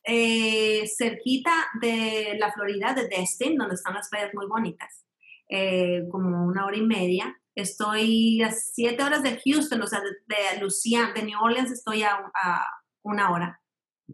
eh, 0.04 0.88
cerquita 0.88 1.52
de 1.82 2.36
la 2.40 2.52
Florida, 2.52 2.94
de 2.94 3.08
Destin, 3.08 3.58
donde 3.58 3.76
están 3.76 3.94
las 3.94 4.10
playas 4.10 4.34
muy 4.34 4.48
bonitas, 4.48 5.06
eh, 5.50 6.04
como 6.12 6.46
una 6.46 6.66
hora 6.66 6.78
y 6.78 6.82
media. 6.82 7.40
Estoy 7.56 8.42
a 8.42 8.52
siete 8.52 9.04
horas 9.04 9.24
de 9.24 9.40
Houston, 9.46 9.82
o 9.82 9.88
sea, 9.88 10.02
de, 10.02 10.10
de 10.28 11.14
de 11.14 11.24
New 11.24 11.40
Orleans 11.42 11.72
estoy 11.72 12.04
a, 12.04 12.20
una 13.04 13.32
hora, 13.32 13.62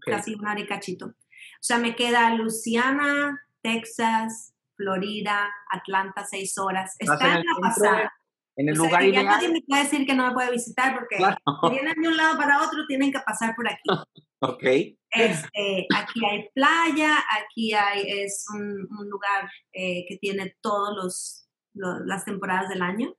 casi 0.01 0.33
una 0.33 0.51
hora 0.51 0.61
y 0.61 0.67
cachito. 0.67 1.07
O 1.07 1.61
sea, 1.61 1.77
me 1.77 1.95
queda 1.95 2.33
Luciana, 2.35 3.39
Texas, 3.61 4.53
Florida, 4.79 5.51
Atlanta, 5.69 6.25
seis 6.25 6.57
horas. 6.57 6.95
Está 6.99 7.39
en 7.39 7.45
la 7.45 7.55
pasada. 7.61 8.13
En 8.55 8.69
el 8.69 8.75
lugar 8.75 9.05
ya 9.05 9.23
nadie 9.23 9.49
me 9.49 9.61
puede 9.61 9.83
decir 9.83 10.05
que 10.05 10.13
no 10.13 10.27
me 10.27 10.33
puede 10.33 10.51
visitar 10.51 10.93
porque 10.93 11.17
si 11.17 11.69
vienen 11.69 12.01
de 12.01 12.07
un 12.07 12.17
lado 12.17 12.37
para 12.37 12.61
otro 12.61 12.85
tienen 12.87 13.11
que 13.11 13.19
pasar 13.19 13.55
por 13.55 13.67
aquí. 13.67 13.83
ok. 14.39 14.63
Este, 15.11 15.87
aquí 15.95 16.25
hay 16.25 16.49
playa, 16.53 17.17
aquí 17.41 17.73
hay, 17.73 18.03
es 18.05 18.45
un, 18.53 18.87
lugar 19.09 19.49
eh, 19.71 20.05
que 20.07 20.17
tiene 20.17 20.55
todas 20.61 21.47
las 21.73 22.25
temporadas 22.25 22.69
del 22.69 22.81
año. 22.81 23.13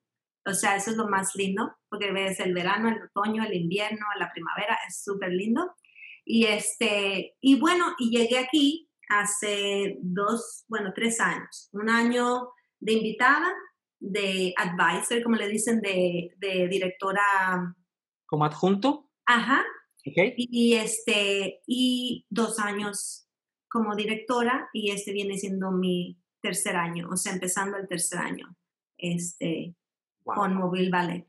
O 0.47 0.53
sea, 0.53 0.77
eso 0.77 0.91
es 0.91 0.97
lo 0.97 1.09
más 1.09 1.35
lindo, 1.35 1.75
porque 1.89 2.13
ves 2.13 2.41
el 2.41 2.55
verano, 2.55 2.89
el 2.89 3.03
otoño, 3.03 3.45
el 3.45 3.55
invierno, 3.55 4.05
la 4.19 4.31
primavera, 4.33 4.79
es 4.89 5.03
súper 5.03 5.31
lindo. 5.31 5.75
Y, 6.25 6.47
este, 6.47 7.37
y 7.41 7.59
bueno, 7.59 7.95
y 7.99 8.11
llegué 8.11 8.39
aquí 8.39 8.90
hace 9.11 9.99
dos, 10.01 10.65
bueno, 10.69 10.93
tres 10.95 11.21
años. 11.21 11.69
Un 11.73 11.91
año 11.91 12.49
de 12.79 12.93
invitada 12.95 13.53
de 13.99 14.55
advisor, 14.57 15.23
como 15.23 15.37
le 15.37 15.49
dicen, 15.49 15.81
de, 15.81 16.31
directora. 16.71 17.75
¿Como 18.27 18.45
adjunto? 18.45 19.11
Ajá. 19.27 19.63
Y, 20.03 20.75
este, 20.75 21.61
y 21.67 22.25
dos 22.31 22.59
años 22.59 23.29
como 23.69 23.95
directora 23.95 24.69
y 24.73 24.91
este 24.91 25.13
viene 25.13 25.37
siendo 25.37 25.71
mi 25.71 26.19
tercer 26.41 26.75
año, 26.75 27.09
o 27.11 27.17
sea, 27.17 27.35
empezando 27.35 27.77
el 27.77 27.87
tercer 27.87 28.19
año 28.19 28.57
este, 28.97 29.77
con 30.25 30.55
Mobile 30.55 30.91
Ballet. 30.91 31.27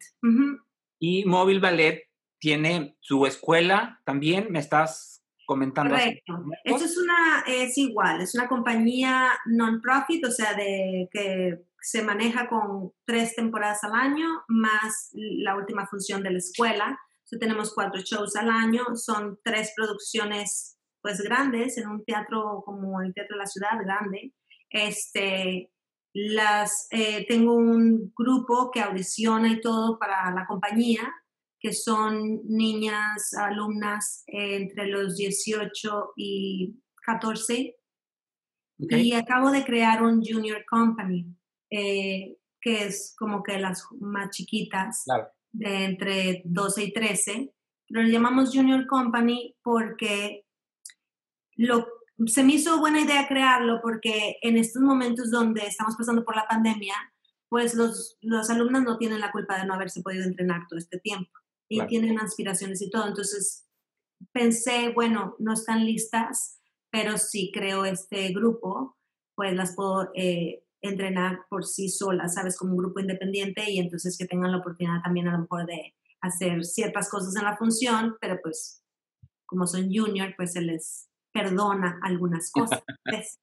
Y 0.99 1.25
Mobile 1.25 1.59
Ballet 1.59 2.09
tiene 2.39 2.95
su 3.01 3.25
escuela 3.25 4.01
también, 4.05 4.51
me 4.51 4.59
estás 4.59 5.20
comentando. 5.45 5.93
Correcto. 5.93 6.43
Esto 6.63 6.85
es 6.85 6.97
una, 6.97 7.43
es 7.47 7.77
igual, 7.77 8.21
es 8.21 8.35
una 8.35 8.47
compañía 8.47 9.29
non-profit, 9.45 10.25
o 10.25 10.31
sea, 10.31 10.53
de 10.53 11.09
que 11.11 11.63
se 11.81 12.03
maneja 12.03 12.47
con 12.47 12.93
tres 13.05 13.35
temporadas 13.35 13.83
al 13.83 13.93
año, 13.93 14.27
más 14.47 15.09
la 15.13 15.55
última 15.55 15.87
función 15.87 16.23
de 16.23 16.31
la 16.31 16.37
escuela. 16.37 16.99
tenemos 17.39 17.73
cuatro 17.73 18.01
shows 18.01 18.35
al 18.35 18.49
año, 18.49 18.83
son 18.95 19.39
tres 19.43 19.73
producciones 19.75 20.77
pues 21.01 21.21
grandes 21.21 21.77
en 21.77 21.89
un 21.89 22.03
teatro 22.05 22.61
como 22.65 23.01
el 23.01 23.13
Teatro 23.13 23.35
de 23.35 23.39
la 23.39 23.47
Ciudad, 23.47 23.79
grande. 23.83 24.33
Este, 24.69 25.71
las, 26.13 26.87
eh, 26.91 27.25
tengo 27.27 27.55
un 27.55 28.13
grupo 28.15 28.69
que 28.71 28.81
audiciona 28.81 29.49
y 29.49 29.61
todo 29.61 29.97
para 29.97 30.31
la 30.31 30.45
compañía, 30.45 31.11
que 31.62 31.74
son 31.74 32.41
niñas, 32.45 33.34
alumnas 33.34 34.24
entre 34.28 34.88
los 34.88 35.16
18 35.16 36.14
y 36.18 36.76
14. 37.05 37.78
Y 38.80 39.14
acabo 39.14 39.51
de 39.51 39.64
crear 39.64 40.01
un 40.01 40.24
junior 40.26 40.66
company 40.68 41.28
eh, 41.70 42.36
que 42.59 42.86
es 42.86 43.16
como 43.18 43.43
que 43.43 43.57
las 43.59 43.86
más 43.99 44.30
chiquitas, 44.32 45.05
de 45.51 45.86
entre 45.86 46.41
12 46.45 46.84
y 46.84 46.93
13, 46.93 47.53
pero 47.88 48.03
le 48.03 48.12
llamamos 48.12 48.55
Junior 48.55 48.86
Company 48.88 49.55
porque 49.64 50.45
lo, 51.55 51.88
se 52.28 52.43
me 52.43 52.53
hizo 52.53 52.80
buena 52.80 53.01
idea 53.01 53.28
crearlo 53.28 53.80
porque 53.82 54.38
en 54.41 54.57
estos 54.57 54.82
momentos 54.82 55.32
donde 55.32 55.66
estamos 55.66 55.95
pasando 55.97 56.24
por 56.24 56.36
la 56.36 56.47
pandemia, 56.47 56.95
pues 57.49 57.74
los, 57.74 58.18
los 58.22 58.49
alumnos 58.49 58.84
no 58.84 58.97
tienen 58.97 59.20
la 59.20 59.32
culpa 59.32 59.57
de 59.57 59.66
no 59.66 59.74
haberse 59.74 60.01
podido 60.01 60.24
entrenar 60.24 60.68
todo 60.70 60.80
este 60.80 60.99
tiempo 60.99 61.32
y 61.72 61.88
tienen 61.88 62.19
aspiraciones 62.19 62.82
y 62.82 62.89
todo. 62.89 63.07
Entonces 63.07 63.65
pensé, 64.34 64.91
bueno, 64.93 65.36
no 65.39 65.53
están 65.53 65.86
listas, 65.86 66.59
pero 66.91 67.17
si 67.17 67.49
creo 67.51 67.86
este 67.86 68.34
grupo, 68.34 68.97
pues 69.36 69.55
las 69.55 69.74
puedo 69.74 70.11
eh, 70.13 70.65
entrenar 70.82 71.45
por 71.49 71.65
sí 71.65 71.88
solas, 71.88 72.34
¿sabes? 72.34 72.57
Como 72.57 72.74
un 72.74 72.78
grupo 72.78 72.99
independiente 72.99 73.72
y 73.72 73.80
entonces 73.80 74.17
que 74.17 74.26
tengan 74.26 74.51
la 74.51 74.57
oportunidad 74.57 75.01
también 75.01 75.30
a 75.30 75.32
lo 75.32 75.39
mejor 75.39 75.65
de 75.65 75.95
hacer 76.19 76.65
ciertas 76.65 77.09
cosas 77.09 77.36
en 77.38 77.45
la 77.45 77.55
función, 77.55 78.17
pero 78.19 78.38
pues 78.43 78.84
como 79.45 79.65
son 79.65 79.89
junior, 79.93 80.34
pues 80.36 80.51
se 80.51 80.61
les 80.61 81.09
perdona 81.34 81.99
algunas 82.03 82.51
cosas. 82.51 82.84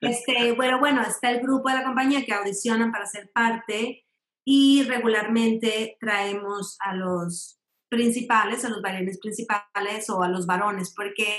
este, 0.00 0.52
bueno, 0.52 0.78
bueno, 0.78 1.02
está 1.02 1.32
el 1.32 1.40
grupo 1.40 1.68
de 1.70 1.76
la 1.76 1.84
compañía 1.84 2.24
que 2.24 2.34
audicionan 2.34 2.92
para 2.92 3.06
ser 3.06 3.32
parte 3.32 4.04
y 4.46 4.84
regularmente 4.84 5.96
traemos 5.98 6.76
a 6.80 6.94
los 6.94 7.58
principales, 7.88 8.64
a 8.64 8.70
los 8.70 8.82
bailarines 8.82 9.18
principales 9.18 10.10
o 10.10 10.22
a 10.22 10.28
los 10.28 10.46
varones, 10.46 10.92
porque 10.94 11.38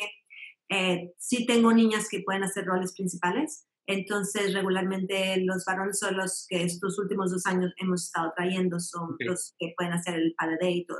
eh, 0.69 1.13
sí 1.17 1.45
tengo 1.45 1.73
niñas 1.73 2.07
que 2.09 2.21
pueden 2.21 2.43
hacer 2.43 2.65
roles 2.65 2.93
principales, 2.93 3.67
entonces, 3.87 4.53
regularmente 4.53 5.37
los 5.41 5.63
varones 5.65 5.99
son 5.99 6.17
los 6.17 6.47
que 6.49 6.63
estos 6.63 6.97
últimos 6.97 7.31
dos 7.31 7.45
años 7.45 7.71
hemos 7.77 8.05
estado 8.05 8.33
trayendo, 8.35 8.79
son 8.79 9.15
los 9.19 9.53
que 9.59 9.73
pueden 9.77 9.93
hacer 9.93 10.15
el 10.15 10.33
padre 10.35 10.71
y 10.71 10.85
todo. 10.85 10.97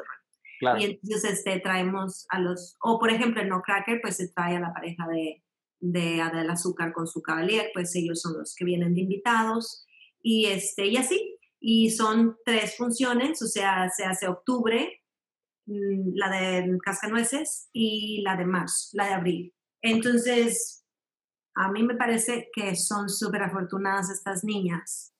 Claro. 0.59 0.79
Y 0.79 0.85
entonces 0.85 1.39
este, 1.39 1.59
traemos 1.59 2.25
a 2.29 2.39
los, 2.39 2.77
o 2.81 2.99
por 2.99 3.09
ejemplo 3.09 3.41
en 3.41 3.49
No 3.49 3.61
Cracker, 3.61 3.99
pues 4.01 4.17
se 4.17 4.29
trae 4.29 4.55
a 4.55 4.59
la 4.59 4.73
pareja 4.73 5.07
de, 5.07 5.43
de 5.79 6.21
Adel 6.21 6.49
Azúcar 6.49 6.93
con 6.93 7.07
su 7.07 7.21
caballero, 7.21 7.65
pues 7.73 7.95
ellos 7.95 8.21
son 8.21 8.37
los 8.37 8.55
que 8.55 8.65
vienen 8.65 8.93
de 8.93 9.01
invitados. 9.01 9.85
Y, 10.21 10.45
este, 10.45 10.85
y 10.85 10.97
así, 10.97 11.37
y 11.59 11.89
son 11.89 12.37
tres 12.45 12.77
funciones, 12.77 13.41
o 13.41 13.47
sea, 13.47 13.89
se 13.89 14.05
hace 14.05 14.27
octubre, 14.27 15.01
la 15.65 16.29
de 16.29 16.77
Cascanueces 16.83 17.69
y 17.73 18.21
la 18.21 18.35
de 18.35 18.45
marzo, 18.45 18.89
la 18.93 19.07
de 19.07 19.13
abril. 19.13 19.53
Entonces, 19.81 20.85
a 21.55 21.71
mí 21.71 21.83
me 21.83 21.95
parece 21.95 22.49
que 22.53 22.75
son 22.75 23.09
súper 23.09 23.43
afortunadas 23.43 24.09
estas 24.09 24.43
niñas, 24.43 25.13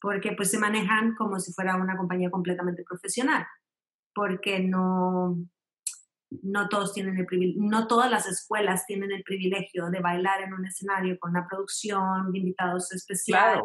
porque 0.00 0.32
pues 0.32 0.50
se 0.50 0.58
manejan 0.58 1.14
como 1.14 1.38
si 1.38 1.52
fuera 1.52 1.76
una 1.76 1.96
compañía 1.96 2.30
completamente 2.30 2.82
profesional, 2.82 3.46
porque 4.14 4.60
no, 4.60 5.38
no 6.42 6.68
todos 6.68 6.94
tienen 6.94 7.18
el 7.18 7.54
no 7.56 7.86
todas 7.86 8.10
las 8.10 8.26
escuelas 8.26 8.86
tienen 8.86 9.12
el 9.12 9.22
privilegio 9.22 9.90
de 9.90 10.00
bailar 10.00 10.42
en 10.42 10.54
un 10.54 10.64
escenario 10.66 11.18
con 11.18 11.32
una 11.32 11.46
producción, 11.46 12.34
invitados 12.34 12.92
especiales, 12.92 13.64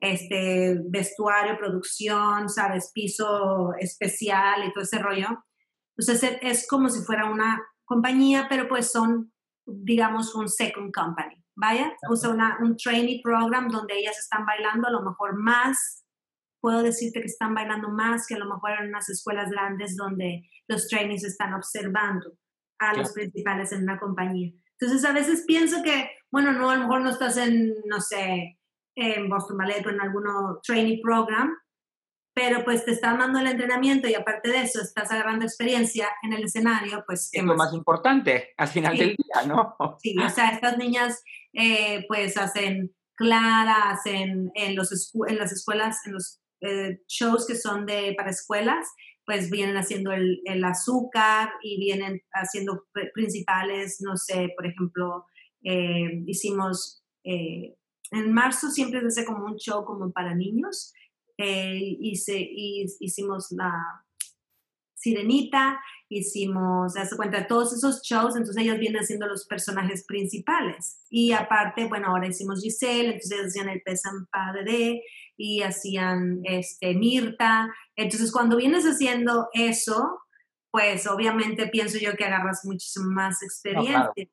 este, 0.00 0.80
vestuario, 0.86 1.58
producción, 1.58 2.48
sabes, 2.48 2.90
piso 2.94 3.74
especial 3.78 4.66
y 4.66 4.72
todo 4.72 4.84
ese 4.84 4.98
rollo. 4.98 5.44
Entonces 6.00 6.38
es 6.40 6.66
como 6.66 6.88
si 6.88 7.00
fuera 7.02 7.30
una 7.30 7.62
compañía, 7.84 8.46
pero 8.48 8.68
pues 8.68 8.90
son, 8.90 9.32
digamos, 9.66 10.34
un 10.34 10.48
second 10.48 10.92
company 10.92 11.40
vaya, 11.60 11.94
usa 12.08 12.30
una, 12.30 12.58
un 12.60 12.76
trainee 12.76 13.20
program 13.22 13.68
donde 13.68 13.98
ellas 13.98 14.18
están 14.18 14.46
bailando 14.46 14.88
a 14.88 14.90
lo 14.90 15.02
mejor 15.02 15.36
más, 15.36 16.04
puedo 16.60 16.82
decirte 16.82 17.20
que 17.20 17.26
están 17.26 17.54
bailando 17.54 17.90
más 17.90 18.26
que 18.26 18.34
a 18.34 18.38
lo 18.38 18.46
mejor 18.46 18.72
en 18.80 18.88
unas 18.88 19.08
escuelas 19.10 19.50
grandes 19.50 19.96
donde 19.96 20.48
los 20.68 20.88
trainees 20.88 21.24
están 21.24 21.54
observando 21.54 22.32
a 22.78 22.94
los 22.94 23.12
principales 23.12 23.72
en 23.72 23.82
una 23.82 23.98
compañía. 23.98 24.52
Entonces 24.78 25.04
a 25.04 25.12
veces 25.12 25.44
pienso 25.46 25.82
que, 25.82 26.10
bueno, 26.30 26.52
no, 26.52 26.70
a 26.70 26.76
lo 26.76 26.82
mejor 26.82 27.02
no 27.02 27.10
estás 27.10 27.36
en, 27.36 27.74
no 27.86 28.00
sé, 28.00 28.58
en 28.94 29.28
Boston 29.28 29.58
Ballet 29.58 29.84
o 29.86 29.90
en 29.90 30.00
algún 30.00 30.24
trainee 30.62 31.00
program, 31.02 31.54
pero 32.40 32.64
pues 32.64 32.86
te 32.86 32.92
están 32.92 33.18
dando 33.18 33.38
el 33.38 33.48
entrenamiento 33.48 34.08
y 34.08 34.14
aparte 34.14 34.48
de 34.48 34.62
eso 34.62 34.80
estás 34.80 35.10
agarrando 35.10 35.44
experiencia 35.44 36.08
en 36.22 36.32
el 36.32 36.44
escenario, 36.44 37.04
pues... 37.06 37.28
Es 37.34 37.44
lo 37.44 37.54
más 37.54 37.74
importante 37.74 38.54
al 38.56 38.68
final 38.68 38.96
del 38.96 39.14
día, 39.14 39.46
¿no? 39.46 39.76
Sí, 40.00 40.16
o 40.16 40.28
sea, 40.30 40.48
estas 40.48 40.78
niñas 40.78 41.22
eh, 41.52 42.06
pues 42.08 42.38
hacen 42.38 42.96
claras 43.14 44.06
en, 44.06 44.50
en, 44.54 44.74
los, 44.74 45.12
en 45.28 45.36
las 45.36 45.52
escuelas, 45.52 45.98
en 46.06 46.14
los 46.14 46.40
eh, 46.62 47.02
shows 47.08 47.46
que 47.46 47.56
son 47.56 47.84
de, 47.84 48.14
para 48.16 48.30
escuelas, 48.30 48.86
pues 49.26 49.50
vienen 49.50 49.76
haciendo 49.76 50.10
el, 50.12 50.40
el, 50.46 50.64
azúcar 50.64 51.50
y 51.62 51.78
vienen 51.78 52.22
haciendo 52.32 52.86
principales, 53.12 53.98
no 54.00 54.16
sé, 54.16 54.48
por 54.56 54.66
ejemplo, 54.66 55.26
eh, 55.62 56.22
hicimos, 56.26 57.04
eh, 57.22 57.76
en 58.12 58.32
marzo 58.32 58.70
siempre 58.70 59.00
se 59.02 59.08
hace 59.08 59.24
como 59.26 59.44
un 59.44 59.56
show 59.56 59.84
como 59.84 60.10
para 60.10 60.34
niños, 60.34 60.94
se, 62.16 62.38
y 62.38 62.86
hicimos 63.00 63.50
la 63.52 63.72
Sirenita, 64.94 65.80
hicimos, 66.10 66.92
se 66.92 67.00
hace 67.00 67.16
cuenta, 67.16 67.46
todos 67.46 67.72
esos 67.72 68.02
shows, 68.02 68.36
entonces 68.36 68.62
ellos 68.62 68.78
vienen 68.78 69.06
siendo 69.06 69.26
los 69.26 69.46
personajes 69.46 70.04
principales. 70.06 71.00
Y 71.08 71.32
aparte, 71.32 71.86
bueno, 71.86 72.08
ahora 72.08 72.26
hicimos 72.26 72.60
Giselle, 72.60 73.14
entonces 73.14 73.46
hacían 73.46 73.68
el 73.70 73.80
Pesan 73.80 74.26
Padre 74.26 75.02
y 75.36 75.62
hacían 75.62 76.40
este, 76.44 76.94
Mirta. 76.94 77.72
Entonces, 77.96 78.30
cuando 78.30 78.56
vienes 78.56 78.84
haciendo 78.84 79.48
eso, 79.54 80.20
pues 80.70 81.06
obviamente 81.06 81.68
pienso 81.68 81.98
yo 81.98 82.14
que 82.14 82.24
agarras 82.24 82.64
muchísimo 82.64 83.10
más 83.10 83.42
experiencia. 83.42 84.28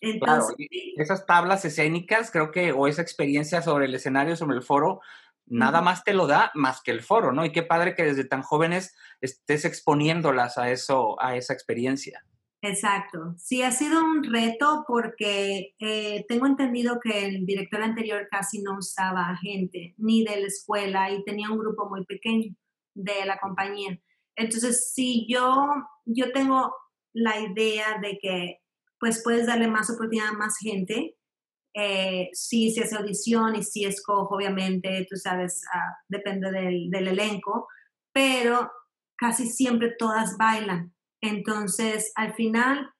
Entonces, 0.00 0.56
Esas 0.96 1.26
tablas 1.26 1.64
escénicas, 1.64 2.30
creo 2.30 2.50
que, 2.50 2.72
o 2.72 2.86
esa 2.86 3.02
experiencia 3.02 3.62
sobre 3.62 3.86
el 3.86 3.94
escenario, 3.94 4.36
sobre 4.36 4.56
el 4.56 4.62
foro, 4.62 5.00
nada 5.46 5.80
más 5.80 6.04
te 6.04 6.14
lo 6.14 6.26
da 6.26 6.50
más 6.54 6.80
que 6.82 6.90
el 6.90 7.02
foro, 7.02 7.32
¿no? 7.32 7.44
Y 7.44 7.52
qué 7.52 7.62
padre 7.62 7.94
que 7.94 8.04
desde 8.04 8.24
tan 8.24 8.42
jóvenes 8.42 8.94
estés 9.20 9.64
exponiéndolas 9.64 10.58
a 10.58 10.70
eso, 10.70 11.20
a 11.20 11.36
esa 11.36 11.52
experiencia. 11.52 12.24
Exacto. 12.64 13.34
Sí, 13.38 13.62
ha 13.62 13.72
sido 13.72 14.04
un 14.04 14.22
reto 14.22 14.84
porque 14.86 15.74
eh, 15.80 16.24
tengo 16.28 16.46
entendido 16.46 17.00
que 17.02 17.26
el 17.26 17.44
director 17.44 17.82
anterior 17.82 18.28
casi 18.30 18.62
no 18.62 18.78
usaba 18.78 19.36
gente 19.42 19.94
ni 19.98 20.24
de 20.24 20.40
la 20.40 20.46
escuela 20.46 21.10
y 21.10 21.24
tenía 21.24 21.50
un 21.50 21.58
grupo 21.58 21.90
muy 21.90 22.04
pequeño 22.04 22.54
de 22.94 23.24
la 23.26 23.38
compañía. 23.38 23.98
Entonces, 24.36 24.92
si 24.94 25.26
yo, 25.28 25.66
yo 26.04 26.32
tengo 26.32 26.72
la 27.12 27.40
idea 27.40 27.98
de 28.00 28.18
que 28.20 28.58
pues 29.00 29.20
puedes 29.24 29.48
darle 29.48 29.66
más 29.66 29.90
oportunidad 29.90 30.28
a 30.28 30.38
más 30.38 30.56
gente, 30.58 31.16
eh, 31.74 32.28
si 32.32 32.70
se 32.70 32.84
hace 32.84 32.96
audición 32.96 33.56
y 33.56 33.62
si 33.62 33.84
escojo, 33.84 34.36
obviamente, 34.36 35.06
tú 35.08 35.16
sabes, 35.16 35.62
ah, 35.72 35.96
depende 36.08 36.50
del, 36.50 36.90
del, 36.90 37.08
elenco, 37.08 37.68
pero 38.12 38.70
casi 39.16 39.46
siempre 39.46 39.94
todas 39.98 40.36
bailan. 40.36 40.94
Entonces, 41.20 42.12
al 42.16 42.34
final, 42.34 42.90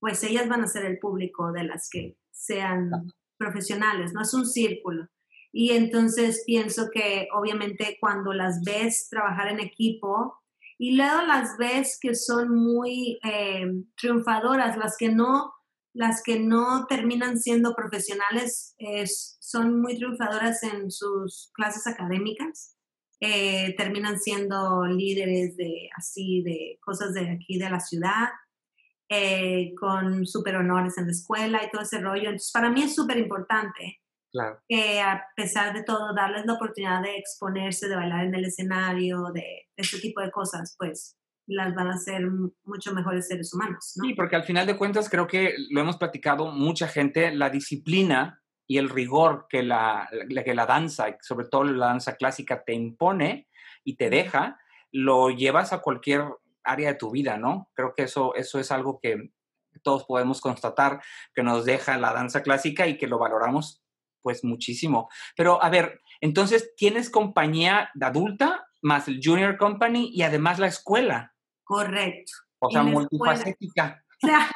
pues 0.00 0.24
ellas 0.24 0.48
van 0.48 0.62
a 0.62 0.66
ser 0.66 0.86
el 0.86 0.98
público 0.98 1.52
de 1.52 1.64
las 1.64 1.88
que 1.90 2.16
sean 2.32 2.90
profesionales, 3.38 4.12
no 4.12 4.22
es 4.22 4.34
un 4.34 4.46
círculo. 4.46 5.08
Y 5.52 5.72
entonces 5.72 6.44
pienso 6.46 6.90
que 6.92 7.28
obviamente 7.34 7.96
cuando 8.00 8.32
las 8.32 8.62
ves 8.64 9.08
trabajar 9.10 9.48
en 9.48 9.60
equipo 9.60 10.38
y 10.78 10.96
luego 10.96 11.22
las 11.22 11.56
ves 11.58 11.98
que 12.00 12.14
son 12.14 12.54
muy 12.54 13.18
eh, 13.24 13.66
triunfadoras, 13.96 14.76
las 14.78 14.96
que 14.96 15.08
no 15.08 15.52
las 15.92 16.22
que 16.22 16.38
no 16.38 16.86
terminan 16.86 17.38
siendo 17.38 17.74
profesionales 17.74 18.76
son 19.40 19.80
muy 19.80 19.96
triunfadoras 19.96 20.62
en 20.62 20.90
sus 20.90 21.50
clases 21.54 21.86
académicas, 21.86 22.76
eh, 23.20 23.74
terminan 23.76 24.18
siendo 24.18 24.86
líderes 24.86 25.56
de 25.56 25.90
así, 25.96 26.42
de 26.42 26.78
cosas 26.80 27.12
de 27.12 27.30
aquí 27.30 27.58
de 27.58 27.70
la 27.70 27.80
ciudad, 27.80 28.28
eh, 29.08 29.74
con 29.74 30.26
super 30.26 30.56
honores 30.56 30.96
en 30.96 31.06
la 31.06 31.12
escuela 31.12 31.64
y 31.64 31.70
todo 31.70 31.82
ese 31.82 32.00
rollo. 32.00 32.30
Entonces, 32.30 32.52
para 32.52 32.70
mí 32.70 32.82
es 32.82 32.94
súper 32.94 33.18
importante 33.18 34.00
que 34.68 35.00
a 35.00 35.24
pesar 35.34 35.74
de 35.74 35.82
todo, 35.82 36.14
darles 36.14 36.46
la 36.46 36.54
oportunidad 36.54 37.02
de 37.02 37.16
exponerse, 37.16 37.88
de 37.88 37.96
bailar 37.96 38.26
en 38.26 38.34
el 38.34 38.44
escenario, 38.44 39.32
de 39.34 39.68
este 39.76 39.98
tipo 39.98 40.20
de 40.20 40.30
cosas, 40.30 40.76
pues 40.78 41.16
las 41.50 41.74
van 41.74 41.88
a 41.88 41.94
hacer 41.94 42.22
mucho 42.64 42.94
mejores 42.94 43.28
seres 43.28 43.52
humanos. 43.52 43.94
¿no? 43.96 44.04
Sí, 44.04 44.14
porque 44.14 44.36
al 44.36 44.44
final 44.44 44.66
de 44.66 44.76
cuentas 44.76 45.10
creo 45.10 45.26
que 45.26 45.54
lo 45.70 45.80
hemos 45.80 45.96
platicado 45.96 46.52
mucha 46.52 46.88
gente, 46.88 47.34
la 47.34 47.50
disciplina 47.50 48.42
y 48.66 48.78
el 48.78 48.88
rigor 48.88 49.46
que 49.48 49.62
la, 49.62 50.08
que 50.44 50.54
la 50.54 50.66
danza, 50.66 51.16
sobre 51.20 51.48
todo 51.48 51.64
la 51.64 51.86
danza 51.86 52.14
clásica, 52.14 52.62
te 52.64 52.72
impone 52.72 53.48
y 53.84 53.96
te 53.96 54.10
deja, 54.10 54.60
lo 54.92 55.30
llevas 55.30 55.72
a 55.72 55.80
cualquier 55.80 56.24
área 56.62 56.92
de 56.92 56.98
tu 56.98 57.10
vida, 57.10 57.36
¿no? 57.36 57.68
Creo 57.74 57.94
que 57.96 58.04
eso, 58.04 58.34
eso 58.36 58.60
es 58.60 58.70
algo 58.70 59.00
que 59.02 59.32
todos 59.82 60.04
podemos 60.04 60.40
constatar 60.40 61.00
que 61.34 61.42
nos 61.42 61.64
deja 61.64 61.96
la 61.98 62.12
danza 62.12 62.42
clásica 62.42 62.86
y 62.86 62.96
que 62.96 63.06
lo 63.06 63.18
valoramos 63.18 63.82
pues 64.22 64.44
muchísimo. 64.44 65.08
Pero 65.36 65.62
a 65.62 65.70
ver, 65.70 66.00
entonces 66.20 66.74
tienes 66.76 67.10
compañía 67.10 67.90
de 67.94 68.06
adulta 68.06 68.66
más 68.82 69.08
el 69.08 69.20
junior 69.22 69.56
company 69.56 70.10
y 70.12 70.22
además 70.22 70.58
la 70.58 70.66
escuela. 70.66 71.29
Correcto. 71.70 72.32
O 72.58 72.68
sea, 72.68 72.82
multifacética. 72.82 74.04
O 74.22 74.26
sea, 74.26 74.50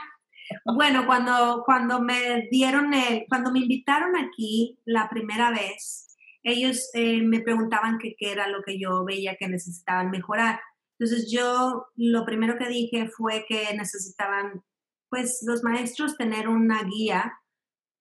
bueno, 0.76 1.06
cuando, 1.06 1.62
cuando 1.64 1.98
me 2.02 2.48
dieron 2.50 2.92
el, 2.92 3.24
cuando 3.30 3.50
me 3.50 3.60
invitaron 3.60 4.14
aquí 4.14 4.78
la 4.84 5.08
primera 5.08 5.50
vez, 5.50 6.14
ellos 6.42 6.90
eh, 6.92 7.22
me 7.22 7.40
preguntaban 7.40 7.98
qué 7.98 8.14
era 8.18 8.46
lo 8.48 8.62
que 8.62 8.78
yo 8.78 9.06
veía 9.06 9.36
que 9.36 9.48
necesitaban 9.48 10.10
mejorar. 10.10 10.60
Entonces 10.98 11.30
yo 11.32 11.86
lo 11.96 12.26
primero 12.26 12.58
que 12.58 12.68
dije 12.68 13.08
fue 13.08 13.46
que 13.48 13.74
necesitaban, 13.74 14.62
pues 15.08 15.42
los 15.46 15.62
maestros 15.62 16.18
tener 16.18 16.46
una 16.46 16.82
guía 16.82 17.32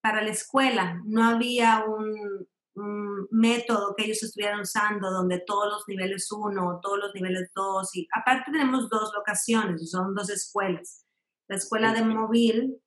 para 0.02 0.22
la 0.22 0.32
escuela. 0.32 1.02
No 1.06 1.24
había 1.24 1.86
un, 1.86 2.46
un 2.76 3.28
método 3.32 3.94
que 3.96 4.06
ellos 4.06 4.24
estuvieran 4.24 4.62
usando 4.62 5.12
donde 5.12 5.44
todos 5.46 5.72
los 5.72 5.84
niveles 5.88 6.32
1, 6.32 6.80
todos 6.82 7.00
los 7.00 7.14
niveles 7.14 7.52
2 7.56 7.96
y 7.96 8.08
aparte 8.14 8.52
tenemos 8.52 8.90
dos 8.90 9.12
locaciones, 9.14 9.92
son 9.92 10.14
dos 10.16 10.30
escuelas. 10.30 11.06
La 11.48 11.58
escuela 11.58 11.94
de 11.94 12.04
móvil, 12.04 12.78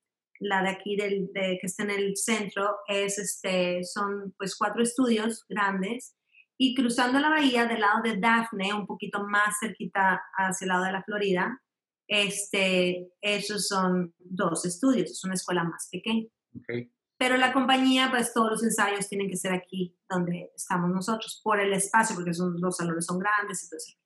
la 0.41 0.62
de 0.62 0.70
aquí 0.70 0.97
del, 0.97 1.30
de, 1.32 1.59
que 1.61 1.66
está 1.66 1.84
en 1.84 1.91
el 1.91 2.16
centro, 2.16 2.76
es 2.89 3.18
este, 3.18 3.84
son 3.84 4.34
pues 4.37 4.57
cuatro 4.57 4.82
estudios 4.82 5.45
grandes 5.49 6.16
y 6.59 6.74
cruzando 6.74 7.20
la 7.20 7.28
bahía 7.28 7.66
del 7.66 7.80
lado 7.80 8.03
de 8.03 8.16
Daphne, 8.18 8.72
un 8.74 8.87
poquito 8.87 9.24
más 9.24 9.57
cerquita 9.61 10.22
hacia 10.37 10.64
el 10.64 10.68
lado 10.68 10.84
de 10.84 10.93
la 10.93 11.03
Florida, 11.03 11.62
este, 12.09 13.09
esos 13.20 13.66
son 13.66 14.14
dos 14.18 14.64
estudios, 14.64 15.11
es 15.11 15.24
una 15.24 15.34
escuela 15.34 15.64
más 15.64 15.89
pequeña. 15.91 16.26
Okay. 16.61 16.91
Pero 17.18 17.36
la 17.36 17.52
compañía, 17.52 18.08
pues 18.10 18.32
todos 18.34 18.50
los 18.50 18.62
ensayos 18.62 19.08
tienen 19.08 19.30
que 19.30 19.36
ser 19.36 19.52
aquí 19.52 19.96
donde 20.08 20.52
estamos 20.54 20.90
nosotros, 20.90 21.40
por 21.42 21.60
el 21.60 21.72
espacio, 21.72 22.14
porque 22.14 22.34
son, 22.34 22.60
los 22.60 22.76
salones 22.76 23.06
son 23.06 23.18
grandes 23.18 23.72
eso. 23.72 23.96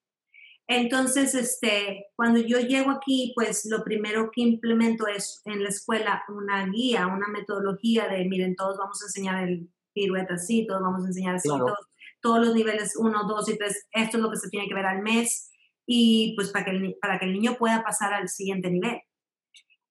Entonces, 0.73 1.35
este, 1.35 2.07
cuando 2.15 2.39
yo 2.39 2.61
llego 2.61 2.93
aquí, 2.93 3.33
pues 3.35 3.67
lo 3.69 3.83
primero 3.83 4.31
que 4.33 4.43
implemento 4.43 5.09
es 5.09 5.43
en 5.45 5.65
la 5.65 5.69
escuela 5.69 6.23
una 6.29 6.65
guía, 6.67 7.09
una 7.09 7.27
metodología 7.27 8.07
de, 8.07 8.25
miren, 8.27 8.55
todos 8.55 8.79
vamos 8.79 9.03
a 9.03 9.07
enseñar 9.07 9.49
el 9.49 9.69
pirueta 9.93 10.35
así, 10.35 10.69
todos 10.69 10.83
vamos 10.83 11.05
a 11.05 11.09
enseñar 11.09 11.35
así, 11.35 11.49
todos, 11.49 11.75
todos, 12.21 12.47
los 12.47 12.55
niveles 12.55 12.95
1, 12.97 13.25
2 13.27 13.49
y 13.49 13.59
3, 13.59 13.89
esto 13.91 14.17
es 14.17 14.23
lo 14.23 14.31
que 14.31 14.37
se 14.37 14.49
tiene 14.49 14.69
que 14.69 14.75
ver 14.75 14.87
al 14.87 15.03
mes 15.03 15.51
y 15.87 16.35
pues 16.37 16.51
para 16.51 16.67
que 16.67 16.71
el, 16.71 16.97
para 17.03 17.19
que 17.19 17.25
el 17.25 17.33
niño 17.33 17.57
pueda 17.59 17.83
pasar 17.83 18.13
al 18.13 18.29
siguiente 18.29 18.71
nivel. 18.71 19.01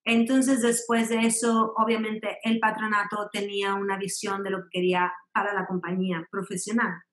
Entonces, 0.10 0.64
después 0.64 1.10
de 1.10 1.20
eso, 1.28 1.76
obviamente, 1.78 2.40
el 2.44 2.60
patronato 2.60 3.30
tenía 3.32 3.76
una 3.76 3.96
visión 3.96 4.44
de 4.44 4.50
lo 4.50 4.64
que 4.64 4.80
quería 4.80 5.14
para 5.32 5.54
la 5.54 5.68
compañía 5.68 6.28
profesional 6.32 7.04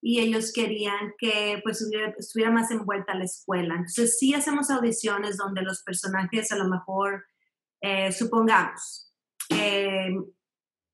y 0.00 0.20
ellos 0.20 0.52
querían 0.52 1.14
que 1.18 1.60
pues 1.64 1.84
estuviera 2.16 2.52
más 2.52 2.70
envuelta 2.70 3.16
la 3.16 3.24
escuela. 3.24 3.74
Entonces, 3.74 4.18
sí 4.20 4.34
hacemos 4.34 4.70
audiciones 4.70 5.36
donde 5.36 5.62
los 5.62 5.82
personajes 5.82 6.52
a 6.52 6.56
lo 6.56 6.68
mejor, 6.68 7.24
eh, 7.80 8.12
supongamos, 8.12 9.12
eh, 9.50 10.14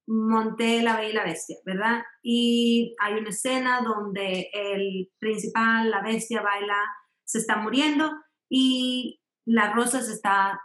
monté 0.06 0.80
La 0.82 0.96
Bella 0.96 1.10
y 1.10 1.12
la 1.12 1.24
Bestia, 1.24 1.56
¿verdad? 1.66 2.02
Y 2.22 2.96
hay 3.00 3.18
una 3.18 3.28
escena 3.28 3.82
donde 3.82 4.48
el 4.54 5.10
principal, 5.18 5.90
la 5.90 6.00
bestia, 6.00 6.40
baila, 6.40 6.82
se 7.24 7.36
está 7.36 7.56
muriendo 7.56 8.10
y 8.48 9.20
la 9.44 9.74
rosa 9.74 10.00
se 10.00 10.14
está 10.14 10.58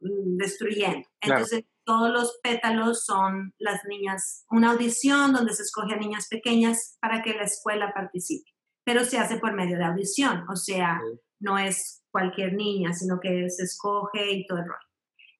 destruyendo. 0.00 1.08
Entonces, 1.20 1.64
todos 1.84 2.10
los 2.10 2.38
pétalos 2.42 3.04
son 3.04 3.52
las 3.58 3.84
niñas, 3.88 4.44
una 4.50 4.72
audición 4.72 5.32
donde 5.32 5.54
se 5.54 5.62
escoge 5.62 5.94
a 5.94 5.98
niñas 5.98 6.28
pequeñas 6.28 6.96
para 7.00 7.22
que 7.22 7.34
la 7.34 7.44
escuela 7.44 7.92
participe, 7.94 8.50
pero 8.84 9.04
se 9.04 9.18
hace 9.18 9.38
por 9.38 9.52
medio 9.52 9.76
de 9.76 9.84
audición, 9.84 10.44
o 10.48 10.56
sea, 10.56 11.00
no 11.40 11.58
es 11.58 12.02
cualquier 12.10 12.54
niña, 12.54 12.92
sino 12.92 13.20
que 13.20 13.48
se 13.50 13.64
escoge 13.64 14.32
y 14.32 14.46
todo 14.46 14.58
el 14.58 14.66
rol. 14.66 14.76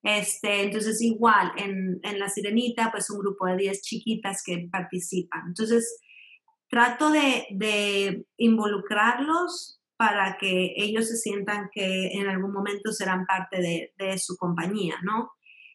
Este, 0.02 0.64
entonces, 0.64 1.00
igual, 1.00 1.52
en, 1.56 1.98
en 2.02 2.18
La 2.18 2.28
Sirenita, 2.28 2.90
pues 2.92 3.08
un 3.08 3.20
grupo 3.20 3.46
de 3.46 3.56
10 3.56 3.80
chiquitas 3.80 4.42
que 4.44 4.68
participan. 4.70 5.44
Entonces, 5.48 5.98
trato 6.68 7.10
de, 7.10 7.46
de 7.52 8.26
involucrarlos 8.36 9.80
para 10.04 10.36
que 10.36 10.74
ellos 10.76 11.08
se 11.08 11.16
sientan 11.16 11.70
que 11.72 12.08
en 12.08 12.28
algún 12.28 12.52
momento 12.52 12.92
serán 12.92 13.24
parte 13.24 13.90
de, 13.96 14.18
su 14.18 14.36
compañía, 14.36 14.96
¿no? 15.02 15.30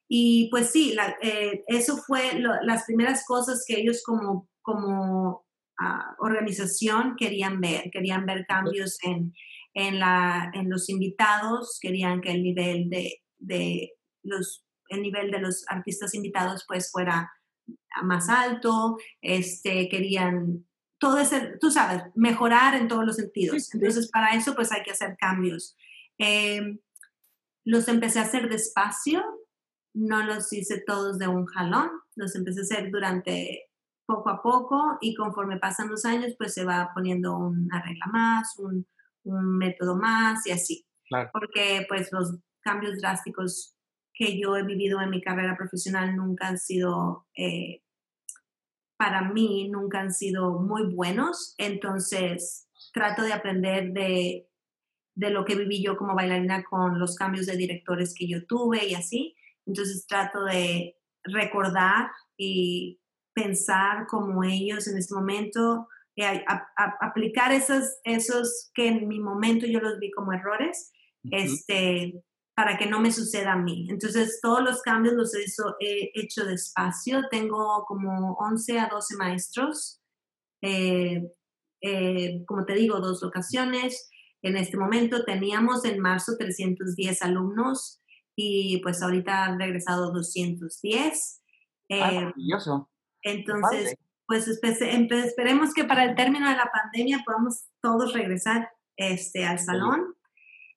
Y 0.08 0.50
pues 0.52 0.70
sí, 0.70 0.96
eh, 1.24 1.64
eso 1.66 1.98
fue 1.98 2.40
las 2.62 2.84
primeras 2.86 3.26
cosas 3.26 3.64
que 3.68 3.80
ellos 3.80 4.04
como, 4.06 4.48
como 4.62 5.48
ah, 5.80 6.16
organización 6.20 7.16
querían 7.18 7.60
ver. 7.60 7.90
Querían 7.92 8.28
ver 8.28 8.46
cambios 8.48 9.00
en, 9.02 9.34
en, 9.74 9.98
la, 9.98 10.52
en 10.54 10.70
los 10.70 10.90
invitados, 10.90 11.80
querían 11.82 12.22
que 12.22 12.30
el 12.30 12.44
nivel 12.44 12.88
de, 12.92 13.24
de 13.40 13.94
los, 14.22 14.64
el 14.90 15.02
nivel 15.02 15.32
de 15.32 15.40
los 15.40 15.66
artistas 15.70 16.14
invitados 16.14 16.66
pues 16.68 16.92
fuera 16.92 17.32
más 18.04 18.30
alto, 18.30 18.98
este, 19.22 19.90
querían 19.90 20.69
todo 21.00 21.18
ese, 21.18 21.58
tú 21.60 21.72
sabes, 21.72 22.04
mejorar 22.16 22.76
en 22.76 22.88
todos 22.88 23.06
los 23.06 23.16
sentidos. 23.16 23.74
Entonces, 23.74 24.10
para 24.12 24.36
eso 24.36 24.54
pues 24.54 24.72
hay 24.72 24.84
que 24.84 24.92
hacer 24.92 25.16
cambios. 25.18 25.76
Em, 26.18 26.80
los 27.66 27.88
empecé 27.88 28.20
a 28.20 28.24
hacer 28.24 28.50
despacio, 28.50 29.24
no 29.94 30.24
los 30.24 30.52
hice 30.54 30.84
todos 30.86 31.18
de 31.18 31.28
un 31.28 31.46
jalón, 31.46 31.90
los 32.16 32.36
empecé 32.36 32.60
a 32.60 32.64
hacer 32.64 32.92
durante 32.92 33.70
poco 34.06 34.30
a 34.30 34.42
poco 34.42 34.98
y 35.02 35.16
conforme 35.16 35.58
pasan 35.58 35.90
los 35.90 36.04
años, 36.04 36.34
pues 36.38 36.54
se 36.54 36.66
va 36.66 36.92
poniendo 36.94 37.38
una 37.38 37.82
regla 37.82 38.08
más, 38.12 38.58
un, 38.58 38.86
método 39.24 39.96
más 39.96 40.48
y 40.48 40.52
así. 40.52 40.86
Porque 41.32 41.86
pues 41.88 42.12
los 42.12 42.40
cambios 42.62 42.98
drásticos 43.00 43.76
que 44.14 44.40
yo 44.40 44.58
he 44.58 44.64
vivido 44.64 45.00
en 45.02 45.12
mi 45.12 45.22
carrera 45.22 45.56
profesional 45.56 46.16
nunca 46.16 46.48
han 46.48 46.58
sido, 46.58 47.28
eh, 47.36 47.84
para 49.00 49.22
mí, 49.22 49.70
nunca 49.70 50.02
han 50.02 50.14
sido 50.14 50.60
muy 50.60 50.94
buenos. 50.94 51.56
Entonces, 51.58 52.68
trato 52.94 53.22
de 53.22 53.32
aprender 53.32 53.94
de, 53.94 54.46
de 55.16 55.30
lo 55.30 55.46
que 55.46 55.56
viví 55.56 55.82
yo 55.82 55.96
como 55.96 56.16
bailarina 56.16 56.66
con 56.66 57.00
los 57.00 57.16
cambios 57.16 57.46
de 57.46 57.56
directores 57.56 58.14
que 58.14 58.28
yo 58.28 58.46
tuve 58.46 58.86
y 58.88 58.96
así. 58.96 59.38
Entonces 59.66 60.06
trato 60.06 60.44
de 60.44 60.98
recordar 61.24 62.10
y 62.38 63.00
pensar 63.34 64.06
como 64.08 64.44
ellos 64.44 64.86
en 64.90 64.98
este 64.98 65.16
momento, 65.16 65.88
eh, 66.18 66.44
aplicar 67.00 67.54
esos, 67.54 68.00
esos 68.04 68.70
que 68.74 68.90
en 68.90 69.08
mi 69.08 69.22
momento 69.22 69.66
yo 69.66 69.80
los 69.80 69.98
vi 70.00 70.12
como 70.12 70.34
errores, 70.34 70.92
este, 71.32 72.22
para 72.60 72.78
que 72.78 72.88
no 72.88 73.00
me 73.00 73.10
suceda 73.10 73.54
a 73.54 73.58
mí. 73.58 73.88
Entonces 73.90 74.40
todos 74.42 74.62
los 74.62 74.82
cambios 74.82 75.14
los 75.14 75.34
he 75.34 76.12
hecho 76.14 76.44
despacio. 76.44 77.22
Tengo 77.32 77.86
como 77.88 78.34
11 78.34 78.80
a 78.80 78.90
12 78.90 79.16
maestros. 79.16 80.02
Eh, 80.62 81.24
eh, 81.82 82.44
como 82.46 82.66
te 82.66 82.74
digo, 82.74 83.00
dos 83.00 83.22
locaciones. 83.22 84.10
En 84.42 84.58
este 84.58 84.76
momento 84.76 85.24
teníamos 85.24 85.86
en 85.86 86.02
marzo 86.02 86.36
310 86.38 87.22
alumnos 87.22 88.02
y 88.36 88.82
pues 88.84 89.02
ahorita 89.02 89.46
han 89.46 89.58
regresado 89.58 90.12
210. 90.12 91.42
Eh, 91.88 92.34
entonces, 93.22 93.96
pues 94.28 94.50
esperemos 94.50 95.74
que 95.74 95.86
para 95.86 96.04
el 96.04 96.14
término 96.14 96.50
de 96.50 96.58
la 96.58 96.70
pandemia 96.70 97.24
podamos 97.26 97.68
todos 97.82 98.12
regresar 98.12 98.70
este, 98.98 99.46
al 99.46 99.60
salón. 99.60 100.14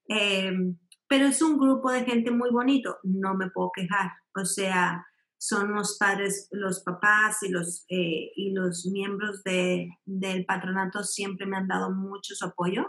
Em, 0.06 0.78
pero 1.12 1.26
es 1.26 1.42
un 1.42 1.58
grupo 1.58 1.92
de 1.92 2.06
gente 2.06 2.30
muy 2.30 2.48
bonito, 2.48 2.96
no 3.02 3.34
me 3.34 3.50
puedo 3.50 3.70
quejar. 3.74 4.12
O 4.34 4.46
sea, 4.46 5.06
son 5.38 5.74
los 5.74 5.98
padres, 5.98 6.48
los 6.52 6.82
papás 6.82 7.42
y 7.42 7.50
los, 7.50 7.84
eh, 7.90 8.32
y 8.34 8.54
los 8.54 8.86
miembros 8.90 9.42
de, 9.44 9.90
del 10.06 10.46
patronato 10.46 11.04
siempre 11.04 11.44
me 11.44 11.58
han 11.58 11.68
dado 11.68 11.90
mucho 11.90 12.34
su 12.34 12.46
apoyo 12.46 12.86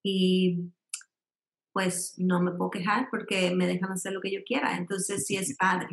y 0.00 0.70
pues 1.72 2.14
no 2.18 2.40
me 2.40 2.52
puedo 2.52 2.70
quejar 2.70 3.08
porque 3.10 3.52
me 3.52 3.66
dejan 3.66 3.90
hacer 3.90 4.12
lo 4.12 4.20
que 4.20 4.32
yo 4.32 4.42
quiera. 4.46 4.76
Entonces 4.76 5.26
sí 5.26 5.36
es 5.36 5.56
padre. 5.56 5.88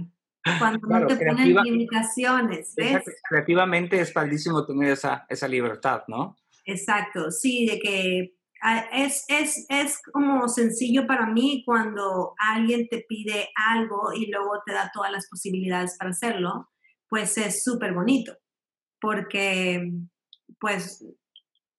Cuando 0.59 0.87
no 0.87 1.07
te 1.07 1.17
ponen 1.17 1.55
limitaciones, 1.55 2.75
¿ves? 2.77 3.01
creativamente 3.27 3.99
es 3.99 4.11
padrísimo 4.11 4.63
tener 4.63 4.91
esa, 4.91 5.25
esa 5.27 5.47
libertad, 5.47 6.03
¿no? 6.07 6.37
Exacto, 6.65 7.31
sí, 7.31 7.65
de 7.65 7.79
que 7.79 8.36
es, 8.91 9.25
es, 9.27 9.65
es 9.69 10.01
como 10.11 10.47
sencillo 10.47 11.05
para 11.07 11.27
mí 11.27 11.63
cuando 11.65 12.33
alguien 12.37 12.87
te 12.89 13.05
pide 13.07 13.49
algo 13.55 14.13
y 14.13 14.31
luego 14.31 14.61
te 14.65 14.73
da 14.73 14.91
todas 14.93 15.11
las 15.11 15.27
posibilidades 15.29 15.95
para 15.97 16.11
hacerlo, 16.11 16.69
pues 17.07 17.37
es 17.37 17.63
súper 17.63 17.93
bonito, 17.93 18.35
porque 18.99 19.91
pues 20.59 21.05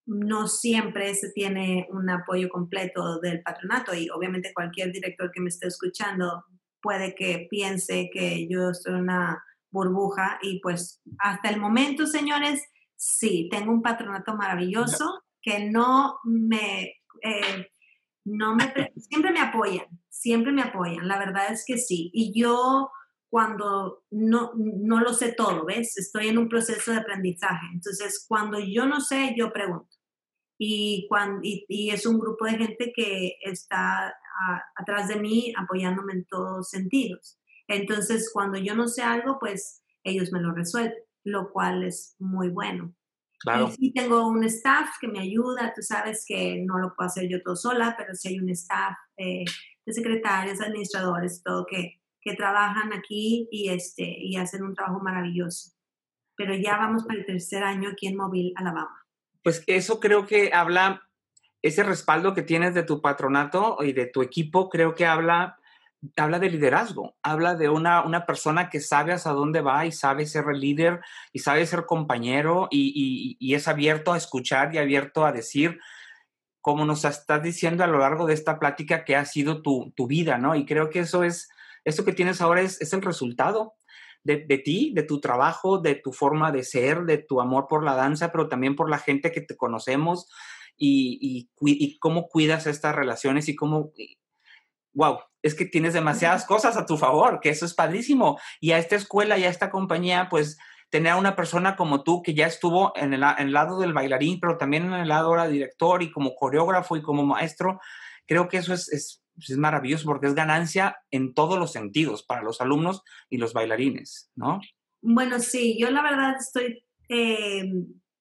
no 0.05 0.47
siempre 0.47 1.13
se 1.13 1.31
tiene 1.31 1.87
un 1.91 2.09
apoyo 2.09 2.49
completo 2.49 3.19
del 3.19 3.43
patronato 3.43 3.93
y 3.93 4.09
obviamente 4.09 4.53
cualquier 4.53 4.91
director 4.91 5.31
que 5.31 5.41
me 5.41 5.49
esté 5.49 5.67
escuchando 5.67 6.45
puede 6.81 7.13
que 7.13 7.47
piense 7.49 8.09
que 8.11 8.47
yo 8.47 8.71
en 8.85 8.95
una 8.95 9.43
burbuja 9.71 10.39
y 10.41 10.59
pues 10.61 11.01
hasta 11.19 11.49
el 11.49 11.59
momento, 11.59 12.07
señores, 12.07 12.63
sí, 12.95 13.49
tengo 13.51 13.71
un 13.71 13.83
patronato 13.83 14.35
maravilloso 14.35 15.21
no 15.57 16.19
me, 16.23 16.93
eh, 17.23 17.67
no 18.25 18.55
me, 18.55 18.71
siempre 18.97 19.31
me 19.31 19.39
apoyan, 19.39 19.87
siempre 20.09 20.51
me 20.51 20.61
apoyan, 20.61 21.07
la 21.07 21.17
verdad 21.17 21.51
es 21.51 21.63
que 21.65 21.77
sí. 21.77 22.11
Y 22.13 22.39
yo 22.39 22.91
cuando 23.29 24.03
no, 24.11 24.51
no 24.55 24.99
lo 24.99 25.13
sé 25.13 25.33
todo, 25.33 25.65
¿ves? 25.65 25.97
Estoy 25.97 26.27
en 26.27 26.37
un 26.37 26.49
proceso 26.49 26.91
de 26.91 26.97
aprendizaje. 26.97 27.67
Entonces, 27.73 28.25
cuando 28.27 28.59
yo 28.59 28.85
no 28.85 29.01
sé, 29.01 29.33
yo 29.37 29.51
pregunto 29.51 29.99
y, 30.59 31.07
cuando, 31.07 31.39
y, 31.41 31.89
es 31.89 32.05
un 32.05 32.19
grupo 32.19 32.45
de 32.45 32.57
gente 32.57 32.91
que 32.93 33.37
está 33.41 34.13
atrás 34.75 35.07
de 35.07 35.15
mí 35.15 35.53
apoyándome 35.57 36.13
en 36.13 36.25
todos 36.25 36.69
sentidos. 36.69 37.39
Entonces, 37.67 38.29
cuando 38.33 38.57
yo 38.57 38.75
no 38.75 38.87
sé 38.87 39.01
algo, 39.01 39.37
pues 39.39 39.83
ellos 40.03 40.31
me 40.33 40.41
lo 40.41 40.53
resuelven, 40.53 40.97
lo 41.23 41.51
cual 41.51 41.83
es 41.83 42.15
muy 42.19 42.49
bueno. 42.49 42.93
Claro. 43.39 43.69
Y 43.69 43.71
sí 43.71 43.93
tengo 43.93 44.27
un 44.27 44.43
staff 44.43 44.89
que 44.99 45.07
me 45.07 45.19
ayuda, 45.19 45.73
tú 45.75 45.81
sabes 45.81 46.25
que 46.27 46.61
no 46.65 46.77
lo 46.77 46.93
puedo 46.93 47.07
hacer 47.07 47.29
yo 47.29 47.41
todo 47.41 47.55
sola, 47.55 47.95
pero 47.97 48.13
sí 48.13 48.29
hay 48.29 48.39
un 48.39 48.49
staff 48.49 48.95
eh, 49.17 49.45
de 49.85 49.93
secretarios, 49.93 50.61
administradores, 50.61 51.41
todo 51.43 51.65
que, 51.65 52.01
que 52.21 52.35
trabajan 52.35 52.91
aquí 52.93 53.47
y, 53.51 53.69
este, 53.69 54.03
y 54.03 54.35
hacen 54.35 54.63
un 54.63 54.75
trabajo 54.75 54.99
maravilloso. 55.01 55.71
Pero 56.35 56.53
ya 56.53 56.77
vamos 56.77 57.05
para 57.05 57.19
el 57.19 57.25
tercer 57.25 57.63
año 57.63 57.89
aquí 57.89 58.07
en 58.07 58.17
Mobile, 58.17 58.53
Alabama 58.55 58.99
pues 59.43 59.63
eso 59.67 59.99
creo 59.99 60.25
que 60.25 60.51
habla, 60.53 61.09
ese 61.61 61.83
respaldo 61.83 62.33
que 62.33 62.41
tienes 62.41 62.73
de 62.73 62.83
tu 62.83 63.01
patronato 63.01 63.77
y 63.81 63.93
de 63.93 64.05
tu 64.05 64.21
equipo, 64.21 64.69
creo 64.69 64.95
que 64.95 65.05
habla, 65.05 65.58
habla 66.15 66.39
de 66.39 66.49
liderazgo, 66.49 67.15
habla 67.23 67.55
de 67.55 67.69
una, 67.69 68.03
una 68.03 68.25
persona 68.25 68.69
que 68.69 68.79
sabe 68.79 69.11
hasta 69.11 69.31
dónde 69.31 69.61
va 69.61 69.85
y 69.85 69.91
sabe 69.91 70.25
ser 70.25 70.45
líder 70.47 71.01
y 71.33 71.39
sabe 71.39 71.65
ser 71.65 71.85
compañero 71.85 72.67
y, 72.71 73.37
y, 73.39 73.53
es 73.53 73.67
abierto 73.67 74.13
a 74.13 74.17
escuchar 74.17 74.73
y 74.73 74.77
abierto 74.77 75.25
a 75.25 75.31
decir, 75.31 75.79
como 76.61 76.85
nos 76.85 77.05
estás 77.05 77.41
diciendo 77.43 77.83
a 77.83 77.87
lo 77.87 77.99
largo 77.99 78.25
de 78.25 78.33
esta 78.33 78.59
plática 78.59 79.03
que 79.03 79.15
ha 79.15 79.25
sido 79.25 79.61
tu, 79.61 79.93
tu 79.95 80.07
vida, 80.07 80.37
¿no? 80.37 80.55
Y 80.55 80.65
creo 80.65 80.89
que 80.89 80.99
eso 80.99 81.23
es, 81.23 81.49
eso 81.83 82.05
que 82.05 82.13
tienes 82.13 82.41
ahora 82.41 82.61
es, 82.61 82.79
es 82.81 82.93
el 82.93 83.01
resultado 83.01 83.75
de, 84.23 84.57
ti, 84.57 84.91
de 84.93 85.03
tu 85.03 85.19
trabajo, 85.19 85.79
de 85.79 85.95
tu 85.95 86.11
forma 86.11 86.51
de 86.51 86.63
ser, 86.63 87.03
de 87.03 87.17
tu 87.17 87.41
amor 87.41 87.67
por 87.67 87.83
la 87.83 87.95
danza, 87.95 88.31
pero 88.31 88.47
también 88.47 88.75
por 88.75 88.89
la 88.89 88.99
gente 88.99 89.31
que 89.31 89.41
te 89.41 89.55
conocemos 89.55 90.27
y, 90.77 91.49
cómo 91.99 92.27
cuidas 92.27 92.67
estas 92.67 92.95
relaciones 92.95 93.49
y 93.49 93.55
cómo, 93.55 93.91
wow, 94.93 95.19
es 95.41 95.55
que 95.55 95.65
tienes 95.65 95.93
demasiadas 95.93 96.45
cosas 96.45 96.77
a 96.77 96.85
tu 96.85 96.97
favor, 96.97 97.39
que 97.39 97.49
eso 97.49 97.65
es 97.65 97.73
padrísimo. 97.73 98.39
Y 98.59 98.71
a 98.71 98.77
esta 98.77 98.95
escuela 98.95 99.37
y 99.37 99.43
a 99.43 99.49
esta 99.49 99.69
compañía, 99.69 100.27
pues 100.29 100.57
tener 100.89 101.13
a 101.13 101.17
una 101.17 101.35
persona 101.35 101.75
como 101.75 102.03
tú 102.03 102.21
que 102.21 102.33
ya 102.33 102.47
estuvo 102.47 102.91
en 102.95 103.13
el, 103.13 103.23
en 103.23 103.47
el 103.47 103.53
lado 103.53 103.79
del 103.79 103.93
bailarín, 103.93 104.39
pero 104.39 104.57
también 104.57 104.85
en 104.85 104.93
el 104.93 105.07
lado 105.07 105.27
ahora 105.27 105.47
director 105.47 106.01
y 106.01 106.11
como 106.11 106.35
coreógrafo 106.35 106.97
y 106.97 107.01
como 107.01 107.25
maestro, 107.25 107.79
creo 108.25 108.47
que 108.47 108.57
eso 108.57 108.73
es, 108.73 108.91
es, 108.91 109.23
es 109.37 109.57
maravilloso 109.57 110.05
porque 110.05 110.27
es 110.27 110.35
ganancia 110.35 110.97
en 111.11 111.33
todos 111.33 111.59
los 111.59 111.71
sentidos 111.71 112.23
para 112.23 112.41
los 112.41 112.59
alumnos 112.59 113.03
y 113.29 113.37
los 113.37 113.53
bailarines, 113.53 114.31
¿no? 114.35 114.59
Bueno, 115.01 115.39
sí, 115.39 115.77
yo 115.79 115.89
la 115.91 116.01
verdad 116.01 116.35
estoy, 116.37 116.83
eh, 117.07 117.71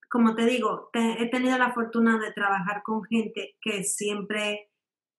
como 0.08 0.34
te 0.34 0.46
digo, 0.46 0.90
he 0.92 1.28
tenido 1.30 1.58
la 1.58 1.72
fortuna 1.72 2.18
de 2.18 2.32
trabajar 2.32 2.82
con 2.84 3.02
gente 3.04 3.56
que 3.60 3.82
siempre 3.82 4.67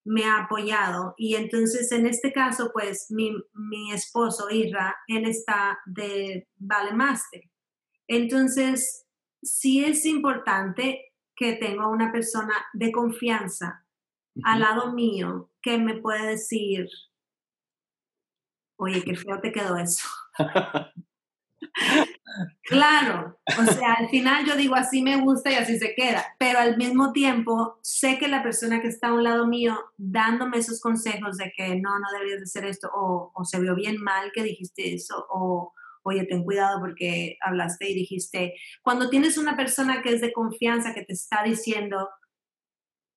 me 0.09 0.25
ha 0.25 0.45
apoyado 0.45 1.13
y 1.17 1.35
entonces 1.35 1.91
en 1.91 2.07
este 2.07 2.33
caso, 2.33 2.71
pues 2.73 3.11
mi, 3.11 3.31
mi 3.53 3.91
esposo, 3.93 4.49
Irra, 4.49 4.95
él 5.07 5.25
está 5.25 5.77
de 5.85 6.47
Vale 6.57 6.93
Master. 6.93 7.43
Entonces, 8.07 9.05
sí 9.43 9.85
es 9.85 10.07
importante 10.07 11.13
que 11.35 11.53
tenga 11.53 11.87
una 11.87 12.11
persona 12.11 12.55
de 12.73 12.91
confianza 12.91 13.85
al 14.43 14.61
lado 14.61 14.93
mío 14.93 15.51
que 15.61 15.77
me 15.77 16.01
puede 16.01 16.25
decir, 16.25 16.87
oye, 18.77 19.03
qué 19.03 19.15
feo 19.15 19.39
te 19.39 19.51
quedó 19.51 19.77
eso. 19.77 20.07
Claro, 22.63 23.39
o 23.47 23.63
sea, 23.65 23.93
al 23.93 24.09
final 24.09 24.45
yo 24.45 24.55
digo 24.55 24.75
así 24.75 25.01
me 25.01 25.19
gusta 25.21 25.51
y 25.51 25.55
así 25.55 25.77
se 25.79 25.93
queda, 25.95 26.23
pero 26.37 26.59
al 26.59 26.77
mismo 26.77 27.11
tiempo 27.11 27.79
sé 27.81 28.17
que 28.19 28.27
la 28.27 28.43
persona 28.43 28.81
que 28.81 28.87
está 28.87 29.07
a 29.07 29.13
un 29.13 29.23
lado 29.23 29.47
mío 29.47 29.77
dándome 29.97 30.57
esos 30.57 30.79
consejos 30.79 31.37
de 31.37 31.51
que 31.55 31.75
no, 31.75 31.99
no 31.99 32.07
deberías 32.13 32.39
de 32.39 32.43
hacer 32.43 32.65
esto, 32.65 32.89
o, 32.93 33.31
se 33.43 33.59
vio 33.59 33.75
bien 33.75 34.01
mal 34.01 34.31
que 34.33 34.43
dijiste 34.43 34.93
eso, 34.93 35.25
o 35.29 35.73
oye, 36.03 36.25
ten 36.25 36.43
cuidado 36.43 36.79
porque 36.79 37.37
hablaste 37.41 37.89
y 37.89 37.95
dijiste, 37.95 38.53
cuando 38.81 39.09
tienes 39.09 39.37
una 39.37 39.55
persona 39.55 40.01
que 40.01 40.13
es 40.13 40.21
de 40.21 40.31
confianza, 40.31 40.93
que 40.93 41.03
te 41.03 41.13
está 41.13 41.43
diciendo 41.43 42.09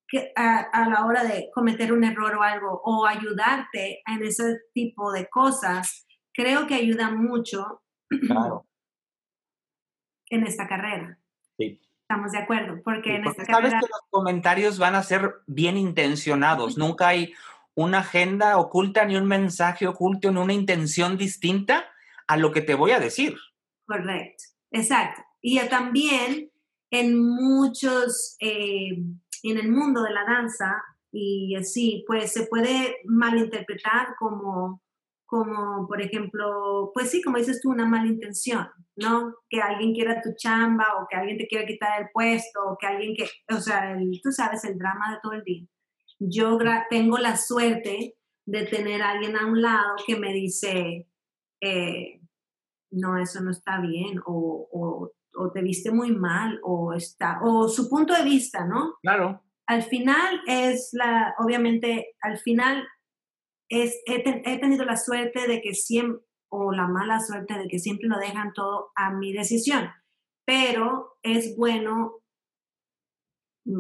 que 0.09 0.33
a, 0.37 0.89
la 0.91 1.07
hora 1.07 1.25
de 1.25 1.49
cometer 1.55 1.93
un 1.93 2.05
error 2.05 2.35
o 2.37 2.43
algo, 2.43 2.83
o 2.85 3.07
ayudarte 3.07 4.03
en 4.07 4.23
ese 4.23 4.61
tipo 4.75 5.11
de 5.11 5.29
cosas, 5.29 6.07
creo 6.35 6.67
que 6.67 6.75
ayuda 6.75 7.11
mucho. 7.11 7.83
En 10.33 10.47
esta 10.47 10.67
carrera. 10.67 11.19
Sí. 11.59 11.79
Estamos 12.01 12.33
de 12.33 12.39
acuerdo, 12.39 12.81
porque 12.83 13.17
en 13.17 13.27
esta 13.27 13.45
sabes 13.45 13.73
que 13.73 13.81
los 13.81 14.03
comentarios 14.11 14.79
van 14.79 14.95
a 14.95 15.03
ser 15.03 15.37
bien 15.47 15.77
intencionados, 15.77 16.77
nunca 16.77 17.09
hay 17.09 17.33
una 17.75 18.01
agenda 18.01 18.59
oculta 18.59 19.05
ni 19.05 19.17
un 19.17 19.27
mensaje 19.27 19.87
oculto 19.87 20.31
ni 20.31 20.39
una 20.39 20.53
intención 20.53 21.17
distinta 21.17 21.87
a 22.27 22.37
lo 22.37 22.51
que 22.51 22.61
te 22.61 22.75
voy 22.75 22.91
a 22.91 23.01
decir. 23.01 23.37
Correcto, 23.87 24.45
exacto. 24.71 25.23
Y 25.41 25.59
también 25.69 26.51
en 26.91 27.19
muchos, 27.19 28.37
eh, 28.41 28.99
en 29.43 29.59
el 29.59 29.71
mundo 29.71 30.03
de 30.03 30.13
la 30.13 30.25
danza 30.25 30.83
y 31.11 31.57
así, 31.57 32.05
pues 32.07 32.33
se 32.33 32.47
puede 32.47 32.97
malinterpretar 33.05 34.15
como 34.19 34.83
como 35.33 35.89
por 35.89 36.03
ejemplo, 36.03 36.91
pues 36.93 37.11
sí, 37.11 37.23
como 37.23 37.39
dices 37.39 37.59
tú, 37.63 37.71
una 37.71 37.87
mala 37.87 38.07
intención, 38.07 38.69
¿no? 38.97 39.35
Que 39.49 39.63
alguien 39.63 39.95
quiera 39.95 40.21
tu 40.21 40.35
chamba 40.37 40.85
o 41.01 41.07
que 41.09 41.17
alguien 41.17 41.39
te 41.39 41.47
quiera 41.47 41.65
quitar 41.65 42.03
el 42.03 42.09
puesto 42.13 42.61
o 42.63 42.77
que 42.77 42.87
alguien 42.87 43.15
que, 43.17 43.25
o 43.51 43.59
sea, 43.59 43.97
tú 44.23 44.31
sabes, 44.31 44.63
el 44.65 44.77
drama 44.77 45.11
de 45.11 45.21
todo 45.23 45.33
el 45.33 45.43
día. 45.43 45.67
Yo 46.19 46.59
tengo 46.91 47.17
la 47.17 47.39
suerte 47.39 48.15
de 48.45 48.67
tener 48.67 49.01
a 49.01 49.13
alguien 49.13 49.35
a 49.35 49.47
un 49.47 49.63
lado 49.63 49.97
que 50.07 50.17
me 50.17 50.35
dice, 50.35 51.09
eh, 51.63 52.21
no, 52.91 53.17
eso 53.17 53.41
no 53.41 53.53
está 53.53 53.81
bien 53.81 54.19
o, 54.27 54.69
o, 54.71 55.13
o, 55.35 55.51
te 55.51 55.63
viste 55.63 55.91
muy 55.93 56.11
mal 56.11 56.61
o 56.63 56.93
está, 56.93 57.41
o 57.43 57.69
su 57.69 57.89
punto 57.89 58.13
de 58.13 58.25
vista, 58.25 58.67
¿no? 58.67 58.97
Claro. 59.01 59.43
Al 59.67 59.83
final 59.83 60.43
es 60.47 60.91
la, 60.93 61.35
obviamente, 61.39 62.17
al 62.21 62.37
final 62.37 62.87
he, 63.73 64.59
tenido 64.59 64.85
la 64.85 64.97
suerte 64.97 65.47
de 65.49 65.61
que 65.63 65.75
siempre, 65.75 66.25
o 66.51 66.73
la 66.73 66.87
mala 66.87 67.21
suerte 67.21 67.59
de 67.59 67.69
que 67.69 67.79
siempre 67.79 68.09
lo 68.09 68.19
dejan 68.19 68.53
todo 68.53 68.91
a 68.95 69.13
mi 69.13 69.33
decisión, 69.33 69.89
pero 70.45 71.17
es 71.23 71.57
bueno, 71.57 72.19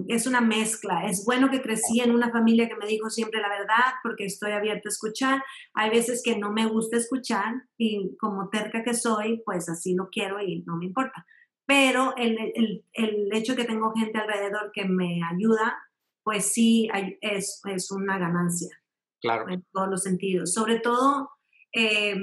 es 0.08 0.26
una 0.26 0.40
mezcla, 0.40 1.04
es 1.04 1.24
bueno 1.26 1.50
que 1.50 1.60
crecí 1.60 2.00
en 2.00 2.12
una 2.12 2.30
familia 2.30 2.68
que 2.68 2.76
me 2.76 2.86
dijo 2.86 3.10
siempre 3.10 3.40
la 3.40 3.48
verdad 3.48 3.94
porque 4.02 4.24
estoy 4.24 4.52
abierta 4.52 4.88
a 4.88 4.92
escuchar, 4.92 5.42
hay 5.74 5.90
veces 5.90 6.22
que 6.24 6.38
no 6.38 6.52
me 6.52 6.66
gusta 6.66 6.96
escuchar 6.96 7.52
y 7.76 8.16
como 8.16 8.48
terca 8.48 8.82
que 8.82 8.94
soy, 8.94 9.42
pues 9.44 9.68
así 9.68 9.94
lo 9.94 10.08
quiero 10.10 10.40
y 10.40 10.62
no 10.62 10.76
me 10.76 10.86
importa. 10.86 11.26
Pero 11.66 12.14
el, 12.16 12.38
el, 12.54 12.84
el 12.92 13.28
hecho 13.32 13.54
que 13.54 13.64
tengo 13.64 13.92
gente 13.92 14.18
alrededor 14.18 14.70
que 14.72 14.84
me 14.84 15.20
ayuda, 15.30 15.78
pues 16.24 16.52
sí 16.52 16.88
es, 17.20 17.60
es 17.64 17.90
una 17.90 18.18
ganancia. 18.18 18.81
Claro. 19.22 19.48
En 19.48 19.64
todos 19.72 19.88
los 19.88 20.02
sentidos. 20.02 20.52
Sobre 20.52 20.80
todo, 20.80 21.30
eh, 21.72 22.14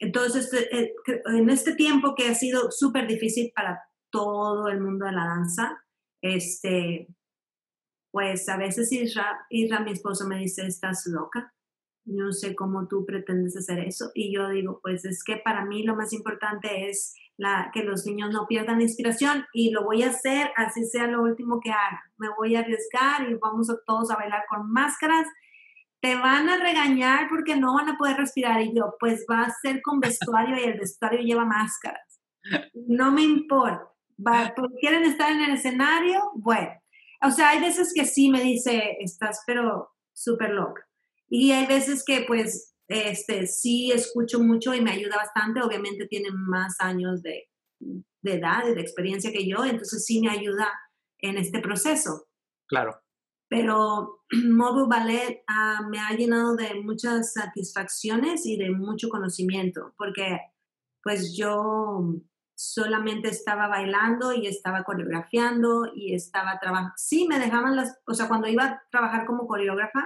entonces, 0.00 0.52
eh, 0.52 0.94
en 1.26 1.50
este 1.50 1.74
tiempo 1.76 2.14
que 2.16 2.26
ha 2.26 2.34
sido 2.34 2.72
súper 2.72 3.06
difícil 3.06 3.52
para 3.54 3.80
todo 4.10 4.68
el 4.68 4.80
mundo 4.80 5.06
de 5.06 5.12
la 5.12 5.26
danza, 5.26 5.84
este, 6.20 7.06
pues 8.10 8.48
a 8.48 8.56
veces 8.56 8.90
Isra, 8.90 9.46
Isra, 9.50 9.80
mi 9.80 9.92
esposo, 9.92 10.26
me 10.26 10.38
dice, 10.38 10.66
estás 10.66 11.06
loca, 11.06 11.54
no 12.04 12.32
sé 12.32 12.54
cómo 12.54 12.88
tú 12.88 13.06
pretendes 13.06 13.56
hacer 13.56 13.78
eso. 13.78 14.10
Y 14.14 14.34
yo 14.34 14.48
digo, 14.48 14.80
pues 14.82 15.04
es 15.04 15.22
que 15.22 15.36
para 15.36 15.64
mí 15.64 15.84
lo 15.84 15.94
más 15.94 16.12
importante 16.12 16.88
es 16.88 17.14
la, 17.36 17.70
que 17.72 17.84
los 17.84 18.04
niños 18.06 18.30
no 18.30 18.46
pierdan 18.46 18.80
inspiración 18.80 19.46
y 19.52 19.70
lo 19.70 19.84
voy 19.84 20.02
a 20.02 20.10
hacer 20.10 20.50
así 20.56 20.84
sea 20.84 21.06
lo 21.06 21.22
último 21.22 21.60
que 21.60 21.70
haga. 21.70 22.02
Me 22.18 22.28
voy 22.36 22.56
a 22.56 22.60
arriesgar 22.60 23.30
y 23.30 23.34
vamos 23.34 23.70
a 23.70 23.78
todos 23.86 24.10
a 24.10 24.16
bailar 24.16 24.42
con 24.48 24.70
máscaras 24.70 25.26
te 26.02 26.16
van 26.16 26.48
a 26.48 26.56
regañar 26.56 27.28
porque 27.30 27.54
no 27.54 27.74
van 27.74 27.88
a 27.88 27.96
poder 27.96 28.16
respirar. 28.16 28.60
Y 28.60 28.74
yo, 28.74 28.96
pues 28.98 29.24
va 29.30 29.42
a 29.42 29.54
ser 29.62 29.80
con 29.82 30.00
vestuario 30.00 30.58
y 30.58 30.64
el 30.64 30.78
vestuario 30.78 31.20
lleva 31.20 31.44
máscaras. 31.44 32.20
No 32.74 33.12
me 33.12 33.22
importa. 33.22 33.88
Va, 34.18 34.52
¿Quieren 34.80 35.04
estar 35.04 35.30
en 35.30 35.42
el 35.42 35.52
escenario? 35.52 36.32
Bueno. 36.34 36.72
O 37.22 37.30
sea, 37.30 37.50
hay 37.50 37.60
veces 37.60 37.92
que 37.94 38.04
sí 38.04 38.30
me 38.30 38.42
dice, 38.42 38.96
estás 38.98 39.44
pero 39.46 39.92
súper 40.12 40.50
loca. 40.50 40.84
Y 41.28 41.52
hay 41.52 41.66
veces 41.66 42.04
que 42.04 42.24
pues 42.26 42.74
este, 42.88 43.46
sí 43.46 43.92
escucho 43.92 44.40
mucho 44.40 44.74
y 44.74 44.80
me 44.80 44.90
ayuda 44.90 45.16
bastante. 45.16 45.62
Obviamente 45.62 46.08
tiene 46.08 46.30
más 46.32 46.80
años 46.80 47.22
de, 47.22 47.48
de 47.78 48.34
edad 48.34 48.66
y 48.68 48.74
de 48.74 48.80
experiencia 48.80 49.30
que 49.30 49.46
yo, 49.48 49.64
entonces 49.64 50.04
sí 50.04 50.20
me 50.20 50.30
ayuda 50.30 50.68
en 51.18 51.38
este 51.38 51.60
proceso. 51.60 52.26
Claro 52.66 53.01
pero 53.52 54.24
Mobile 54.48 54.86
Ballet 54.88 55.44
ah, 55.46 55.86
me 55.86 56.00
ha 56.00 56.16
llenado 56.16 56.56
de 56.56 56.80
muchas 56.82 57.34
satisfacciones 57.34 58.46
y 58.46 58.56
de 58.56 58.70
mucho 58.70 59.10
conocimiento, 59.10 59.92
porque 59.98 60.40
pues 61.02 61.36
yo 61.36 62.14
solamente 62.54 63.28
estaba 63.28 63.68
bailando 63.68 64.32
y 64.32 64.46
estaba 64.46 64.84
coreografiando 64.84 65.92
y 65.94 66.14
estaba 66.14 66.58
trabajando. 66.60 66.94
Sí, 66.96 67.26
me 67.28 67.38
dejaban 67.38 67.76
las, 67.76 68.00
o 68.06 68.14
sea, 68.14 68.26
cuando 68.26 68.48
iba 68.48 68.64
a 68.64 68.82
trabajar 68.90 69.26
como 69.26 69.46
coreógrafa, 69.46 70.02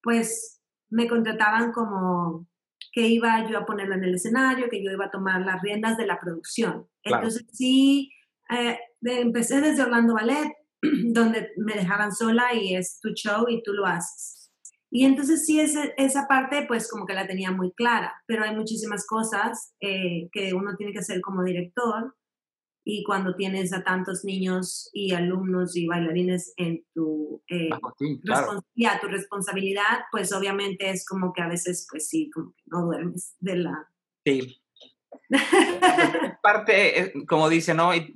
pues 0.00 0.62
me 0.88 1.08
contrataban 1.08 1.72
como 1.72 2.46
que 2.92 3.08
iba 3.08 3.44
yo 3.50 3.58
a 3.58 3.66
ponerlo 3.66 3.96
en 3.96 4.04
el 4.04 4.14
escenario, 4.14 4.68
que 4.70 4.84
yo 4.84 4.92
iba 4.92 5.06
a 5.06 5.10
tomar 5.10 5.40
las 5.40 5.60
riendas 5.62 5.96
de 5.96 6.06
la 6.06 6.20
producción. 6.20 6.86
Entonces 7.02 7.44
sí, 7.52 8.12
eh, 8.50 8.78
empecé 9.02 9.60
desde 9.60 9.82
Orlando 9.82 10.14
Ballet, 10.14 10.52
donde 11.12 11.50
me 11.56 11.74
dejaban 11.74 12.12
sola 12.12 12.54
y 12.54 12.74
es 12.74 13.00
tu 13.00 13.10
show 13.10 13.46
y 13.48 13.62
tú 13.62 13.72
lo 13.72 13.86
haces. 13.86 14.52
Y 14.90 15.04
entonces 15.04 15.44
sí, 15.44 15.60
esa, 15.60 15.84
esa 15.96 16.26
parte 16.28 16.64
pues 16.66 16.90
como 16.90 17.04
que 17.04 17.12
la 17.12 17.26
tenía 17.26 17.50
muy 17.50 17.72
clara, 17.72 18.22
pero 18.26 18.44
hay 18.44 18.56
muchísimas 18.56 19.06
cosas 19.06 19.74
eh, 19.80 20.28
que 20.32 20.54
uno 20.54 20.76
tiene 20.76 20.92
que 20.92 21.00
hacer 21.00 21.20
como 21.20 21.44
director 21.44 22.14
y 22.84 23.04
cuando 23.04 23.36
tienes 23.36 23.74
a 23.74 23.84
tantos 23.84 24.24
niños 24.24 24.88
y 24.94 25.12
alumnos 25.12 25.76
y 25.76 25.86
bailarines 25.86 26.54
en 26.56 26.86
tu, 26.94 27.42
eh, 27.48 27.68
tu 27.98 29.08
responsabilidad, 29.08 30.06
pues 30.10 30.32
obviamente 30.32 30.88
es 30.88 31.04
como 31.04 31.34
que 31.34 31.42
a 31.42 31.48
veces 31.48 31.86
pues 31.90 32.08
sí, 32.08 32.30
como 32.30 32.52
que 32.52 32.62
no 32.66 32.86
duermes 32.86 33.34
de 33.40 33.56
la... 33.56 33.90
Sí. 34.24 34.62
parte, 36.42 37.00
eh, 37.00 37.12
como 37.26 37.50
dice, 37.50 37.74
¿no? 37.74 37.94
It 37.94 38.10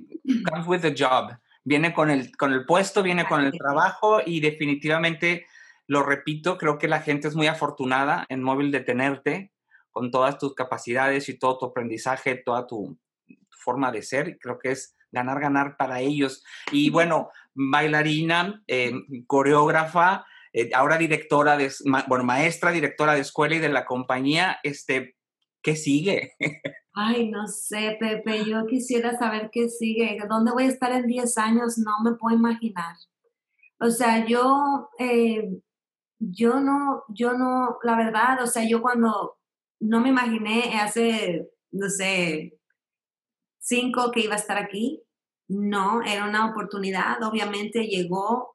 comes 0.49 0.65
with 0.65 0.81
the 0.81 0.95
job 0.97 1.37
viene 1.63 1.93
con 1.93 2.09
el, 2.09 2.35
con 2.35 2.53
el 2.53 2.65
puesto, 2.65 3.03
viene 3.03 3.25
con 3.25 3.43
el 3.43 3.51
trabajo 3.51 4.21
y 4.25 4.39
definitivamente, 4.39 5.45
lo 5.87 6.03
repito, 6.03 6.57
creo 6.57 6.77
que 6.77 6.87
la 6.87 7.01
gente 7.01 7.27
es 7.27 7.35
muy 7.35 7.47
afortunada 7.47 8.25
en 8.29 8.43
móvil 8.43 8.71
de 8.71 8.81
tenerte 8.81 9.51
con 9.91 10.11
todas 10.11 10.37
tus 10.37 10.55
capacidades 10.55 11.29
y 11.29 11.37
todo 11.37 11.57
tu 11.57 11.65
aprendizaje, 11.67 12.35
toda 12.35 12.65
tu, 12.67 12.97
forma 13.63 13.91
de 13.91 14.03
ser. 14.03 14.37
Creo 14.39 14.59
que 14.59 14.71
es 14.71 14.95
ganar, 15.11 15.39
ganar 15.39 15.77
para 15.77 16.01
ellos. 16.01 16.43
Y 16.71 16.89
bueno, 16.89 17.29
bailarina, 17.53 18.61
eh, 18.67 18.93
coreógrafa, 19.25 20.25
eh, 20.51 20.69
ahora 20.73 20.97
directora, 20.97 21.57
de, 21.57 21.71
bueno, 22.07 22.23
maestra, 22.23 22.71
directora 22.71 23.15
de 23.15 23.21
escuela 23.21 23.55
y 23.55 23.59
de 23.59 23.69
la 23.69 23.85
compañía, 23.85 24.59
este, 24.63 25.15
¿qué 25.63 25.75
sigue? 25.75 26.33
Ay, 26.93 27.31
no 27.31 27.47
sé, 27.47 27.97
Pepe, 27.99 28.45
yo 28.45 28.67
quisiera 28.67 29.17
saber 29.17 29.49
qué 29.51 29.67
sigue. 29.67 30.19
¿Dónde 30.29 30.51
voy 30.51 30.65
a 30.65 30.67
estar 30.67 30.91
en 30.91 31.07
10 31.07 31.37
años? 31.39 31.79
No 31.79 31.91
me 32.03 32.15
puedo 32.15 32.35
imaginar. 32.35 32.95
O 33.79 33.89
sea, 33.89 34.25
yo, 34.27 34.89
eh, 34.99 35.59
yo 36.19 36.59
no, 36.59 37.03
yo 37.09 37.33
no, 37.33 37.77
la 37.81 37.97
verdad, 37.97 38.43
o 38.43 38.47
sea, 38.47 38.67
yo 38.67 38.81
cuando 38.81 39.39
no 39.79 39.99
me 40.01 40.09
imaginé 40.09 40.79
hace, 40.79 41.49
no 41.71 41.89
sé, 41.89 42.59
cinco 43.59 44.11
que 44.11 44.21
iba 44.21 44.35
a 44.35 44.37
estar 44.37 44.57
aquí, 44.57 45.01
no, 45.47 46.03
era 46.03 46.27
una 46.27 46.51
oportunidad, 46.51 47.21
obviamente 47.23 47.87
llegó 47.87 48.53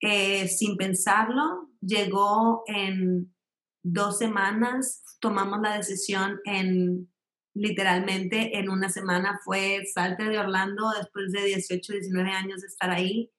eh, 0.00 0.48
sin 0.48 0.76
pensarlo, 0.76 1.70
llegó 1.80 2.62
en 2.66 3.34
dos 3.82 4.18
semanas, 4.18 5.02
tomamos 5.20 5.60
la 5.60 5.76
decisión 5.76 6.40
en 6.44 7.10
literalmente 7.54 8.58
en 8.58 8.70
una 8.70 8.88
semana 8.88 9.40
fue 9.44 9.84
salte 9.92 10.24
de 10.24 10.38
Orlando 10.38 10.90
después 10.96 11.32
de 11.32 11.44
18, 11.44 11.92
19 11.92 12.30
años 12.30 12.60
de 12.60 12.66
estar 12.68 12.90
ahí. 12.90 13.30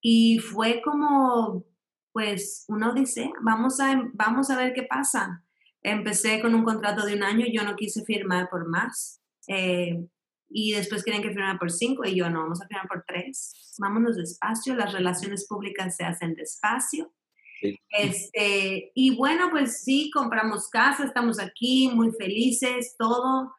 Y 0.00 0.38
fue 0.38 0.80
como, 0.82 1.64
pues, 2.12 2.64
una 2.68 2.90
odisea. 2.90 3.30
Vamos 3.42 3.80
a, 3.80 4.10
vamos 4.14 4.50
a 4.50 4.56
ver 4.56 4.72
qué 4.72 4.84
pasa. 4.84 5.44
Empecé 5.82 6.40
con 6.40 6.54
un 6.54 6.64
contrato 6.64 7.04
de 7.04 7.14
un 7.14 7.22
año, 7.22 7.46
yo 7.52 7.64
no 7.64 7.76
quise 7.76 8.04
firmar 8.04 8.48
por 8.48 8.68
más. 8.68 9.20
Eh, 9.48 10.06
y 10.50 10.72
después 10.72 11.04
quieren 11.04 11.22
que 11.22 11.28
firmara 11.28 11.58
por 11.58 11.70
cinco 11.70 12.04
y 12.06 12.16
yo 12.16 12.30
no, 12.30 12.40
vamos 12.40 12.62
a 12.62 12.66
firmar 12.66 12.88
por 12.88 13.04
tres. 13.06 13.74
Vámonos 13.78 14.16
despacio, 14.16 14.74
las 14.74 14.92
relaciones 14.92 15.46
públicas 15.46 15.96
se 15.96 16.04
hacen 16.04 16.34
despacio. 16.34 17.12
Este, 17.90 18.92
y 18.94 19.16
bueno, 19.16 19.50
pues 19.50 19.82
sí, 19.82 20.10
compramos 20.12 20.68
casa, 20.68 21.04
estamos 21.04 21.40
aquí 21.40 21.90
muy 21.92 22.10
felices, 22.12 22.94
todo. 22.98 23.54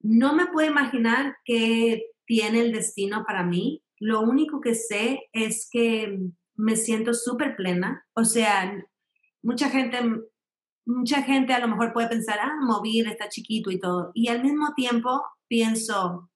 No 0.00 0.34
me 0.34 0.46
puedo 0.46 0.70
imaginar 0.70 1.36
qué 1.44 2.04
tiene 2.24 2.60
el 2.60 2.72
destino 2.72 3.24
para 3.26 3.42
mí. 3.42 3.82
Lo 3.98 4.20
único 4.20 4.60
que 4.60 4.74
sé 4.74 5.28
es 5.32 5.68
que 5.70 6.18
me 6.54 6.76
siento 6.76 7.14
súper 7.14 7.56
plena. 7.56 8.06
O 8.14 8.24
sea, 8.24 8.86
mucha 9.42 9.68
gente, 9.68 9.98
mucha 10.86 11.22
gente 11.22 11.52
a 11.52 11.60
lo 11.60 11.68
mejor 11.68 11.92
puede 11.92 12.08
pensar, 12.08 12.38
ah, 12.40 12.56
Movir 12.60 13.08
está 13.08 13.28
chiquito 13.28 13.70
y 13.70 13.80
todo. 13.80 14.12
Y 14.14 14.28
al 14.28 14.42
mismo 14.42 14.72
tiempo 14.74 15.22
pienso, 15.48 16.30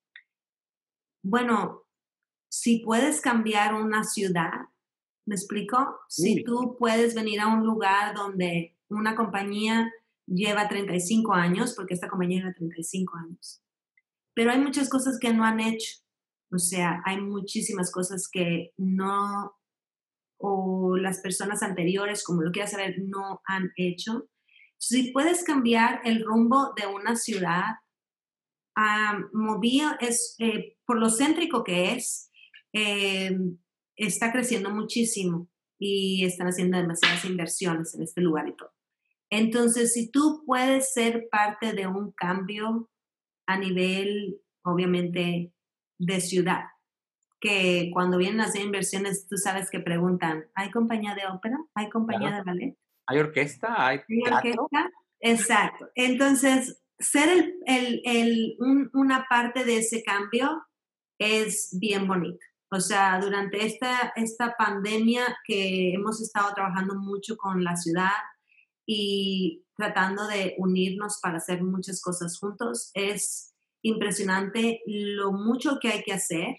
bueno, 1.23 1.85
si 2.49 2.81
puedes 2.81 3.21
cambiar 3.21 3.75
una 3.75 4.05
ciudad, 4.05 4.53
¿me 5.27 5.35
explico? 5.35 6.01
Si 6.09 6.45
tú 6.45 6.77
puedes 6.79 7.15
venir 7.15 7.41
a 7.41 7.49
un 7.49 7.65
lugar 7.65 8.15
donde 8.15 8.77
una 8.89 9.17
compañía 9.17 9.91
lleva 10.27 10.69
35 10.69 11.33
años, 11.33 11.75
porque 11.75 11.95
esta 11.95 12.09
compañía 12.09 12.41
lleva 12.41 12.55
35 12.55 13.17
años, 13.17 13.63
pero 14.35 14.51
hay 14.51 14.59
muchas 14.59 14.89
cosas 14.89 15.19
que 15.19 15.33
no 15.33 15.45
han 15.45 15.61
hecho. 15.61 16.01
O 16.53 16.59
sea, 16.59 17.03
hay 17.05 17.21
muchísimas 17.21 17.91
cosas 17.91 18.29
que 18.31 18.73
no, 18.77 19.57
o 20.39 20.97
las 20.97 21.21
personas 21.21 21.63
anteriores, 21.63 22.23
como 22.23 22.43
lo 22.43 22.53
quieras 22.53 22.73
saber, 22.73 22.97
no 22.99 23.41
han 23.47 23.73
hecho. 23.77 24.29
Si 24.79 25.13
puedes 25.13 25.45
cambiar 25.45 26.01
el 26.05 26.25
rumbo 26.25 26.73
de 26.77 26.87
una 26.87 27.17
ciudad, 27.17 27.65
uh, 28.77 29.97
es, 30.01 30.37
eh, 30.39 30.77
por 30.85 30.99
lo 30.99 31.11
céntrico 31.11 31.65
que 31.65 31.93
es, 31.93 32.31
eh, 32.73 33.37
está 33.97 34.33
creciendo 34.33 34.71
muchísimo 34.71 35.49
y 35.79 36.25
están 36.25 36.49
haciendo 36.49 36.79
demasiadas 36.79 37.25
inversiones 37.25 37.95
en 37.95 38.03
este 38.03 38.21
lugar 38.21 38.49
y 38.49 38.57
todo. 38.57 38.73
Entonces, 39.31 39.93
si 39.93 40.11
tú 40.11 40.45
puedes 40.47 40.93
ser 40.93 41.29
parte 41.31 41.73
de 41.73 41.87
un 41.87 42.13
cambio 42.13 42.91
a 43.47 43.59
nivel, 43.59 44.41
obviamente, 44.63 45.53
de 45.99 46.21
ciudad, 46.21 46.65
que 47.41 47.91
cuando 47.93 48.17
vienen 48.17 48.41
a 48.41 48.45
hacer 48.45 48.63
inversiones, 48.63 49.27
tú 49.29 49.37
sabes 49.37 49.71
que 49.71 49.81
preguntan, 49.81 50.47
¿hay 50.55 50.71
compañía 50.71 51.15
de 51.15 51.27
ópera? 51.27 51.59
¿Hay 51.75 51.91
compañía 51.91 52.37
de 52.37 52.43
ballet? 52.43 52.77
¿Hay 53.07 53.19
orquesta? 53.19 53.87
¿Hay, 53.87 54.01
orquesta? 54.33 54.91
Exacto. 55.21 55.89
Entonces, 55.95 56.83
ser 56.99 57.29
el, 57.29 57.55
el, 57.67 58.03
el, 58.05 58.57
una 58.95 59.27
parte 59.29 59.65
de 59.65 59.79
ese 59.79 60.03
cambio 60.03 60.65
es 61.19 61.77
bien 61.79 62.07
bonito. 62.07 62.45
O 62.75 62.81
sea, 62.81 63.21
durante 63.21 63.65
esta, 63.65 64.13
esta 64.17 64.57
pandemia 64.59 65.37
que 65.47 65.95
hemos 65.95 66.21
estado 66.21 66.53
trabajando 66.55 66.97
mucho 66.97 67.37
con 67.37 67.63
la 67.63 67.77
ciudad 67.77 68.11
y 68.85 69.65
tratando 69.77 70.27
de 70.27 70.57
unirnos 70.59 71.21
para 71.23 71.37
hacer 71.37 71.63
muchas 71.63 72.03
cosas 72.03 72.37
juntos, 72.37 72.91
es 72.95 73.55
impresionante 73.81 74.83
lo 74.87 75.31
mucho 75.31 75.79
que 75.81 75.89
hay 75.91 76.03
que 76.03 76.15
hacer. 76.15 76.57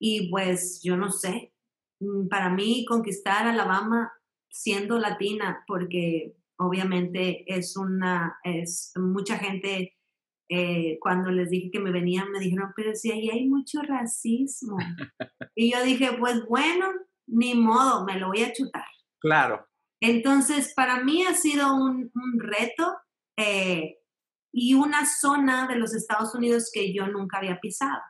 Y 0.00 0.28
pues 0.30 0.80
yo 0.82 0.96
no 0.96 1.12
sé, 1.12 1.52
mm, 2.00 2.26
para 2.26 2.50
mí 2.50 2.84
conquistar 2.84 3.46
Alabama 3.46 4.12
siendo 4.50 4.98
latina, 4.98 5.62
porque 5.68 6.34
obviamente 6.56 7.44
es 7.46 7.76
una, 7.76 8.36
es 8.42 8.90
mucha 8.96 9.38
gente, 9.38 9.96
eh, 10.48 10.98
cuando 11.00 11.30
les 11.30 11.50
dije 11.50 11.70
que 11.70 11.80
me 11.80 11.92
venían, 11.92 12.30
me 12.30 12.40
dijeron, 12.40 12.72
pero 12.74 12.94
si 12.94 13.12
ahí 13.12 13.28
hay 13.30 13.48
mucho 13.48 13.82
racismo. 13.82 14.76
y 15.54 15.72
yo 15.72 15.82
dije, 15.82 16.10
pues 16.18 16.44
bueno, 16.46 16.86
ni 17.26 17.54
modo, 17.54 18.04
me 18.04 18.18
lo 18.18 18.28
voy 18.28 18.42
a 18.42 18.52
chutar. 18.52 18.86
Claro. 19.20 19.66
Entonces, 20.00 20.72
para 20.74 21.02
mí 21.02 21.24
ha 21.24 21.34
sido 21.34 21.74
un, 21.74 22.10
un 22.14 22.40
reto 22.40 22.96
eh, 23.36 23.98
y 24.52 24.74
una 24.74 25.04
zona 25.06 25.66
de 25.68 25.76
los 25.76 25.94
Estados 25.94 26.34
Unidos 26.34 26.70
que 26.72 26.94
yo 26.94 27.06
nunca 27.08 27.38
había 27.38 27.60
pisado. 27.60 28.00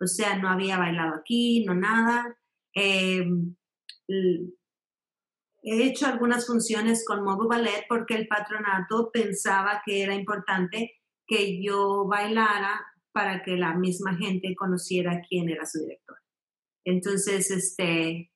O 0.00 0.06
sea, 0.06 0.38
no 0.38 0.48
había 0.48 0.78
bailado 0.78 1.14
aquí, 1.16 1.64
no 1.64 1.74
nada. 1.74 2.36
Em, 2.74 3.54
he 4.08 5.82
hecho 5.84 6.06
algunas 6.06 6.46
funciones 6.46 7.04
con 7.06 7.22
Mobu 7.22 7.48
Ballet 7.48 7.84
porque 7.88 8.14
el 8.14 8.28
patronato 8.28 9.10
pensaba 9.12 9.82
que 9.84 10.02
era 10.02 10.14
importante 10.14 10.99
que 11.30 11.62
yo 11.62 12.06
bailara 12.08 12.84
para 13.12 13.44
que 13.44 13.56
la 13.56 13.74
misma 13.74 14.16
gente 14.16 14.56
conociera 14.56 15.22
quién 15.28 15.48
era 15.48 15.64
su 15.64 15.78
director. 15.78 16.16
Entonces, 16.84 17.52
este, 17.52 18.32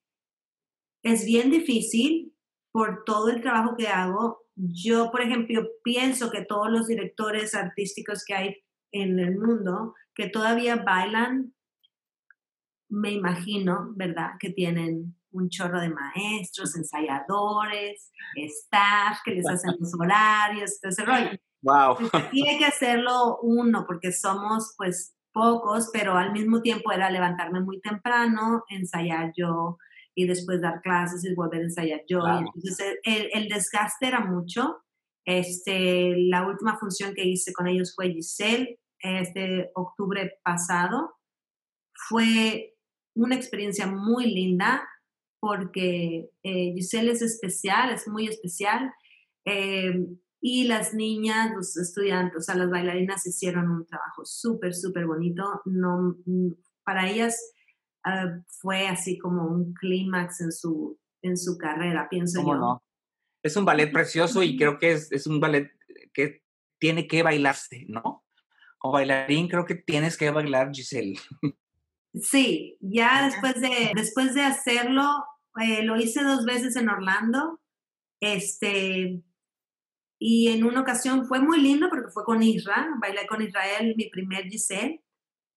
es 1.03 1.24
bien 1.24 1.51
difícil 1.51 2.32
por 2.72 3.03
todo 3.05 3.30
el 3.30 3.40
trabajo 3.40 3.74
que 3.76 3.88
hago 3.88 4.45
yo, 4.57 5.11
por 5.11 5.20
ejemplo, 5.20 5.66
pienso 5.82 6.30
que 6.30 6.45
todos 6.45 6.70
los 6.70 6.86
directores 6.86 7.57
artísticos 7.57 8.24
que 8.24 8.34
hay 8.34 8.57
en 8.92 9.18
el 9.18 9.36
mundo 9.36 9.95
que 10.14 10.28
todavía 10.28 10.76
bailan, 10.76 11.53
me 12.88 13.11
imagino, 13.11 13.92
¿verdad? 13.97 14.34
Que 14.38 14.51
tienen 14.51 15.16
un 15.35 15.49
chorro 15.49 15.80
de 15.80 15.91
maestros, 15.91 16.76
ensayadores, 16.76 18.12
staff 18.37 19.18
que 19.24 19.32
les 19.32 19.49
hacen 19.49 19.74
los 19.78 19.93
horarios, 19.99 20.80
todo 20.80 20.91
ese 20.91 21.05
rollo. 21.05 21.30
Wow. 21.62 21.97
Tiene 22.30 22.59
que 22.59 22.66
hacerlo 22.66 23.39
uno 23.43 23.85
porque 23.87 24.12
somos 24.12 24.74
pues 24.76 25.14
pocos, 25.32 25.91
pero 25.93 26.16
al 26.16 26.32
mismo 26.32 26.62
tiempo 26.62 26.93
era 26.93 27.11
levantarme 27.11 27.61
muy 27.61 27.80
temprano, 27.80 28.64
ensayar 28.68 29.32
yo, 29.37 29.78
y 30.14 30.26
después 30.26 30.61
dar 30.61 30.80
clases 30.80 31.24
y 31.24 31.35
volver 31.35 31.61
a 31.61 31.64
ensayar 31.64 32.03
yo. 32.09 32.20
entonces 32.26 32.99
el, 33.03 33.28
el, 33.32 33.49
desgaste 33.49 34.07
era 34.07 34.20
mucho. 34.20 34.82
Este, 35.24 36.14
la 36.28 36.47
última 36.47 36.78
función 36.78 37.14
que 37.14 37.24
hice 37.24 37.53
con 37.53 37.66
ellos 37.66 37.95
fue 37.97 38.11
Giselle, 38.11 38.78
este 39.01 39.70
octubre 39.74 40.39
pasado. 40.45 41.16
Fue 42.09 42.76
una 43.16 43.35
experiencia 43.35 43.87
muy 43.87 44.26
linda 44.26 44.87
porque 45.47 46.30
eh, 46.42 46.72
Giselle 46.74 47.12
es 47.12 47.22
especial, 47.22 47.92
es 47.92 48.09
muy 48.09 48.26
especial. 48.26 48.92
Eh, 49.45 50.07
y 50.40 50.64
las 50.64 50.95
niñas, 50.95 51.53
los 51.55 51.76
estudiantes, 51.76 52.36
o 52.36 52.40
sea, 52.40 52.55
las 52.55 52.70
bailarinas 52.70 53.26
hicieron 53.26 53.70
un 53.70 53.86
trabajo 53.86 54.24
súper, 54.24 54.74
súper 54.74 55.07
bonito. 55.07 55.62
No, 55.64 56.16
para 56.84 57.11
ellas 57.11 57.55
Ah, 58.05 58.38
fue 58.61 58.86
así 58.86 59.18
como 59.18 59.47
un 59.47 59.72
clímax 59.72 60.42
en 60.42 60.53
su, 60.53 60.99
en 61.22 61.38
su 61.38 61.57
carrera, 61.57 62.07
pienso 62.11 62.42
yo. 62.42 62.55
No? 62.55 62.82
Es 63.42 63.57
un 63.57 63.64
ballet 63.64 63.90
precioso 63.90 64.42
y 64.42 64.57
creo 64.59 64.78
que 64.78 64.92
es, 64.92 65.11
es 65.11 65.26
un 65.26 65.40
ballet 65.40 65.70
que 66.12 66.42
tiene 66.78 67.07
que 67.09 67.22
bailarse, 67.22 67.86
¿no? 67.88 68.24
Como 68.78 68.92
bailarín 68.92 69.49
creo 69.49 69.64
que 69.64 69.74
tienes 69.74 70.18
que 70.18 70.30
bailar, 70.30 70.70
Giselle. 70.72 71.18
Sí, 72.14 72.76
ya 72.80 73.24
después 73.24 73.61
de, 73.61 73.90
después 73.97 74.34
de 74.34 74.42
hacerlo, 74.42 75.24
eh, 75.61 75.82
lo 75.82 75.96
hice 75.96 76.22
dos 76.22 76.44
veces 76.44 76.76
en 76.76 76.88
Orlando, 76.88 77.61
este, 78.20 79.22
y 80.18 80.48
en 80.48 80.64
una 80.64 80.80
ocasión 80.80 81.26
fue 81.26 81.40
muy 81.40 81.61
lindo 81.61 81.88
porque 81.90 82.11
fue 82.11 82.24
con 82.24 82.42
Israel, 82.42 82.90
bailé 83.00 83.26
con 83.26 83.42
Israel, 83.42 83.94
mi 83.96 84.09
primer 84.09 84.44
Giselle, 84.44 85.05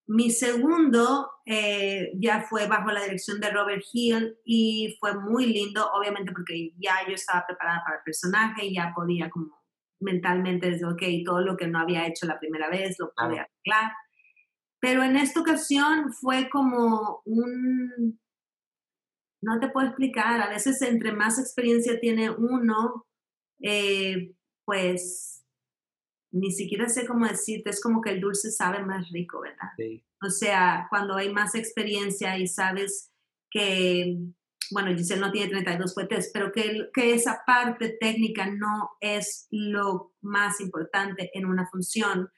mi 0.08 0.32
segundo 0.32 1.30
eh, 1.46 2.12
ya 2.16 2.42
fue 2.50 2.66
bajo 2.68 2.92
la 2.92 3.04
dirección 3.04 3.42
de 3.42 3.50
Robert 3.50 3.84
Hill 3.92 4.38
y 4.46 4.96
fue 5.00 5.20
muy 5.20 5.48
lindo, 5.48 5.90
obviamente 5.92 6.32
porque 6.32 6.72
ya 6.78 6.96
yo 7.08 7.14
estaba 7.14 7.46
preparada 7.46 7.84
para 7.86 7.98
el 7.98 8.04
personaje 8.04 8.66
y 8.66 8.76
ya 8.76 8.94
podía 8.96 9.30
como 9.30 9.58
mentalmente 10.00 10.72
decir, 10.72 10.86
ok, 10.86 11.04
todo 11.26 11.42
lo 11.42 11.58
que 11.58 11.68
no 11.68 11.80
había 11.80 12.08
hecho 12.08 12.26
la 12.26 12.40
primera 12.40 12.70
vez 12.70 12.98
lo 13.00 13.12
pude 13.14 13.40
arreglar. 13.40 13.92
Pero 14.80 15.04
en 15.04 15.18
esta 15.18 15.42
ocasión 15.42 16.14
fue 16.14 16.50
como 16.50 17.22
un, 17.26 18.20
no 19.48 19.60
te 19.62 19.70
puedo 19.70 19.88
explicar, 19.88 20.42
a 20.42 20.50
veces 20.50 20.82
entre 20.82 21.14
más 21.14 21.40
experiencia 21.40 22.00
tiene 22.02 22.30
uno, 22.30 23.08
eh, 23.62 24.34
pues 24.66 25.46
ni 26.32 26.52
siquiera 26.52 26.90
sé 26.90 27.08
cómo 27.08 27.26
decirte, 27.26 27.70
es 27.70 27.82
como 27.82 28.02
que 28.02 28.10
el 28.10 28.20
dulce 28.20 28.52
sabe 28.52 28.84
más 28.84 29.10
rico, 29.10 29.40
¿verdad? 29.40 29.70
Sí. 29.78 30.04
O 30.22 30.30
sea, 30.30 30.88
cuando 30.90 31.16
hay 31.16 31.32
más 31.32 31.56
experiencia 31.56 32.38
y 32.38 32.48
sabes 32.48 33.10
que, 33.50 34.18
bueno, 34.72 34.94
Giselle 34.94 35.22
no 35.22 35.32
tiene 35.32 35.50
32 35.50 35.94
fuertes, 35.94 36.30
pero 36.34 36.52
que, 36.52 36.90
que 36.94 37.14
esa 37.14 37.44
parte 37.48 37.96
técnica 37.98 38.52
no 38.52 38.98
es 39.00 39.48
lo 39.50 40.14
más 40.22 40.60
importante 40.60 41.32
en 41.34 41.46
una 41.46 41.68
función, 41.68 42.30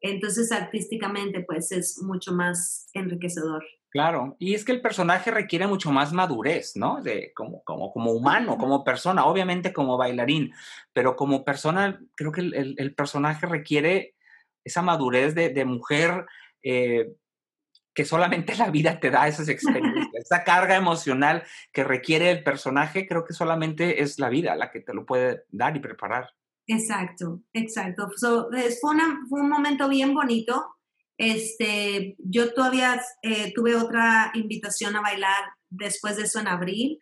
entonces 0.00 0.50
artísticamente 0.50 1.44
pues 1.46 1.72
es 1.72 2.02
mucho 2.02 2.32
más 2.32 2.88
enriquecedor. 2.94 3.62
Claro, 3.94 4.34
y 4.40 4.54
es 4.54 4.64
que 4.64 4.72
el 4.72 4.80
personaje 4.80 5.30
requiere 5.30 5.68
mucho 5.68 5.92
más 5.92 6.12
madurez, 6.12 6.74
¿no? 6.74 7.00
De, 7.00 7.32
como, 7.32 7.62
como, 7.62 7.92
como 7.92 8.10
humano, 8.10 8.58
como 8.58 8.82
persona, 8.82 9.24
obviamente 9.24 9.72
como 9.72 9.96
bailarín, 9.96 10.52
pero 10.92 11.14
como 11.14 11.44
persona, 11.44 12.00
creo 12.16 12.32
que 12.32 12.40
el, 12.40 12.74
el, 12.76 12.94
personaje 12.96 13.46
requiere 13.46 14.16
esa 14.64 14.82
madurez 14.82 15.36
de, 15.36 15.50
de, 15.50 15.64
mujer 15.64 16.26
eh, 16.64 17.12
que 17.94 18.04
solamente 18.04 18.56
la 18.56 18.68
vida 18.70 18.98
te 18.98 19.12
da 19.12 19.28
esas 19.28 19.48
experiencias, 19.48 20.08
esa 20.14 20.42
carga 20.42 20.74
emocional 20.74 21.44
que 21.72 21.84
requiere 21.84 22.32
el 22.32 22.42
personaje, 22.42 23.06
creo 23.06 23.24
que 23.24 23.32
solamente 23.32 24.02
es 24.02 24.18
la 24.18 24.28
vida 24.28 24.56
la 24.56 24.72
que 24.72 24.80
te 24.80 24.92
lo 24.92 25.06
puede 25.06 25.44
dar 25.50 25.76
y 25.76 25.78
preparar. 25.78 26.34
Exacto, 26.66 27.42
exacto. 27.52 28.10
fue, 28.18 29.40
un 29.40 29.48
momento 29.48 29.88
bien 29.88 30.14
bonito. 30.14 30.74
Este, 31.16 32.16
yo 32.18 32.52
todavía 32.52 33.00
eh, 33.22 33.52
tuve 33.54 33.76
otra 33.76 34.32
invitación 34.34 34.96
a 34.96 35.00
bailar 35.00 35.44
después 35.70 36.16
de 36.16 36.24
eso 36.24 36.40
en 36.40 36.48
abril, 36.48 36.98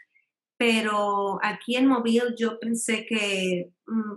pero 0.56 1.38
aquí 1.42 1.76
en 1.76 1.86
Mobile 1.86 2.34
yo 2.36 2.58
pensé 2.60 3.06
que, 3.06 3.72
mm, 3.86 4.12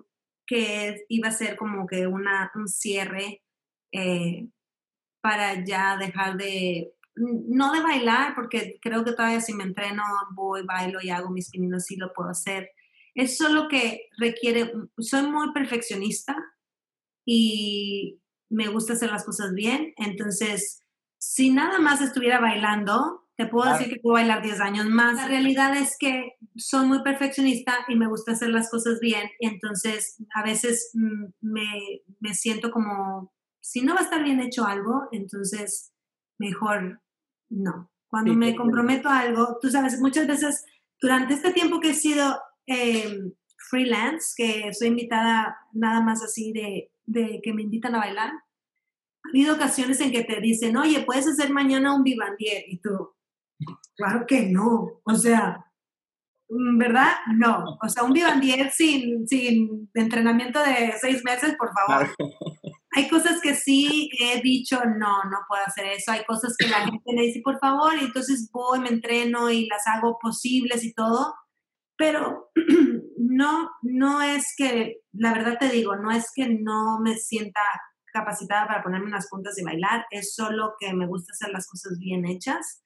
que 0.46 1.06
iba 1.10 1.30
a 1.30 1.32
ser 1.32 1.56
como 1.56 1.88
que 1.88 2.08
una, 2.08 2.52
un 2.56 2.68
cierre 2.68 3.42
eh, 3.92 4.48
para 5.22 5.64
ya 5.64 5.98
dejar 5.98 6.38
de, 6.38 6.94
no 7.16 7.72
de 7.74 7.82
bailar, 7.82 8.36
porque 8.36 8.78
creo 8.82 9.04
que 9.04 9.14
todavía 9.14 9.42
si 9.42 9.54
me 9.54 9.64
entreno, 9.64 10.04
voy, 10.34 10.64
bailo 10.64 11.00
y 11.02 11.10
hago 11.10 11.30
mis 11.30 11.50
pininos, 11.50 11.86
sí 11.86 11.96
lo 11.96 12.14
puedo 12.14 12.30
hacer. 12.30 12.70
Es 13.16 13.38
solo 13.38 13.68
que 13.70 14.10
requiere, 14.18 14.72
soy 14.98 15.24
muy 15.24 15.54
perfeccionista 15.54 16.36
y 17.26 18.20
me 18.56 18.68
gusta 18.70 18.94
hacer 18.94 19.12
las 19.12 19.26
cosas 19.26 19.54
bien, 19.54 19.94
entonces, 19.98 20.84
si 21.18 21.52
nada 21.52 21.80
más 21.80 22.02
estuviera 22.02 22.40
bailando, 22.40 23.28
te 23.38 23.48
puedo 23.48 23.70
decir 23.70 23.90
que 23.90 24.00
puedo 24.00 24.14
bailar 24.14 24.42
10 24.42 24.62
años 24.62 24.86
más. 24.86 25.16
La 25.16 25.28
realidad 25.28 25.76
es 25.76 25.98
que 26.00 26.36
soy 26.56 26.86
muy 26.86 27.04
perfeccionista 27.04 27.74
y 27.90 27.96
me 27.96 28.08
gusta 28.08 28.32
hacer 28.32 28.50
las 28.50 28.70
cosas 28.70 29.00
bien, 29.02 29.30
entonces 29.40 30.18
a 30.34 30.44
veces 30.44 30.92
mm, 30.94 31.26
me, 31.42 32.02
me 32.22 32.34
siento 32.34 32.72
como 32.72 33.34
si 33.60 33.82
no 33.82 33.96
va 33.96 34.02
a 34.02 34.04
estar 34.04 34.24
bien 34.24 34.40
hecho 34.40 34.66
algo, 34.66 35.10
entonces 35.12 35.92
mejor 36.38 37.02
no. 37.50 37.92
Cuando 38.08 38.34
me 38.34 38.56
comprometo 38.56 39.10
a 39.10 39.20
algo, 39.20 39.58
tú 39.60 39.70
sabes, 39.70 40.00
muchas 40.00 40.28
veces 40.28 40.64
durante 41.02 41.34
este 41.34 41.52
tiempo 41.52 41.80
que 41.80 41.90
he 41.90 41.94
sido 41.96 42.40
em, 42.68 43.34
freelance, 43.70 44.34
que 44.38 44.72
soy 44.74 44.90
invitada 44.90 45.58
nada 45.74 46.02
más 46.02 46.24
así 46.24 46.54
de, 46.54 46.92
de, 47.06 47.42
que 47.44 47.54
me 47.54 47.64
invitan 47.64 47.96
a 47.96 48.00
bailar, 48.00 48.32
ha 49.26 49.30
habido 49.30 49.56
ocasiones 49.56 50.00
en 50.02 50.12
que 50.12 50.24
te 50.24 50.40
dicen, 50.40 50.78
oye, 50.78 51.02
puedes 51.02 51.28
hacer 51.28 51.52
mañana 51.52 51.96
un 51.96 52.04
vivandier, 52.04 52.64
y 52.68 52.78
tú, 52.78 53.16
claro 53.96 54.26
que 54.28 54.50
no, 54.50 55.02
o 55.04 55.16
sea, 55.16 55.66
mm, 56.50 56.78
¿verdad? 56.78 57.12
No, 57.36 57.78
o 57.82 57.90
sea, 57.90 58.04
un 58.04 58.14
vivandier 58.14 58.72
sin, 58.72 59.28
sin 59.28 59.90
entrenamiento 59.94 60.60
de 60.60 60.94
seis 61.00 61.24
meses, 61.24 61.56
por 61.58 61.72
favor. 61.74 62.10
hay 62.96 63.10
cosas 63.10 63.42
que 63.42 63.56
sí 63.56 64.10
he 64.20 64.42
dicho, 64.42 64.80
no, 64.86 65.24
no 65.26 65.40
puedo 65.50 65.62
hacer 65.66 65.86
eso. 65.88 66.14
Hay 66.14 66.24
cosas 66.24 66.56
que 66.58 66.68
la 66.68 66.86
gente 66.86 67.14
me 67.14 67.24
dice, 67.24 67.42
por 67.44 67.60
favor, 67.60 67.94
y 67.96 68.06
entonces 68.06 68.50
voy, 68.54 68.80
me 68.80 68.88
entreno 68.88 69.50
y 69.50 69.68
las 69.68 69.86
hago 69.88 70.18
posibles 70.18 70.84
y 70.86 70.94
todo. 70.94 71.36
Pero 71.98 72.52
no, 73.18 73.72
no 73.82 74.22
es 74.22 74.54
que, 74.56 75.02
la 75.12 75.34
verdad 75.34 75.58
te 75.60 75.70
digo, 75.70 75.98
no 75.98 76.10
es 76.10 76.32
que 76.34 76.48
no 76.48 77.00
me 77.02 77.18
sienta 77.18 77.62
capacitada 78.16 78.68
para 78.68 78.84
ponerme 78.84 79.08
unas 79.08 79.28
puntas 79.30 79.58
y 79.60 79.64
bailar, 79.64 80.06
es 80.10 80.34
solo 80.34 80.76
que 80.80 80.94
me 80.94 81.06
gusta 81.06 81.34
hacer 81.34 81.50
las 81.52 81.68
cosas 81.68 82.00
bien 82.00 82.26
hechas. 82.26 82.84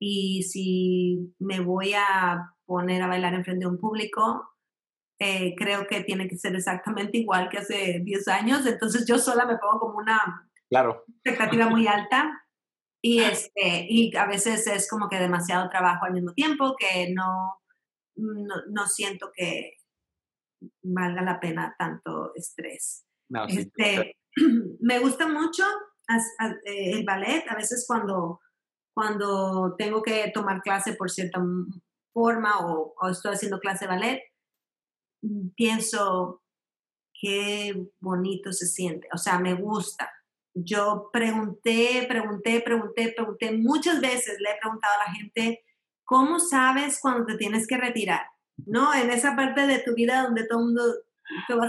Y 0.00 0.44
si 0.44 1.34
me 1.40 1.60
voy 1.60 1.94
a 1.94 2.54
poner 2.64 3.02
a 3.02 3.08
bailar 3.08 3.34
en 3.34 3.44
frente 3.44 3.64
de 3.64 3.70
un 3.70 3.78
público, 3.78 4.48
eh, 5.18 5.54
creo 5.56 5.88
que 5.88 6.04
tiene 6.04 6.28
que 6.28 6.36
ser 6.36 6.54
exactamente 6.54 7.18
igual 7.18 7.48
que 7.48 7.58
hace 7.58 8.00
10 8.04 8.28
años, 8.28 8.66
entonces 8.66 9.04
yo 9.06 9.18
sola 9.18 9.44
me 9.46 9.58
pongo 9.58 9.80
como 9.80 9.98
una 9.98 10.48
claro. 10.68 11.04
expectativa 11.08 11.68
muy 11.68 11.86
alta 11.88 12.30
y, 13.02 13.20
este, 13.20 13.86
y 13.88 14.16
a 14.16 14.26
veces 14.26 14.66
es 14.66 14.88
como 14.88 15.08
que 15.08 15.18
demasiado 15.18 15.68
trabajo 15.70 16.04
al 16.04 16.12
mismo 16.12 16.32
tiempo 16.34 16.76
que 16.78 17.12
no, 17.12 17.60
no, 18.16 18.86
siento 18.86 19.30
que 19.32 19.74
valga 20.82 21.22
la 21.22 21.38
pena 21.38 21.74
tanto 21.78 22.32
estrés. 22.34 23.04
este, 23.48 24.17
me 24.80 24.98
gusta 24.98 25.26
mucho 25.28 25.64
eh, 26.64 26.92
el 26.92 27.04
ballet, 27.04 27.44
a 27.48 27.54
veces 27.54 27.84
cuando, 27.86 28.40
cuando 28.94 29.74
tengo 29.76 30.02
que 30.02 30.30
tomar 30.32 30.62
clase 30.62 30.94
por 30.94 31.10
cierta 31.10 31.42
forma 32.12 32.66
o, 32.66 32.94
estoy 33.10 33.34
haciendo 33.34 33.60
clase 33.60 33.84
de 33.84 33.90
ballet, 33.90 34.22
pienso, 35.54 36.42
qué 37.20 37.88
bonito 38.00 38.52
se 38.52 38.66
siente, 38.66 39.08
o 39.12 39.18
sea, 39.18 39.38
me 39.38 39.54
gusta. 39.54 40.10
Yo 40.54 41.10
pregunté, 41.12 42.06
pregunté, 42.08 42.60
pregunté, 42.60 43.12
pregunté 43.14 43.52
muchas 43.52 44.00
veces, 44.00 44.38
le 44.40 44.50
he 44.50 44.58
preguntado 44.60 44.94
a 44.94 45.08
la 45.08 45.14
gente, 45.14 45.64
¿cómo 46.04 46.40
sabes 46.40 46.98
cuando 47.00 47.26
te 47.26 47.36
tienes 47.36 47.66
que 47.66 47.76
retirar? 47.76 48.26
¿No? 48.66 48.92
En 48.92 49.10
esa 49.10 49.36
parte 49.36 49.66
de 49.66 49.78
tu 49.78 49.94
vida 49.94 50.22
donde 50.22 50.46
todo 50.46 50.58
el 50.58 50.64
mundo, 50.64 50.82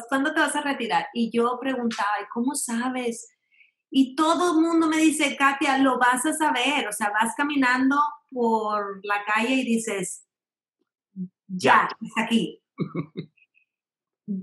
¿cuándo 0.08 0.34
te 0.34 0.40
vas 0.40 0.56
a 0.56 0.62
retirar? 0.62 1.08
Y 1.14 1.32
yo 1.32 1.58
preguntaba, 1.60 2.10
cómo 2.34 2.56
sabes? 2.56 3.30
Y 3.92 4.16
todo 4.16 4.54
el 4.54 4.62
mundo 4.62 4.88
me 4.88 4.98
dice, 4.98 5.36
Katia, 5.36 5.78
lo 5.80 5.98
vas 5.98 6.26
a 6.26 6.34
saber, 6.34 6.88
o 6.88 6.92
sea, 6.92 7.10
vas 7.10 7.34
caminando 7.36 7.98
por 8.30 9.00
la 9.04 9.24
calle 9.26 9.56
y 9.56 9.66
dices, 9.66 10.26
ya, 11.48 11.90
es 12.02 12.12
aquí. 12.18 12.62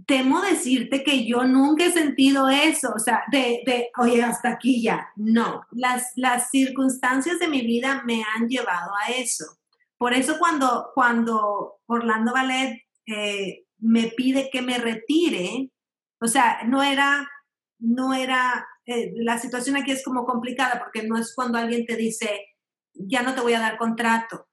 temo 0.06 0.40
decirte 0.40 1.04
que 1.04 1.26
yo 1.26 1.44
nunca 1.44 1.84
he 1.84 1.92
sentido 1.92 2.48
eso, 2.48 2.92
o 2.94 2.98
sea, 2.98 3.22
de, 3.30 3.62
de 3.64 3.90
oye, 3.98 4.22
hasta 4.22 4.50
aquí 4.50 4.82
ya. 4.82 5.08
No, 5.16 5.64
las, 5.70 6.12
las 6.16 6.50
circunstancias 6.50 7.38
de 7.38 7.48
mi 7.48 7.62
vida 7.62 8.02
me 8.04 8.24
han 8.24 8.48
llevado 8.48 8.92
a 9.04 9.12
eso. 9.12 9.44
Por 9.98 10.12
eso 10.12 10.38
cuando, 10.38 10.90
cuando 10.94 11.80
Orlando 11.86 12.32
Ballet 12.32 12.82
eh, 13.06 13.65
me 13.86 14.08
pide 14.08 14.50
que 14.50 14.62
me 14.62 14.78
retire, 14.78 15.70
o 16.20 16.26
sea, 16.26 16.62
no 16.66 16.82
era, 16.82 17.28
no 17.78 18.14
era, 18.14 18.66
eh, 18.86 19.12
la 19.16 19.38
situación 19.38 19.76
aquí 19.76 19.92
es 19.92 20.04
como 20.04 20.24
complicada 20.24 20.78
porque 20.78 21.06
no 21.06 21.18
es 21.18 21.34
cuando 21.34 21.58
alguien 21.58 21.86
te 21.86 21.96
dice, 21.96 22.46
ya 22.94 23.22
no 23.22 23.34
te 23.34 23.40
voy 23.40 23.54
a 23.54 23.60
dar 23.60 23.78
contrato. 23.78 24.48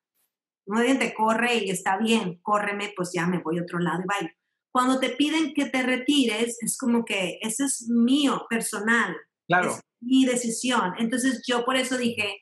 No 0.65 0.77
alguien 0.77 0.99
te 0.99 1.13
corre 1.13 1.55
y 1.57 1.69
está 1.69 1.97
bien, 1.97 2.39
córreme, 2.41 2.93
pues 2.95 3.11
ya 3.13 3.25
me 3.25 3.41
voy 3.41 3.59
a 3.59 3.63
otro 3.63 3.79
lado 3.79 4.01
y 4.01 4.07
bailo 4.07 4.33
cuando 4.73 4.99
te 4.99 5.09
piden 5.09 5.53
que 5.53 5.67
te 5.67 5.83
retires, 5.83 6.57
es 6.61 6.77
como 6.77 7.05
que 7.05 7.37
ese 7.41 7.65
es 7.65 7.87
mío, 7.89 8.47
personal. 8.49 9.15
Claro. 9.47 9.69
Es 9.69 9.81
mi 10.01 10.25
decisión. 10.25 10.95
Entonces 10.97 11.43
yo 11.47 11.63
por 11.63 11.75
eso 11.75 11.95
dije, 11.95 12.39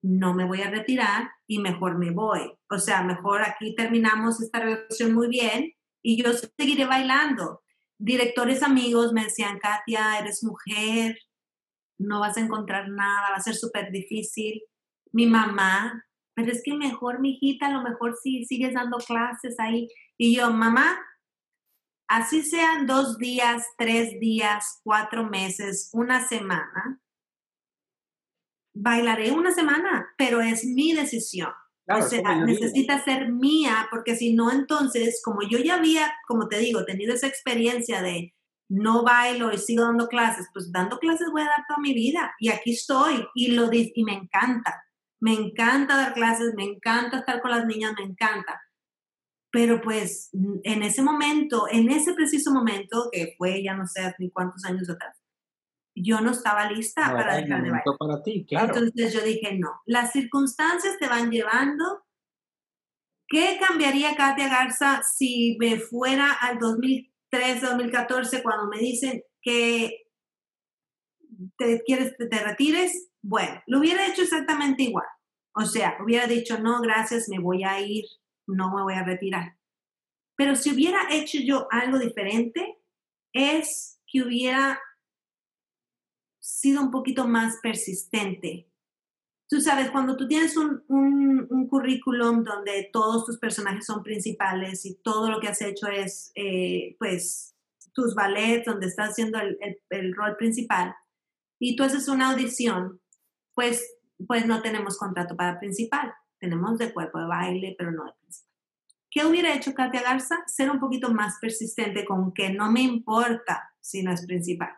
no 0.00 0.34
me 0.34 0.44
voy 0.44 0.62
a 0.62 0.70
retirar 0.70 1.28
y 1.48 1.58
mejor 1.58 1.98
me 1.98 2.12
voy. 2.12 2.52
O 2.70 2.78
sea, 2.78 3.02
mejor 3.02 3.42
aquí 3.42 3.74
terminamos 3.74 4.40
esta 4.40 4.60
relación 4.60 5.14
muy 5.14 5.28
bien 5.28 5.72
y 6.02 6.22
yo 6.22 6.32
seguiré 6.32 6.84
bailando. 6.84 7.62
Directores 7.98 8.62
amigos 8.62 9.12
me 9.12 9.24
decían, 9.24 9.58
Katia, 9.58 10.18
eres 10.18 10.44
mujer, 10.44 11.18
no 11.98 12.20
vas 12.20 12.36
a 12.36 12.40
encontrar 12.40 12.88
nada, 12.88 13.30
va 13.30 13.36
a 13.36 13.42
ser 13.42 13.54
súper 13.54 13.90
difícil. 13.90 14.62
Mi 15.12 15.26
mamá, 15.26 16.04
pero 16.34 16.52
es 16.52 16.62
que 16.62 16.74
mejor, 16.74 17.20
mi 17.20 17.32
hijita, 17.32 17.66
a 17.66 17.72
lo 17.72 17.82
mejor 17.82 18.16
sí 18.22 18.44
sigues 18.44 18.74
dando 18.74 18.98
clases 18.98 19.56
ahí. 19.58 19.88
Y 20.16 20.36
yo, 20.36 20.52
mamá, 20.52 20.98
así 22.08 22.42
sean 22.42 22.86
dos 22.86 23.18
días, 23.18 23.66
tres 23.76 24.18
días, 24.20 24.80
cuatro 24.84 25.24
meses, 25.24 25.90
una 25.92 26.26
semana, 26.26 27.00
bailaré 28.74 29.32
una 29.32 29.50
semana, 29.50 30.08
pero 30.16 30.40
es 30.40 30.64
mi 30.64 30.92
decisión. 30.92 31.52
O 31.88 32.02
sea, 32.02 32.44
necesita 32.44 33.02
ser 33.02 33.32
mía, 33.32 33.88
porque 33.90 34.14
si 34.14 34.34
no, 34.34 34.50
entonces, 34.50 35.20
como 35.24 35.40
yo 35.42 35.58
ya 35.58 35.76
había, 35.76 36.12
como 36.26 36.48
te 36.48 36.58
digo, 36.58 36.84
tenido 36.84 37.14
esa 37.14 37.26
experiencia 37.26 38.02
de 38.02 38.34
no 38.68 39.02
bailo 39.02 39.52
y 39.52 39.58
sigo 39.58 39.84
dando 39.84 40.08
clases, 40.08 40.46
pues 40.52 40.70
dando 40.70 40.98
clases 40.98 41.28
voy 41.32 41.42
a 41.42 41.46
dar 41.46 41.64
toda 41.66 41.80
mi 41.80 41.94
vida. 41.94 42.34
Y 42.38 42.50
aquí 42.50 42.72
estoy 42.72 43.26
y, 43.34 43.52
lo, 43.52 43.70
y 43.72 44.04
me 44.04 44.12
encanta. 44.12 44.82
Me 45.20 45.32
encanta 45.32 45.96
dar 45.96 46.14
clases, 46.14 46.54
me 46.54 46.64
encanta 46.64 47.18
estar 47.18 47.40
con 47.40 47.50
las 47.50 47.66
niñas, 47.66 47.94
me 47.98 48.04
encanta. 48.04 48.60
Pero 49.50 49.80
pues 49.80 50.30
en 50.64 50.82
ese 50.82 51.02
momento, 51.02 51.66
en 51.70 51.90
ese 51.90 52.12
preciso 52.12 52.52
momento, 52.52 53.08
que 53.10 53.34
fue 53.38 53.62
ya 53.62 53.74
no 53.74 53.86
sé 53.86 54.14
ni 54.18 54.30
cuántos 54.30 54.64
años 54.66 54.88
atrás, 54.90 55.16
yo 56.02 56.20
no 56.20 56.30
estaba 56.30 56.70
lista 56.70 57.12
para 57.12 57.36
dejar 57.36 57.62
de 57.62 57.70
bailar. 57.70 57.96
Para 57.98 58.22
ti, 58.22 58.46
claro. 58.46 58.74
Entonces 58.74 59.12
yo 59.12 59.22
dije, 59.22 59.58
no, 59.58 59.80
las 59.86 60.12
circunstancias 60.12 60.98
te 60.98 61.08
van 61.08 61.30
llevando. 61.30 62.04
¿Qué 63.26 63.58
cambiaría 63.60 64.16
Katia 64.16 64.48
Garza 64.48 65.02
si 65.02 65.56
me 65.60 65.78
fuera 65.78 66.32
al 66.32 66.58
2013, 66.58 67.66
2014 67.66 68.42
cuando 68.42 68.68
me 68.68 68.78
dicen 68.78 69.22
que 69.42 70.06
te 71.58 71.82
quieres 71.84 72.16
te 72.16 72.38
retires? 72.38 73.10
Bueno, 73.20 73.62
lo 73.66 73.80
hubiera 73.80 74.06
hecho 74.06 74.22
exactamente 74.22 74.84
igual. 74.84 75.06
O 75.54 75.66
sea, 75.66 75.98
hubiera 76.02 76.26
dicho, 76.26 76.58
no, 76.58 76.80
gracias, 76.80 77.28
me 77.28 77.38
voy 77.38 77.64
a 77.64 77.80
ir 77.80 78.04
no 78.48 78.74
me 78.74 78.82
voy 78.82 78.94
a 78.94 79.04
retirar. 79.04 79.56
Pero 80.36 80.56
si 80.56 80.72
hubiera 80.72 81.00
hecho 81.10 81.38
yo 81.38 81.68
algo 81.70 81.98
diferente, 81.98 82.78
es 83.32 84.00
que 84.06 84.22
hubiera 84.22 84.80
sido 86.48 86.80
un 86.80 86.90
poquito 86.90 87.28
más 87.28 87.58
persistente. 87.62 88.68
Tú 89.48 89.60
sabes, 89.60 89.90
cuando 89.90 90.16
tú 90.16 90.26
tienes 90.26 90.56
un, 90.56 90.82
un, 90.88 91.68
currículum 91.68 92.42
donde 92.42 92.88
todos 92.92 93.26
tus 93.26 93.38
personajes 93.38 93.84
son 93.84 94.02
principales 94.02 94.84
y 94.86 94.94
todo 94.96 95.30
lo 95.30 95.40
que 95.40 95.48
has 95.48 95.60
hecho 95.60 95.86
es, 95.88 96.32
eh, 96.34 96.96
pues, 96.98 97.54
tus 97.92 98.14
ballets, 98.14 98.64
donde 98.64 98.86
estás 98.86 99.10
haciendo 99.10 99.38
el, 99.38 99.58
el, 99.90 100.14
rol 100.14 100.36
principal, 100.36 100.94
y 101.58 101.76
tú 101.76 101.82
haces 101.82 102.08
una 102.08 102.30
audición, 102.30 103.00
pues, 103.54 103.96
pues 104.26 104.46
no 104.46 104.62
tenemos 104.62 104.96
contrato 104.96 105.36
para 105.36 105.58
principal. 105.58 106.12
Tenemos 106.38 106.78
de 106.78 106.92
cuerpo 106.92 107.18
de 107.18 107.26
baile, 107.26 107.74
pero 107.76 107.90
no 107.90 108.04
de 108.04 108.12
principal. 108.20 108.52
¿Qué 109.10 109.26
hubiera 109.26 109.54
hecho 109.54 109.74
Katia 109.74 110.02
Garza? 110.02 110.36
Ser 110.46 110.70
un 110.70 110.80
poquito 110.80 111.12
más 111.12 111.38
persistente 111.40 112.04
con 112.04 112.32
que 112.32 112.50
no 112.50 112.70
me 112.70 112.82
importa 112.82 113.70
si 113.80 114.02
no 114.02 114.12
es 114.12 114.24
principal. 114.26 114.76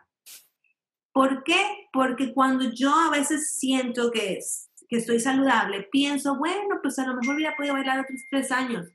¿Por 1.13 1.43
qué? 1.43 1.89
Porque 1.91 2.33
cuando 2.33 2.65
yo 2.73 2.93
a 2.93 3.09
veces 3.09 3.57
siento 3.57 4.11
que, 4.11 4.33
es, 4.33 4.69
que 4.87 4.97
estoy 4.97 5.19
saludable, 5.19 5.87
pienso, 5.91 6.37
bueno, 6.37 6.79
pues 6.81 6.97
a 6.99 7.07
lo 7.07 7.15
mejor 7.15 7.35
hubiera 7.35 7.55
podido 7.55 7.73
bailar 7.73 7.99
otros 7.99 8.21
tres 8.29 8.51
años. 8.51 8.87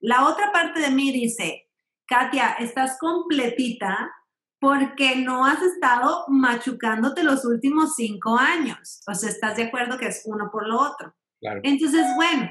La 0.00 0.28
otra 0.28 0.52
parte 0.52 0.80
de 0.80 0.90
mí 0.90 1.12
dice, 1.12 1.68
Katia, 2.06 2.52
estás 2.58 2.98
completita 2.98 4.10
porque 4.58 5.16
no 5.16 5.44
has 5.44 5.60
estado 5.62 6.24
machucándote 6.28 7.22
los 7.22 7.44
últimos 7.44 7.94
cinco 7.94 8.36
años. 8.38 9.02
O 9.06 9.14
sea, 9.14 9.30
estás 9.30 9.56
de 9.56 9.64
acuerdo 9.64 9.98
que 9.98 10.06
es 10.06 10.22
uno 10.24 10.48
por 10.50 10.66
lo 10.66 10.80
otro. 10.80 11.14
Entonces, 11.62 12.06
bueno, 12.16 12.48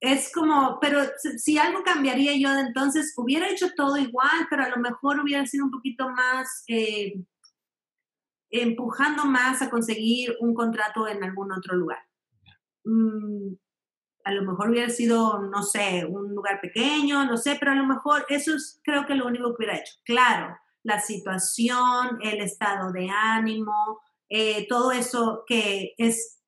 es 0.00 0.32
como, 0.32 0.78
pero 0.80 1.00
si 1.36 1.58
algo 1.58 1.82
cambiaría 1.82 2.32
yo 2.36 2.54
de 2.54 2.60
entonces, 2.60 3.12
hubiera 3.16 3.48
hecho 3.48 3.68
todo 3.76 3.96
igual, 3.98 4.46
pero 4.48 4.64
a 4.64 4.68
lo 4.68 4.78
mejor 4.78 5.20
hubiera 5.20 5.44
sido 5.46 5.64
un 5.66 5.70
poquito 5.70 6.08
más, 6.08 6.64
eh, 6.68 7.14
empujando 8.50 9.24
más 9.24 9.62
a 9.62 9.70
conseguir 9.70 10.36
un 10.40 10.54
contrato 10.54 11.06
en 11.08 11.22
algún 11.22 11.52
otro 11.52 11.76
lugar. 11.76 12.04
Mm, 12.84 13.54
a 14.24 14.32
lo 14.32 14.42
mejor 14.42 14.70
hubiera 14.70 14.90
sido, 14.90 15.40
no 15.40 15.62
sé, 15.62 16.04
un 16.04 16.34
lugar 16.34 16.60
pequeño, 16.60 17.24
no 17.24 17.36
sé, 17.36 17.56
pero 17.58 17.72
a 17.72 17.76
lo 17.76 17.86
mejor 17.86 18.26
eso 18.28 18.54
es 18.54 18.80
creo 18.84 19.06
que 19.06 19.14
lo 19.14 19.26
único 19.26 19.48
que 19.50 19.64
hubiera 19.64 19.78
hecho. 19.78 19.94
Claro, 20.04 20.56
la 20.82 21.00
situación, 21.00 22.18
el 22.22 22.40
estado 22.40 22.92
de 22.92 23.08
ánimo, 23.10 24.00
eh, 24.28 24.66
todo 24.68 24.92
eso 24.92 25.44
que 25.46 25.94
es, 25.98 26.40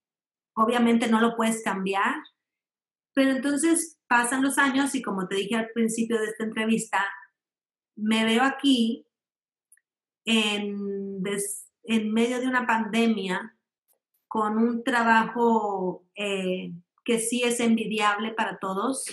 obviamente 0.55 1.09
no 1.09 1.21
lo 1.21 1.37
puedes 1.37 1.63
cambiar, 1.63 2.15
pero 3.15 3.31
entonces 3.31 3.99
pasan 4.07 4.43
los 4.43 4.59
años 4.59 4.95
y 4.95 5.03
como 5.03 5.29
te 5.29 5.37
dije 5.37 5.57
al 5.57 5.71
principio 5.75 6.19
de 6.19 6.27
esta 6.27 6.45
entrevista, 6.45 7.05
me 7.97 8.25
veo 8.25 8.43
aquí 8.43 9.07
en, 10.25 11.23
en 11.85 12.13
medio 12.13 12.41
de 12.41 12.47
una 12.47 12.67
pandemia 12.67 13.57
con 14.29 14.59
un 14.59 14.83
trabajo 14.83 16.05
eh, 16.15 16.73
que 17.05 17.19
sí 17.19 17.43
es 17.43 17.61
envidiable 17.61 18.33
para 18.33 18.59
todos. 18.59 19.05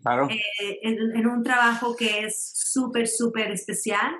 Claro. 0.00 0.28
Eh, 0.30 0.80
en, 0.82 1.26
un 1.26 1.42
trabajo 1.42 1.96
que 1.96 2.24
es 2.24 2.52
súper, 2.54 3.08
súper 3.08 3.50
especial. 3.50 4.14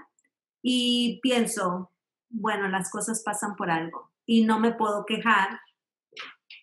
Y 0.62 1.20
pienso, 1.22 1.92
bueno, 2.28 2.68
las 2.68 2.90
cosas 2.90 3.22
pasan 3.24 3.56
por 3.56 3.70
algo 3.70 4.12
y 4.26 4.44
no 4.44 4.60
me 4.60 4.72
puedo 4.72 5.04
quejar 5.04 5.60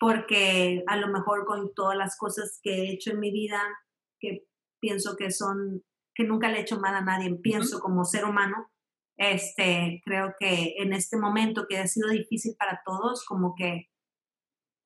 porque 0.00 0.82
a 0.86 0.96
lo 0.96 1.08
mejor 1.08 1.44
con 1.44 1.74
todas 1.74 1.96
las 1.96 2.16
cosas 2.16 2.58
que 2.62 2.70
he 2.70 2.92
hecho 2.92 3.10
en 3.10 3.20
mi 3.20 3.30
vida, 3.30 3.60
que 4.18 4.46
pienso 4.80 5.14
que 5.16 5.30
son, 5.30 5.84
que 6.14 6.24
nunca 6.24 6.48
le 6.48 6.58
he 6.58 6.62
hecho 6.62 6.80
mal 6.80 6.94
a 6.94 7.02
nadie, 7.02 7.34
pienso 7.34 7.80
como 7.80 8.04
ser 8.04 8.24
humano, 8.24 8.70
este, 9.20 10.00
creo 10.02 10.34
que 10.40 10.76
en 10.78 10.94
este 10.94 11.18
momento 11.18 11.66
que 11.68 11.76
ha 11.76 11.86
sido 11.86 12.08
difícil 12.08 12.56
para 12.58 12.80
todos, 12.86 13.26
como 13.26 13.54
que 13.54 13.90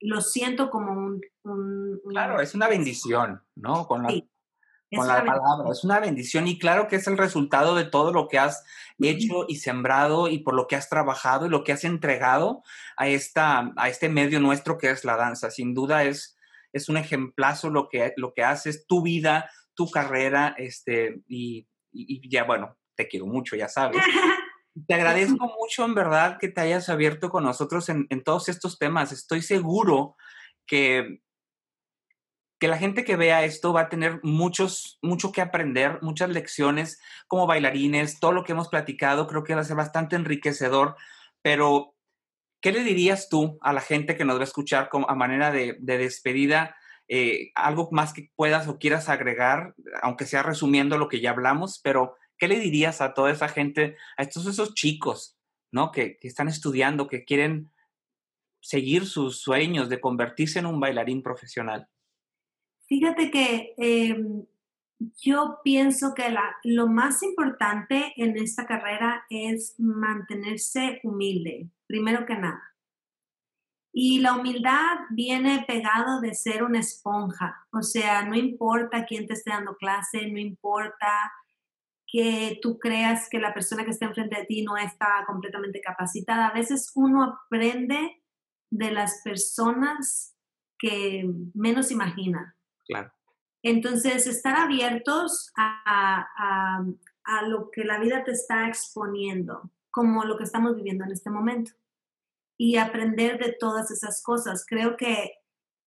lo 0.00 0.20
siento 0.20 0.70
como 0.70 0.92
un... 1.44 2.00
claro, 2.08 2.40
es 2.40 2.52
una 2.52 2.66
bendición, 2.66 3.44
¿no? 3.54 3.86
Con 3.86 4.02
la, 4.02 4.08
con 4.92 5.06
la 5.06 5.24
palabra, 5.24 5.70
es 5.70 5.84
una 5.84 6.00
bendición 6.00 6.48
y 6.48 6.58
claro 6.58 6.88
que 6.88 6.96
es 6.96 7.06
el 7.06 7.16
resultado 7.16 7.76
de 7.76 7.84
todo 7.84 8.12
lo 8.12 8.26
que 8.26 8.40
has 8.40 8.64
hecho 8.98 9.46
y 9.46 9.56
sembrado 9.56 10.26
y 10.26 10.40
por 10.40 10.54
lo 10.54 10.66
que 10.66 10.74
has 10.74 10.88
trabajado 10.88 11.46
y 11.46 11.50
lo 11.50 11.62
que 11.62 11.70
has 11.70 11.84
entregado 11.84 12.64
a, 12.96 13.06
esta, 13.06 13.72
a 13.76 13.88
este 13.88 14.08
medio 14.08 14.40
nuestro 14.40 14.78
que 14.78 14.90
es 14.90 15.04
la 15.04 15.16
danza. 15.16 15.52
Sin 15.52 15.74
duda 15.74 16.02
es, 16.02 16.36
es 16.72 16.88
un 16.88 16.96
ejemplazo 16.96 17.70
lo 17.70 17.88
que, 17.88 18.12
lo 18.16 18.34
que 18.34 18.42
haces, 18.42 18.84
tu 18.88 19.00
vida, 19.00 19.48
tu 19.74 19.88
carrera, 19.92 20.56
este, 20.58 21.22
y, 21.28 21.68
y 21.92 22.28
ya 22.28 22.42
bueno, 22.42 22.76
te 22.94 23.08
quiero 23.08 23.26
mucho, 23.26 23.56
ya 23.56 23.68
sabes. 23.68 24.02
Te 24.88 24.94
agradezco 24.94 25.46
mucho, 25.56 25.84
en 25.84 25.94
verdad, 25.94 26.36
que 26.40 26.48
te 26.48 26.60
hayas 26.60 26.88
abierto 26.88 27.30
con 27.30 27.44
nosotros 27.44 27.88
en, 27.88 28.08
en 28.10 28.24
todos 28.24 28.48
estos 28.48 28.76
temas. 28.76 29.12
Estoy 29.12 29.40
seguro 29.40 30.16
que, 30.66 31.20
que 32.58 32.68
la 32.68 32.76
gente 32.76 33.04
que 33.04 33.14
vea 33.14 33.44
esto 33.44 33.72
va 33.72 33.82
a 33.82 33.88
tener 33.88 34.18
muchos, 34.24 34.98
mucho 35.00 35.30
que 35.30 35.40
aprender, 35.40 36.00
muchas 36.02 36.30
lecciones 36.30 37.00
como 37.28 37.46
bailarines, 37.46 38.18
todo 38.18 38.32
lo 38.32 38.42
que 38.42 38.50
hemos 38.50 38.68
platicado, 38.68 39.26
creo 39.28 39.44
que 39.44 39.54
va 39.54 39.60
a 39.60 39.64
ser 39.64 39.76
bastante 39.76 40.16
enriquecedor, 40.16 40.96
pero 41.40 41.94
¿qué 42.60 42.72
le 42.72 42.82
dirías 42.82 43.28
tú 43.28 43.58
a 43.60 43.72
la 43.72 43.80
gente 43.80 44.16
que 44.16 44.24
nos 44.24 44.38
va 44.38 44.40
a 44.40 44.44
escuchar 44.44 44.88
como, 44.88 45.08
a 45.08 45.14
manera 45.14 45.50
de, 45.52 45.76
de 45.78 45.98
despedida? 45.98 46.74
Eh, 47.06 47.52
algo 47.54 47.90
más 47.92 48.14
que 48.14 48.30
puedas 48.34 48.66
o 48.66 48.78
quieras 48.78 49.10
agregar, 49.10 49.74
aunque 50.00 50.24
sea 50.24 50.42
resumiendo 50.42 50.96
lo 50.96 51.08
que 51.08 51.20
ya 51.20 51.30
hablamos, 51.30 51.78
pero 51.84 52.16
¿Qué 52.38 52.48
le 52.48 52.58
dirías 52.58 53.00
a 53.00 53.14
toda 53.14 53.30
esa 53.30 53.48
gente, 53.48 53.96
a 54.16 54.22
estos 54.22 54.46
esos 54.46 54.74
chicos, 54.74 55.38
¿no? 55.70 55.92
Que, 55.92 56.18
están 56.22 56.48
estudiando, 56.48 57.06
que 57.06 57.24
quieren 57.24 57.72
seguir 58.60 59.06
sus 59.06 59.40
sueños 59.40 59.88
de 59.88 60.00
convertirse 60.00 60.58
en 60.58 60.66
un 60.66 60.80
bailarín 60.80 61.22
profesional? 61.22 61.88
Fíjate 62.86 63.30
que 63.30 63.74
em, 63.76 64.46
yo 65.20 65.60
pienso 65.62 66.14
que 66.14 66.30
la, 66.30 66.56
lo 66.64 66.86
más 66.86 67.22
importante 67.22 68.12
en 68.16 68.36
esta 68.36 68.66
carrera 68.66 69.24
es 69.30 69.74
mantenerse 69.78 71.00
humilde, 71.02 71.68
primero 71.86 72.26
que 72.26 72.36
nada. 72.36 72.74
Y 73.92 74.20
la 74.20 74.34
humildad 74.34 74.96
viene 75.10 75.64
pegado 75.68 76.20
de 76.20 76.34
ser 76.34 76.64
una 76.64 76.80
esponja, 76.80 77.64
o 77.72 77.82
sea, 77.82 78.24
no 78.24 78.34
importa 78.34 79.06
quién 79.06 79.26
te 79.26 79.34
esté 79.34 79.50
dando 79.50 79.76
clase, 79.76 80.26
no 80.30 80.40
importa 80.40 81.32
que 82.14 82.60
tú 82.62 82.78
creas 82.78 83.28
que 83.28 83.40
la 83.40 83.52
persona 83.52 83.84
que 83.84 83.90
está 83.90 84.04
enfrente 84.06 84.36
de 84.36 84.46
ti 84.46 84.62
no 84.62 84.76
está 84.76 85.24
completamente 85.26 85.80
capacitada. 85.80 86.46
A 86.46 86.52
veces 86.52 86.92
uno 86.94 87.24
aprende 87.24 88.22
de 88.70 88.92
las 88.92 89.20
personas 89.24 90.36
que 90.78 91.28
menos 91.54 91.90
imagina. 91.90 92.56
Claro. 92.86 93.12
Entonces, 93.64 94.28
estar 94.28 94.56
abiertos 94.56 95.52
a, 95.56 96.84
a, 97.24 97.42
lo 97.48 97.72
que 97.72 97.82
la 97.82 97.98
vida 97.98 98.22
te 98.22 98.30
está 98.30 98.68
exponiendo, 98.68 99.72
como 99.90 100.22
lo 100.22 100.36
que 100.36 100.44
estamos 100.44 100.76
viviendo 100.76 101.02
en 101.02 101.10
este 101.10 101.30
momento, 101.30 101.72
y 102.56 102.76
aprender 102.76 103.40
de 103.40 103.56
todas 103.58 103.90
esas 103.90 104.22
cosas. 104.22 104.64
Creo 104.68 104.96
que, 104.96 105.32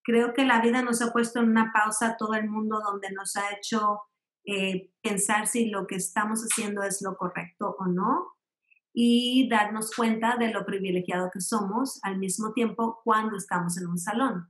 creo 0.03 0.34
que 0.34 0.43
la 0.43 0.59
vida 0.59 0.82
nos 0.82 1.01
ha 1.01 1.13
puesto 1.13 1.39
en 1.39 1.51
una 1.51 1.71
pausa 1.71 2.08
a 2.08 2.17
todo 2.17 2.33
el 2.33 2.49
mundo 2.49 2.82
donde 2.82 3.12
nos 3.12 3.37
ha 3.37 3.49
hecho 3.55 4.01
eh, 4.49 4.93
pensar 5.01 5.45
si 5.45 5.69
lo 5.69 5.86
que 5.87 5.95
estamos 5.95 6.39
haciendo 6.39 6.82
es 6.82 7.01
lo 7.01 7.17
correcto 7.17 7.75
o 7.78 7.86
no 7.87 8.37
y 8.93 9.49
darnos 9.49 9.93
cuenta 9.93 10.37
de 10.37 10.53
lo 10.53 10.65
privilegiado 10.65 11.29
que 11.32 11.41
somos 11.41 11.99
al 12.01 12.17
mismo 12.17 12.53
tiempo 12.53 13.01
cuando 13.03 13.36
estamos 13.36 13.78
en 13.78 13.87
un 13.87 13.97
salón, 13.97 14.47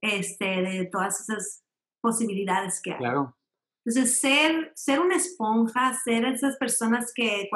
este, 0.00 0.62
de 0.62 0.88
todas 0.90 1.20
esas 1.20 1.62
posibilidades 2.00 2.80
que 2.82 2.92
hay. 2.92 2.98
Claro. 2.98 3.36
Entonces, 3.84 4.18
ser, 4.18 4.72
ser 4.74 5.00
una 5.00 5.16
esponja, 5.16 5.92
ser 6.02 6.24
esas 6.24 6.56
personas 6.56 7.12
que, 7.14 7.50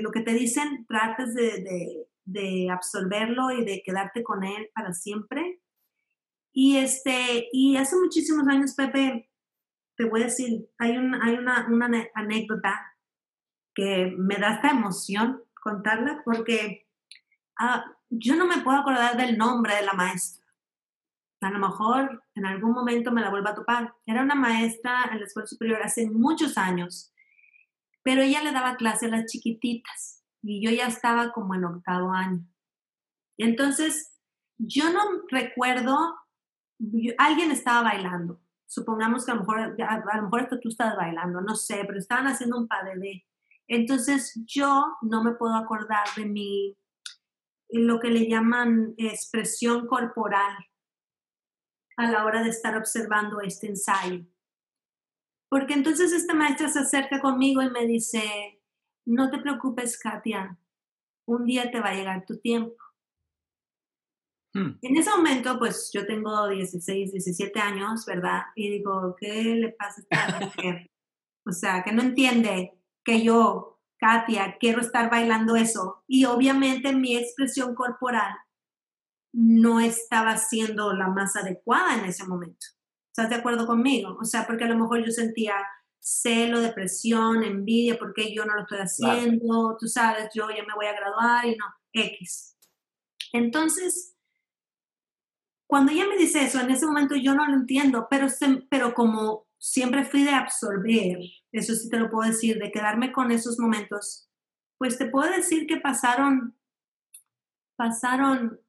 lo 0.00 0.10
que 0.10 0.22
te 0.22 0.34
dicen 0.34 0.86
trates 0.86 1.34
de, 1.34 1.62
de, 1.62 2.08
de, 2.24 2.70
absorberlo 2.70 3.52
y 3.52 3.64
de 3.64 3.80
quedarte 3.84 4.24
con 4.24 4.42
él 4.42 4.70
para 4.74 4.92
siempre. 4.92 5.60
Y, 6.52 6.78
este, 6.78 7.48
y 7.52 7.76
hace 7.76 7.94
muchísimos 7.96 8.48
años, 8.48 8.74
Pepe, 8.74 9.30
te 9.96 10.04
voy 10.04 10.22
a 10.22 10.26
decir, 10.26 10.68
hay, 10.78 10.92
hay 11.22 11.34
una, 11.34 11.66
anécdota 12.14 12.94
que 13.74 14.14
me 14.16 14.36
da 14.36 14.54
esta 14.54 14.70
emoción 14.70 15.42
contarla 15.62 16.22
porque 16.24 16.86
ah, 17.58 17.84
yo 18.10 18.36
no 18.36 18.46
me 18.46 18.58
puedo 18.58 18.78
acordar 18.78 19.16
del 19.16 19.36
nombre 19.36 19.74
de 19.74 19.82
la 19.82 19.94
maestra. 19.94 20.44
A 21.40 21.50
lo 21.50 21.58
mejor 21.58 22.22
en 22.34 22.46
algún 22.46 22.72
momento 22.72 23.12
me 23.12 23.20
la 23.20 23.30
vuelva 23.30 23.50
a 23.50 23.54
topar. 23.54 23.94
Era 24.06 24.22
una 24.22 24.34
maestra 24.34 25.08
en 25.10 25.18
la 25.18 25.26
escuela 25.26 25.46
superior 25.46 25.82
hace 25.82 26.08
muchos 26.08 26.56
años, 26.56 27.12
pero 28.02 28.22
ella 28.22 28.42
le 28.42 28.52
daba 28.52 28.76
clase 28.76 29.06
a 29.06 29.10
las 29.10 29.26
chiquititas 29.26 30.24
y 30.42 30.64
yo 30.64 30.70
ya 30.70 30.86
estaba 30.86 31.32
como 31.32 31.54
en 31.54 31.64
octavo 31.64 32.12
año. 32.12 32.46
Y 33.36 33.44
entonces 33.44 34.14
yo 34.58 34.90
no 34.92 35.00
recuerdo, 35.28 36.16
alguien 37.18 37.50
estaba 37.50 37.82
bailando 37.82 38.40
supongamos 38.66 39.24
que 39.24 39.32
a 39.32 39.34
lo 39.34 39.42
mejor, 39.42 40.40
esto 40.40 40.58
tú 40.60 40.68
estás 40.68 40.96
bailando, 40.96 41.40
no 41.40 41.54
sé, 41.54 41.84
pero 41.86 41.98
estaban 41.98 42.26
haciendo 42.26 42.58
un 42.58 42.68
padre 42.68 43.24
Entonces 43.68 44.38
yo 44.46 44.84
no 45.02 45.22
me 45.22 45.32
puedo 45.32 45.54
acordar 45.54 46.06
de 46.16 46.26
mi, 46.26 46.76
lo 47.68 48.00
que 48.00 48.08
le 48.08 48.28
llaman 48.28 48.94
expresión 48.96 49.86
corporal 49.86 50.56
a 51.96 52.10
la 52.10 52.24
hora 52.24 52.42
de 52.42 52.50
estar 52.50 52.76
observando 52.76 53.40
este 53.40 53.68
ensayo. 53.68 54.24
Porque 55.48 55.74
entonces 55.74 56.12
esta 56.12 56.34
maestra 56.34 56.68
se 56.68 56.80
acerca 56.80 57.20
conmigo 57.20 57.62
y 57.62 57.70
me 57.70 57.86
dice, 57.86 58.60
no 59.06 59.30
te 59.30 59.38
preocupes, 59.38 59.98
Katia, 59.98 60.58
un 61.26 61.46
día 61.46 61.70
te 61.70 61.80
va 61.80 61.90
a 61.90 61.94
llegar 61.94 62.26
tu 62.26 62.38
tiempo. 62.38 62.74
Hmm. 64.56 64.78
En 64.80 64.96
ese 64.96 65.10
momento, 65.10 65.58
pues 65.58 65.90
yo 65.92 66.06
tengo 66.06 66.48
16, 66.48 67.12
17 67.12 67.60
años, 67.60 68.06
¿verdad? 68.06 68.44
Y 68.54 68.70
digo, 68.70 69.14
¿qué 69.20 69.44
le 69.44 69.72
pasa 69.72 70.00
a 70.00 70.24
esta 70.24 70.40
mujer? 70.40 70.90
o 71.46 71.52
sea, 71.52 71.82
que 71.84 71.92
no 71.92 72.00
entiende 72.00 72.72
que 73.04 73.22
yo, 73.22 73.78
Katia, 73.98 74.56
quiero 74.58 74.80
estar 74.80 75.10
bailando 75.10 75.56
eso. 75.56 76.04
Y 76.06 76.24
obviamente 76.24 76.94
mi 76.94 77.16
expresión 77.16 77.74
corporal 77.74 78.34
no 79.34 79.78
estaba 79.78 80.38
siendo 80.38 80.94
la 80.94 81.08
más 81.08 81.36
adecuada 81.36 81.98
en 81.98 82.06
ese 82.06 82.26
momento. 82.26 82.66
¿Estás 83.12 83.28
de 83.28 83.36
acuerdo 83.36 83.66
conmigo? 83.66 84.16
O 84.18 84.24
sea, 84.24 84.46
porque 84.46 84.64
a 84.64 84.68
lo 84.68 84.78
mejor 84.78 85.04
yo 85.04 85.12
sentía 85.12 85.54
celo, 86.00 86.60
depresión, 86.60 87.42
envidia, 87.42 87.98
porque 87.98 88.34
yo 88.34 88.46
no 88.46 88.54
lo 88.54 88.62
estoy 88.62 88.78
haciendo, 88.78 89.76
tú 89.78 89.86
sabes, 89.86 90.30
yo 90.34 90.48
ya 90.48 90.64
me 90.64 90.74
voy 90.74 90.86
a 90.86 90.94
graduar 90.94 91.44
y 91.44 91.56
no, 91.56 91.66
X. 91.92 92.56
Entonces, 93.32 94.15
cuando 95.66 95.92
ella 95.92 96.06
me 96.08 96.16
dice 96.16 96.44
eso, 96.44 96.60
en 96.60 96.70
ese 96.70 96.86
momento 96.86 97.16
yo 97.16 97.34
no 97.34 97.46
lo 97.46 97.54
entiendo, 97.54 98.06
pero, 98.08 98.28
pero 98.68 98.94
como 98.94 99.46
siempre 99.58 100.04
fui 100.04 100.22
de 100.22 100.30
absorber, 100.30 101.18
eso 101.52 101.74
sí 101.74 101.90
te 101.90 101.98
lo 101.98 102.10
puedo 102.10 102.30
decir, 102.30 102.58
de 102.58 102.70
quedarme 102.70 103.12
con 103.12 103.32
esos 103.32 103.58
momentos, 103.58 104.28
pues 104.78 104.98
te 104.98 105.06
puedo 105.06 105.30
decir 105.30 105.66
que 105.66 105.78
pasaron, 105.78 106.56
pasaron, 107.76 108.60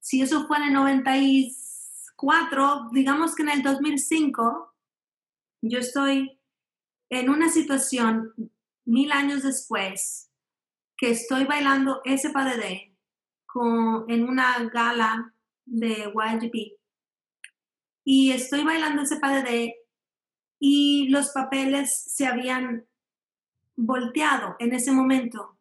si 0.00 0.22
eso 0.22 0.46
fue 0.46 0.56
en 0.56 0.64
el 0.64 0.72
94, 0.72 2.88
digamos 2.92 3.36
que 3.36 3.42
en 3.42 3.50
el 3.50 3.62
2005, 3.62 4.74
yo 5.62 5.78
estoy 5.78 6.40
en 7.10 7.30
una 7.30 7.48
situación 7.48 8.34
mil 8.84 9.12
años 9.12 9.44
después 9.44 10.32
que 10.96 11.10
estoy 11.10 11.44
bailando 11.44 12.00
ese 12.04 12.30
padre 12.30 12.96
con, 13.46 14.04
en 14.08 14.28
una 14.28 14.58
gala 14.64 15.31
de 15.72 16.12
YGP 16.12 16.78
y 18.04 18.32
estoy 18.32 18.64
bailando 18.64 19.02
ese 19.02 19.16
padre 19.16 19.76
y 20.58 21.08
los 21.08 21.30
papeles 21.30 22.04
se 22.06 22.26
habían 22.26 22.86
volteado 23.76 24.54
en 24.58 24.74
ese 24.74 24.92
momento. 24.92 25.58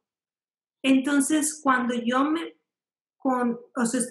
Entonces, 0.83 1.59
cuando 1.63 1.93
yo 1.95 2.23
me, 2.25 2.57
con, 3.17 3.59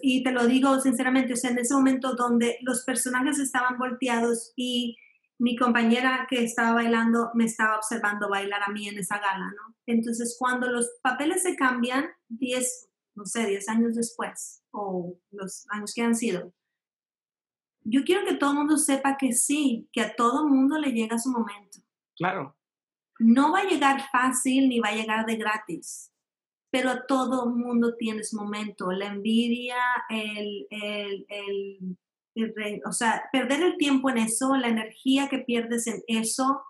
y 0.03 0.23
te 0.23 0.33
lo 0.33 0.47
digo 0.47 0.81
sinceramente, 0.81 1.35
o 1.35 1.37
sea, 1.37 1.51
en 1.51 1.59
ese 1.59 1.75
momento 1.75 2.15
donde 2.15 2.59
los 2.63 2.85
personajes 2.85 3.39
estaban 3.39 3.79
volteados 3.79 4.53
y 4.57 4.97
mi 5.39 5.57
compañera 5.57 6.27
que 6.29 6.45
estaba 6.45 6.75
bailando 6.75 7.31
me 7.35 7.45
estaba 7.45 7.77
observando 7.77 8.29
bailar 8.29 8.63
a 8.63 8.71
mí 8.71 8.89
en 8.89 8.99
esa 8.99 9.19
gala, 9.19 9.47
¿no? 9.47 9.75
Entonces, 9.87 10.37
cuando 10.39 10.69
los 10.69 10.89
papeles 11.03 11.43
se 11.43 11.57
cambian, 11.57 12.11
10, 12.29 12.90
no 13.21 13.27
sé, 13.27 13.47
10 13.47 13.69
años 13.69 13.95
después, 13.97 14.63
o 14.71 15.15
los 15.31 15.67
años 15.69 15.93
que 15.95 16.01
han 16.01 16.15
sido, 16.15 16.55
yo 17.83 18.03
quiero 18.05 18.25
que 18.27 18.35
todo 18.35 18.53
el 18.53 18.57
mundo 18.57 18.79
sepa 18.79 19.19
que 19.19 19.33
sí, 19.35 19.89
que 19.93 20.01
a 20.01 20.17
todo 20.17 20.49
mundo 20.49 20.79
le 20.79 20.93
llega 20.93 21.19
su 21.19 21.31
momento. 21.31 21.81
Claro. 22.17 22.57
No 23.19 23.53
va 23.53 23.61
a 23.61 23.69
llegar 23.69 24.09
fácil 24.11 24.71
ni 24.71 24.81
va 24.81 24.89
a 24.89 24.95
llegar 24.95 25.27
de 25.27 25.37
gratis, 25.37 26.11
pero 26.71 26.89
a 26.89 27.07
todo 27.07 27.51
mundo 27.51 27.95
tiene 27.97 28.25
su 28.25 28.37
momento. 28.37 28.91
La 28.91 29.07
envidia, 29.07 29.77
el, 30.09 30.67
el, 30.71 31.27
el 31.29 32.81
o 32.87 32.93
sea, 32.93 33.25
perder 33.33 33.63
el 33.63 33.77
tiempo 33.77 34.09
en 34.09 34.17
eso, 34.17 34.57
la 34.57 34.69
energía 34.69 35.29
que 35.29 35.41
pierdes 35.41 35.87
en 35.87 36.03
eso, 36.07 36.63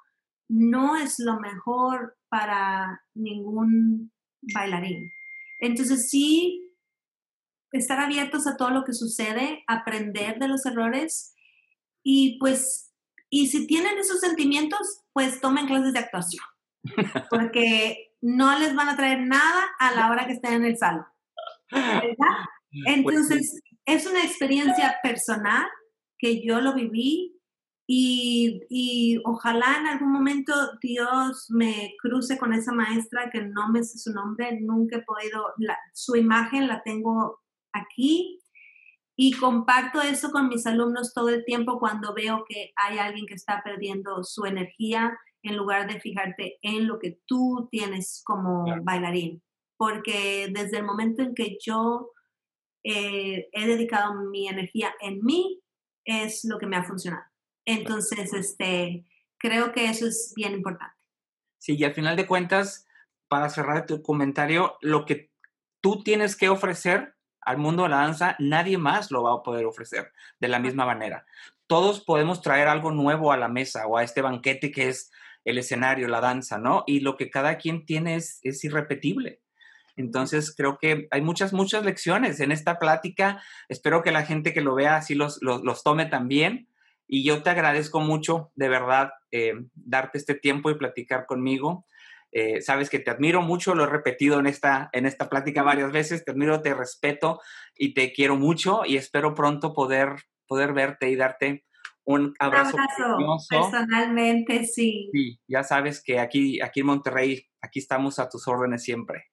no 0.48 0.97
es 0.97 1.20
lo 1.20 1.39
mejor 1.39 2.18
para 2.28 3.05
ningún 3.14 4.12
bailarín. 4.52 5.12
Entonces 5.61 6.11
sí, 6.11 6.74
estar 7.73 8.01
abiertos 8.01 8.47
a 8.47 8.57
todo 8.57 8.70
lo 8.70 8.85
que 8.85 8.93
sucede, 8.93 9.62
aprender 9.66 10.39
de 10.39 10.49
los 10.49 10.66
errores 10.66 11.35
y 12.03 12.39
pues, 12.39 12.93
y 13.28 13.47
si 13.49 13.66
tienen 13.66 13.99
esos 13.99 14.20
sentimientos, 14.20 15.03
pues 15.12 15.41
tomen 15.41 15.66
clases 15.66 15.93
de 15.93 16.01
actuación, 16.01 16.45
porque 17.31 18.15
no 18.20 18.59
les 18.59 18.74
van 18.74 18.89
a 18.89 18.97
traer 18.97 19.20
nada 19.20 19.69
a 19.78 19.95
la 19.95 20.11
hora 20.11 20.27
que 20.27 20.32
estén 20.32 20.55
en 20.55 20.65
el 20.65 20.77
salón. 20.77 21.05
¿verdad? 21.70 22.37
Pues 22.70 22.97
Entonces, 22.97 23.61
es 23.87 24.07
una 24.07 24.24
experiencia 24.24 24.99
personal 25.03 25.66
que 26.19 26.45
yo 26.45 26.61
lo 26.61 26.74
viví 26.74 27.40
y, 27.93 29.19
ojalá 29.25 29.79
en 29.81 29.87
algún 29.89 30.12
momento 30.12 30.53
Dios 30.81 31.47
me 31.51 31.97
cruce 32.01 32.39
con 32.39 32.53
esa 32.53 32.73
maestra 32.73 33.31
que 33.33 33.43
no 33.43 33.69
me 33.69 33.83
sé 33.83 33.99
su 33.99 34.12
nombre, 34.12 34.61
nunca 34.61 34.99
he 34.99 35.03
podido, 35.03 35.45
su 35.93 36.15
imagen 36.15 36.69
la 36.69 36.83
tengo 36.85 37.41
aquí 37.73 38.41
y 39.17 39.33
comparto 39.33 40.01
eso 40.03 40.31
con 40.31 40.49
mis 40.49 40.67
alumnos 40.69 41.12
todo 41.12 41.31
el 41.31 41.45
tiempo 41.45 41.81
cuando 41.81 42.15
veo 42.15 42.45
que 42.49 42.73
hay 42.77 42.99
alguien 42.99 43.27
que 43.27 43.35
está 43.35 43.61
perdiendo 43.65 44.23
su 44.23 44.45
energía 44.45 45.19
en 45.43 45.57
lugar 45.57 45.93
de 45.93 46.01
fijarte 46.01 46.59
en 46.62 46.87
lo 46.87 47.01
que 47.01 47.19
tú 47.27 47.69
tienes 47.73 48.23
como 48.25 48.67
bailarín. 48.85 49.43
Porque 49.77 50.49
desde 50.53 50.79
el 50.79 50.85
momento 50.85 51.23
en 51.23 51.35
que 51.35 51.59
yo 51.61 52.12
eh, 52.85 53.49
he 53.53 53.67
dedicado 53.67 54.15
mi 54.31 54.47
energía 54.47 54.95
en 55.01 55.25
mí, 55.25 55.61
es 56.05 56.45
lo 56.45 56.59
que 56.59 56.67
me 56.67 56.77
ha 56.77 56.85
funcionado. 56.85 57.30
Entonces, 57.65 58.32
este, 58.32 59.05
creo 59.39 59.73
que 59.73 59.87
eso 59.87 60.07
es 60.07 60.32
bien 60.37 60.53
importante. 60.53 60.95
Sí, 61.59 61.77
y 61.77 61.85
al 61.85 61.95
final 61.95 62.16
de 62.16 62.27
cuentas, 62.27 62.87
para 63.28 63.49
cerrar 63.49 63.87
tu 63.87 64.03
comentario, 64.03 64.77
lo 64.81 65.05
que 65.05 65.31
tú 65.81 66.03
tienes 66.03 66.37
que 66.37 66.49
ofrecer 66.49 67.15
al 67.41 67.59
mundo 67.59 67.85
de 67.85 67.91
la 67.91 67.97
danza, 67.97 68.37
nadie 68.39 68.78
más 68.78 69.11
lo 69.11 69.23
va 69.23 69.35
a 69.35 69.43
poder 69.43 69.66
ofrecer 69.66 70.12
de 70.41 70.49
la 70.49 70.59
misma 70.59 70.85
manera. 70.85 71.27
Todos 71.66 72.01
podemos 72.01 72.43
traer 72.43 72.69
algo 72.69 72.91
nuevo 72.91 73.32
a 73.32 73.37
la 73.37 73.49
mesa 73.49 73.87
o 73.87 73.97
a 73.97 74.03
este 74.03 74.23
banquete 74.23 74.70
que 74.70 74.89
es 74.89 75.11
el 75.45 75.59
escenario, 75.59 76.09
la 76.09 76.20
danza, 76.20 76.59
¿no? 76.59 76.85
Y 76.87 77.01
lo 77.01 77.16
que 77.16 77.31
cada 77.31 77.57
quien 77.57 77.87
tiene 77.87 78.16
es, 78.16 78.41
es 78.43 78.62
irrepetible. 78.65 79.41
Entonces, 79.97 80.55
creo 80.57 80.78
que 80.78 81.09
hay 81.11 81.20
muchas, 81.20 81.53
muchas 81.53 81.85
lecciones 81.85 82.41
en 82.41 82.53
esta 82.53 82.78
plática. 82.78 83.43
Espero 83.69 84.03
que 84.03 84.12
la 84.12 84.24
gente 84.24 84.53
que 84.53 84.61
lo 84.61 84.74
vea 84.74 84.97
así 84.97 85.15
los, 85.15 85.41
los, 85.43 85.82
tome 85.82 86.07
también. 86.07 86.69
Y 87.12 87.24
yo 87.24 87.43
te 87.43 87.51
agradezco 87.51 87.99
mucho, 87.99 88.53
de 88.55 88.69
verdad, 88.69 89.11
eh, 89.32 89.55
darte 89.74 90.16
este 90.16 90.37
tiempo 90.37 90.70
y 90.70 90.77
platicar 90.77 91.27
conmigo. 91.27 91.85
Eh, 92.31 92.62
sabes 92.62 92.89
que 92.89 93.01
te 93.01 93.11
admiro 93.11 93.43
mucho, 93.43 93.74
lo 93.74 93.82
he 93.82 93.89
repetido 93.89 94.39
en 94.39 94.47
esta, 94.47 94.91
en 94.93 95.07
esta 95.07 95.28
plática 95.28 95.65
varias 95.65 95.91
veces, 95.91 96.24
te 96.24 96.31
admiro, 96.31 96.62
te 96.62 96.73
respeto 96.73 97.41
y 97.74 97.95
te 97.95 98.12
quiero 98.12 98.37
mucho 98.37 98.82
y 98.87 98.97
espero 98.97 99.35
pronto 99.35 99.73
poder, 99.73 100.11
poder 100.47 100.73
verte 100.73 101.11
y 101.11 101.16
darte 101.16 101.65
un 102.05 102.32
abrazo. 102.39 102.77
Un 102.77 102.82
abrazo 102.82 103.47
personalmente, 103.51 104.65
sí. 104.66 105.11
Sí, 105.12 105.41
ya 105.49 105.65
sabes 105.65 106.05
que 106.05 106.20
aquí, 106.20 106.61
aquí 106.61 106.78
en 106.78 106.87
Monterrey, 106.87 107.45
aquí 107.61 107.81
estamos 107.81 108.20
a 108.20 108.28
tus 108.28 108.47
órdenes 108.47 108.85
siempre. 108.85 109.24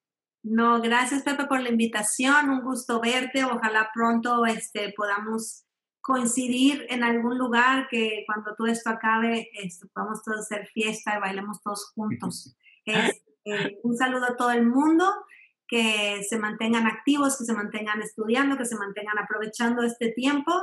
No, 0.42 0.82
gracias 0.82 1.22
Pepe 1.22 1.46
por 1.46 1.62
la 1.62 1.70
invitación, 1.70 2.50
un 2.50 2.62
gusto 2.62 3.00
verte, 3.00 3.44
ojalá 3.44 3.92
pronto 3.94 4.48
este, 4.48 4.94
podamos 4.98 5.67
coincidir 6.08 6.88
en 6.90 7.04
algún 7.04 7.38
lugar 7.38 7.90
que 7.90 8.24
cuando 8.26 8.56
todo 8.56 8.68
esto 8.68 8.90
acabe 8.90 9.50
este, 9.62 9.88
podamos 9.88 10.24
todos 10.24 10.40
hacer 10.40 10.66
fiesta 10.68 11.18
y 11.18 11.20
bailemos 11.20 11.62
todos 11.62 11.92
juntos. 11.94 12.56
Eh, 12.86 13.12
un 13.84 13.98
saludo 13.98 14.28
a 14.28 14.38
todo 14.38 14.52
el 14.52 14.66
mundo, 14.66 15.06
que 15.68 16.24
se 16.24 16.40
mantengan 16.40 16.88
activos, 16.88 17.38
que 17.38 17.44
se 17.44 17.54
mantengan 17.54 18.02
estudiando, 18.02 18.58
que 18.58 18.64
se 18.64 18.78
mantengan 18.78 19.20
aprovechando 19.20 19.84
este 19.84 20.14
tiempo 20.14 20.54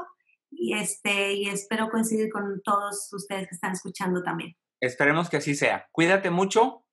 y, 0.51 0.73
este, 0.73 1.35
y 1.35 1.49
espero 1.51 1.91
coincidir 1.91 2.31
con 2.31 2.63
todos 2.63 3.13
ustedes 3.13 3.47
que 3.47 3.55
están 3.55 3.73
escuchando 3.73 4.23
también. 4.23 4.57
Esperemos 4.81 5.29
que 5.29 5.37
así 5.37 5.55
sea. 5.55 5.87
Cuídate 5.93 6.31
mucho, 6.31 6.87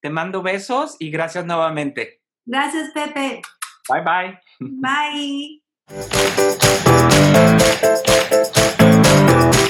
te 0.00 0.10
mando 0.10 0.42
besos 0.42 0.94
y 1.00 1.10
gracias 1.10 1.44
nuevamente. 1.44 2.22
Gracias, 2.44 2.92
Pepe. 2.92 3.42
Bye 3.88 4.02
bye. 4.04 4.40
Bye. 4.60 5.65
Thank 5.88 6.14
you. 9.60 9.65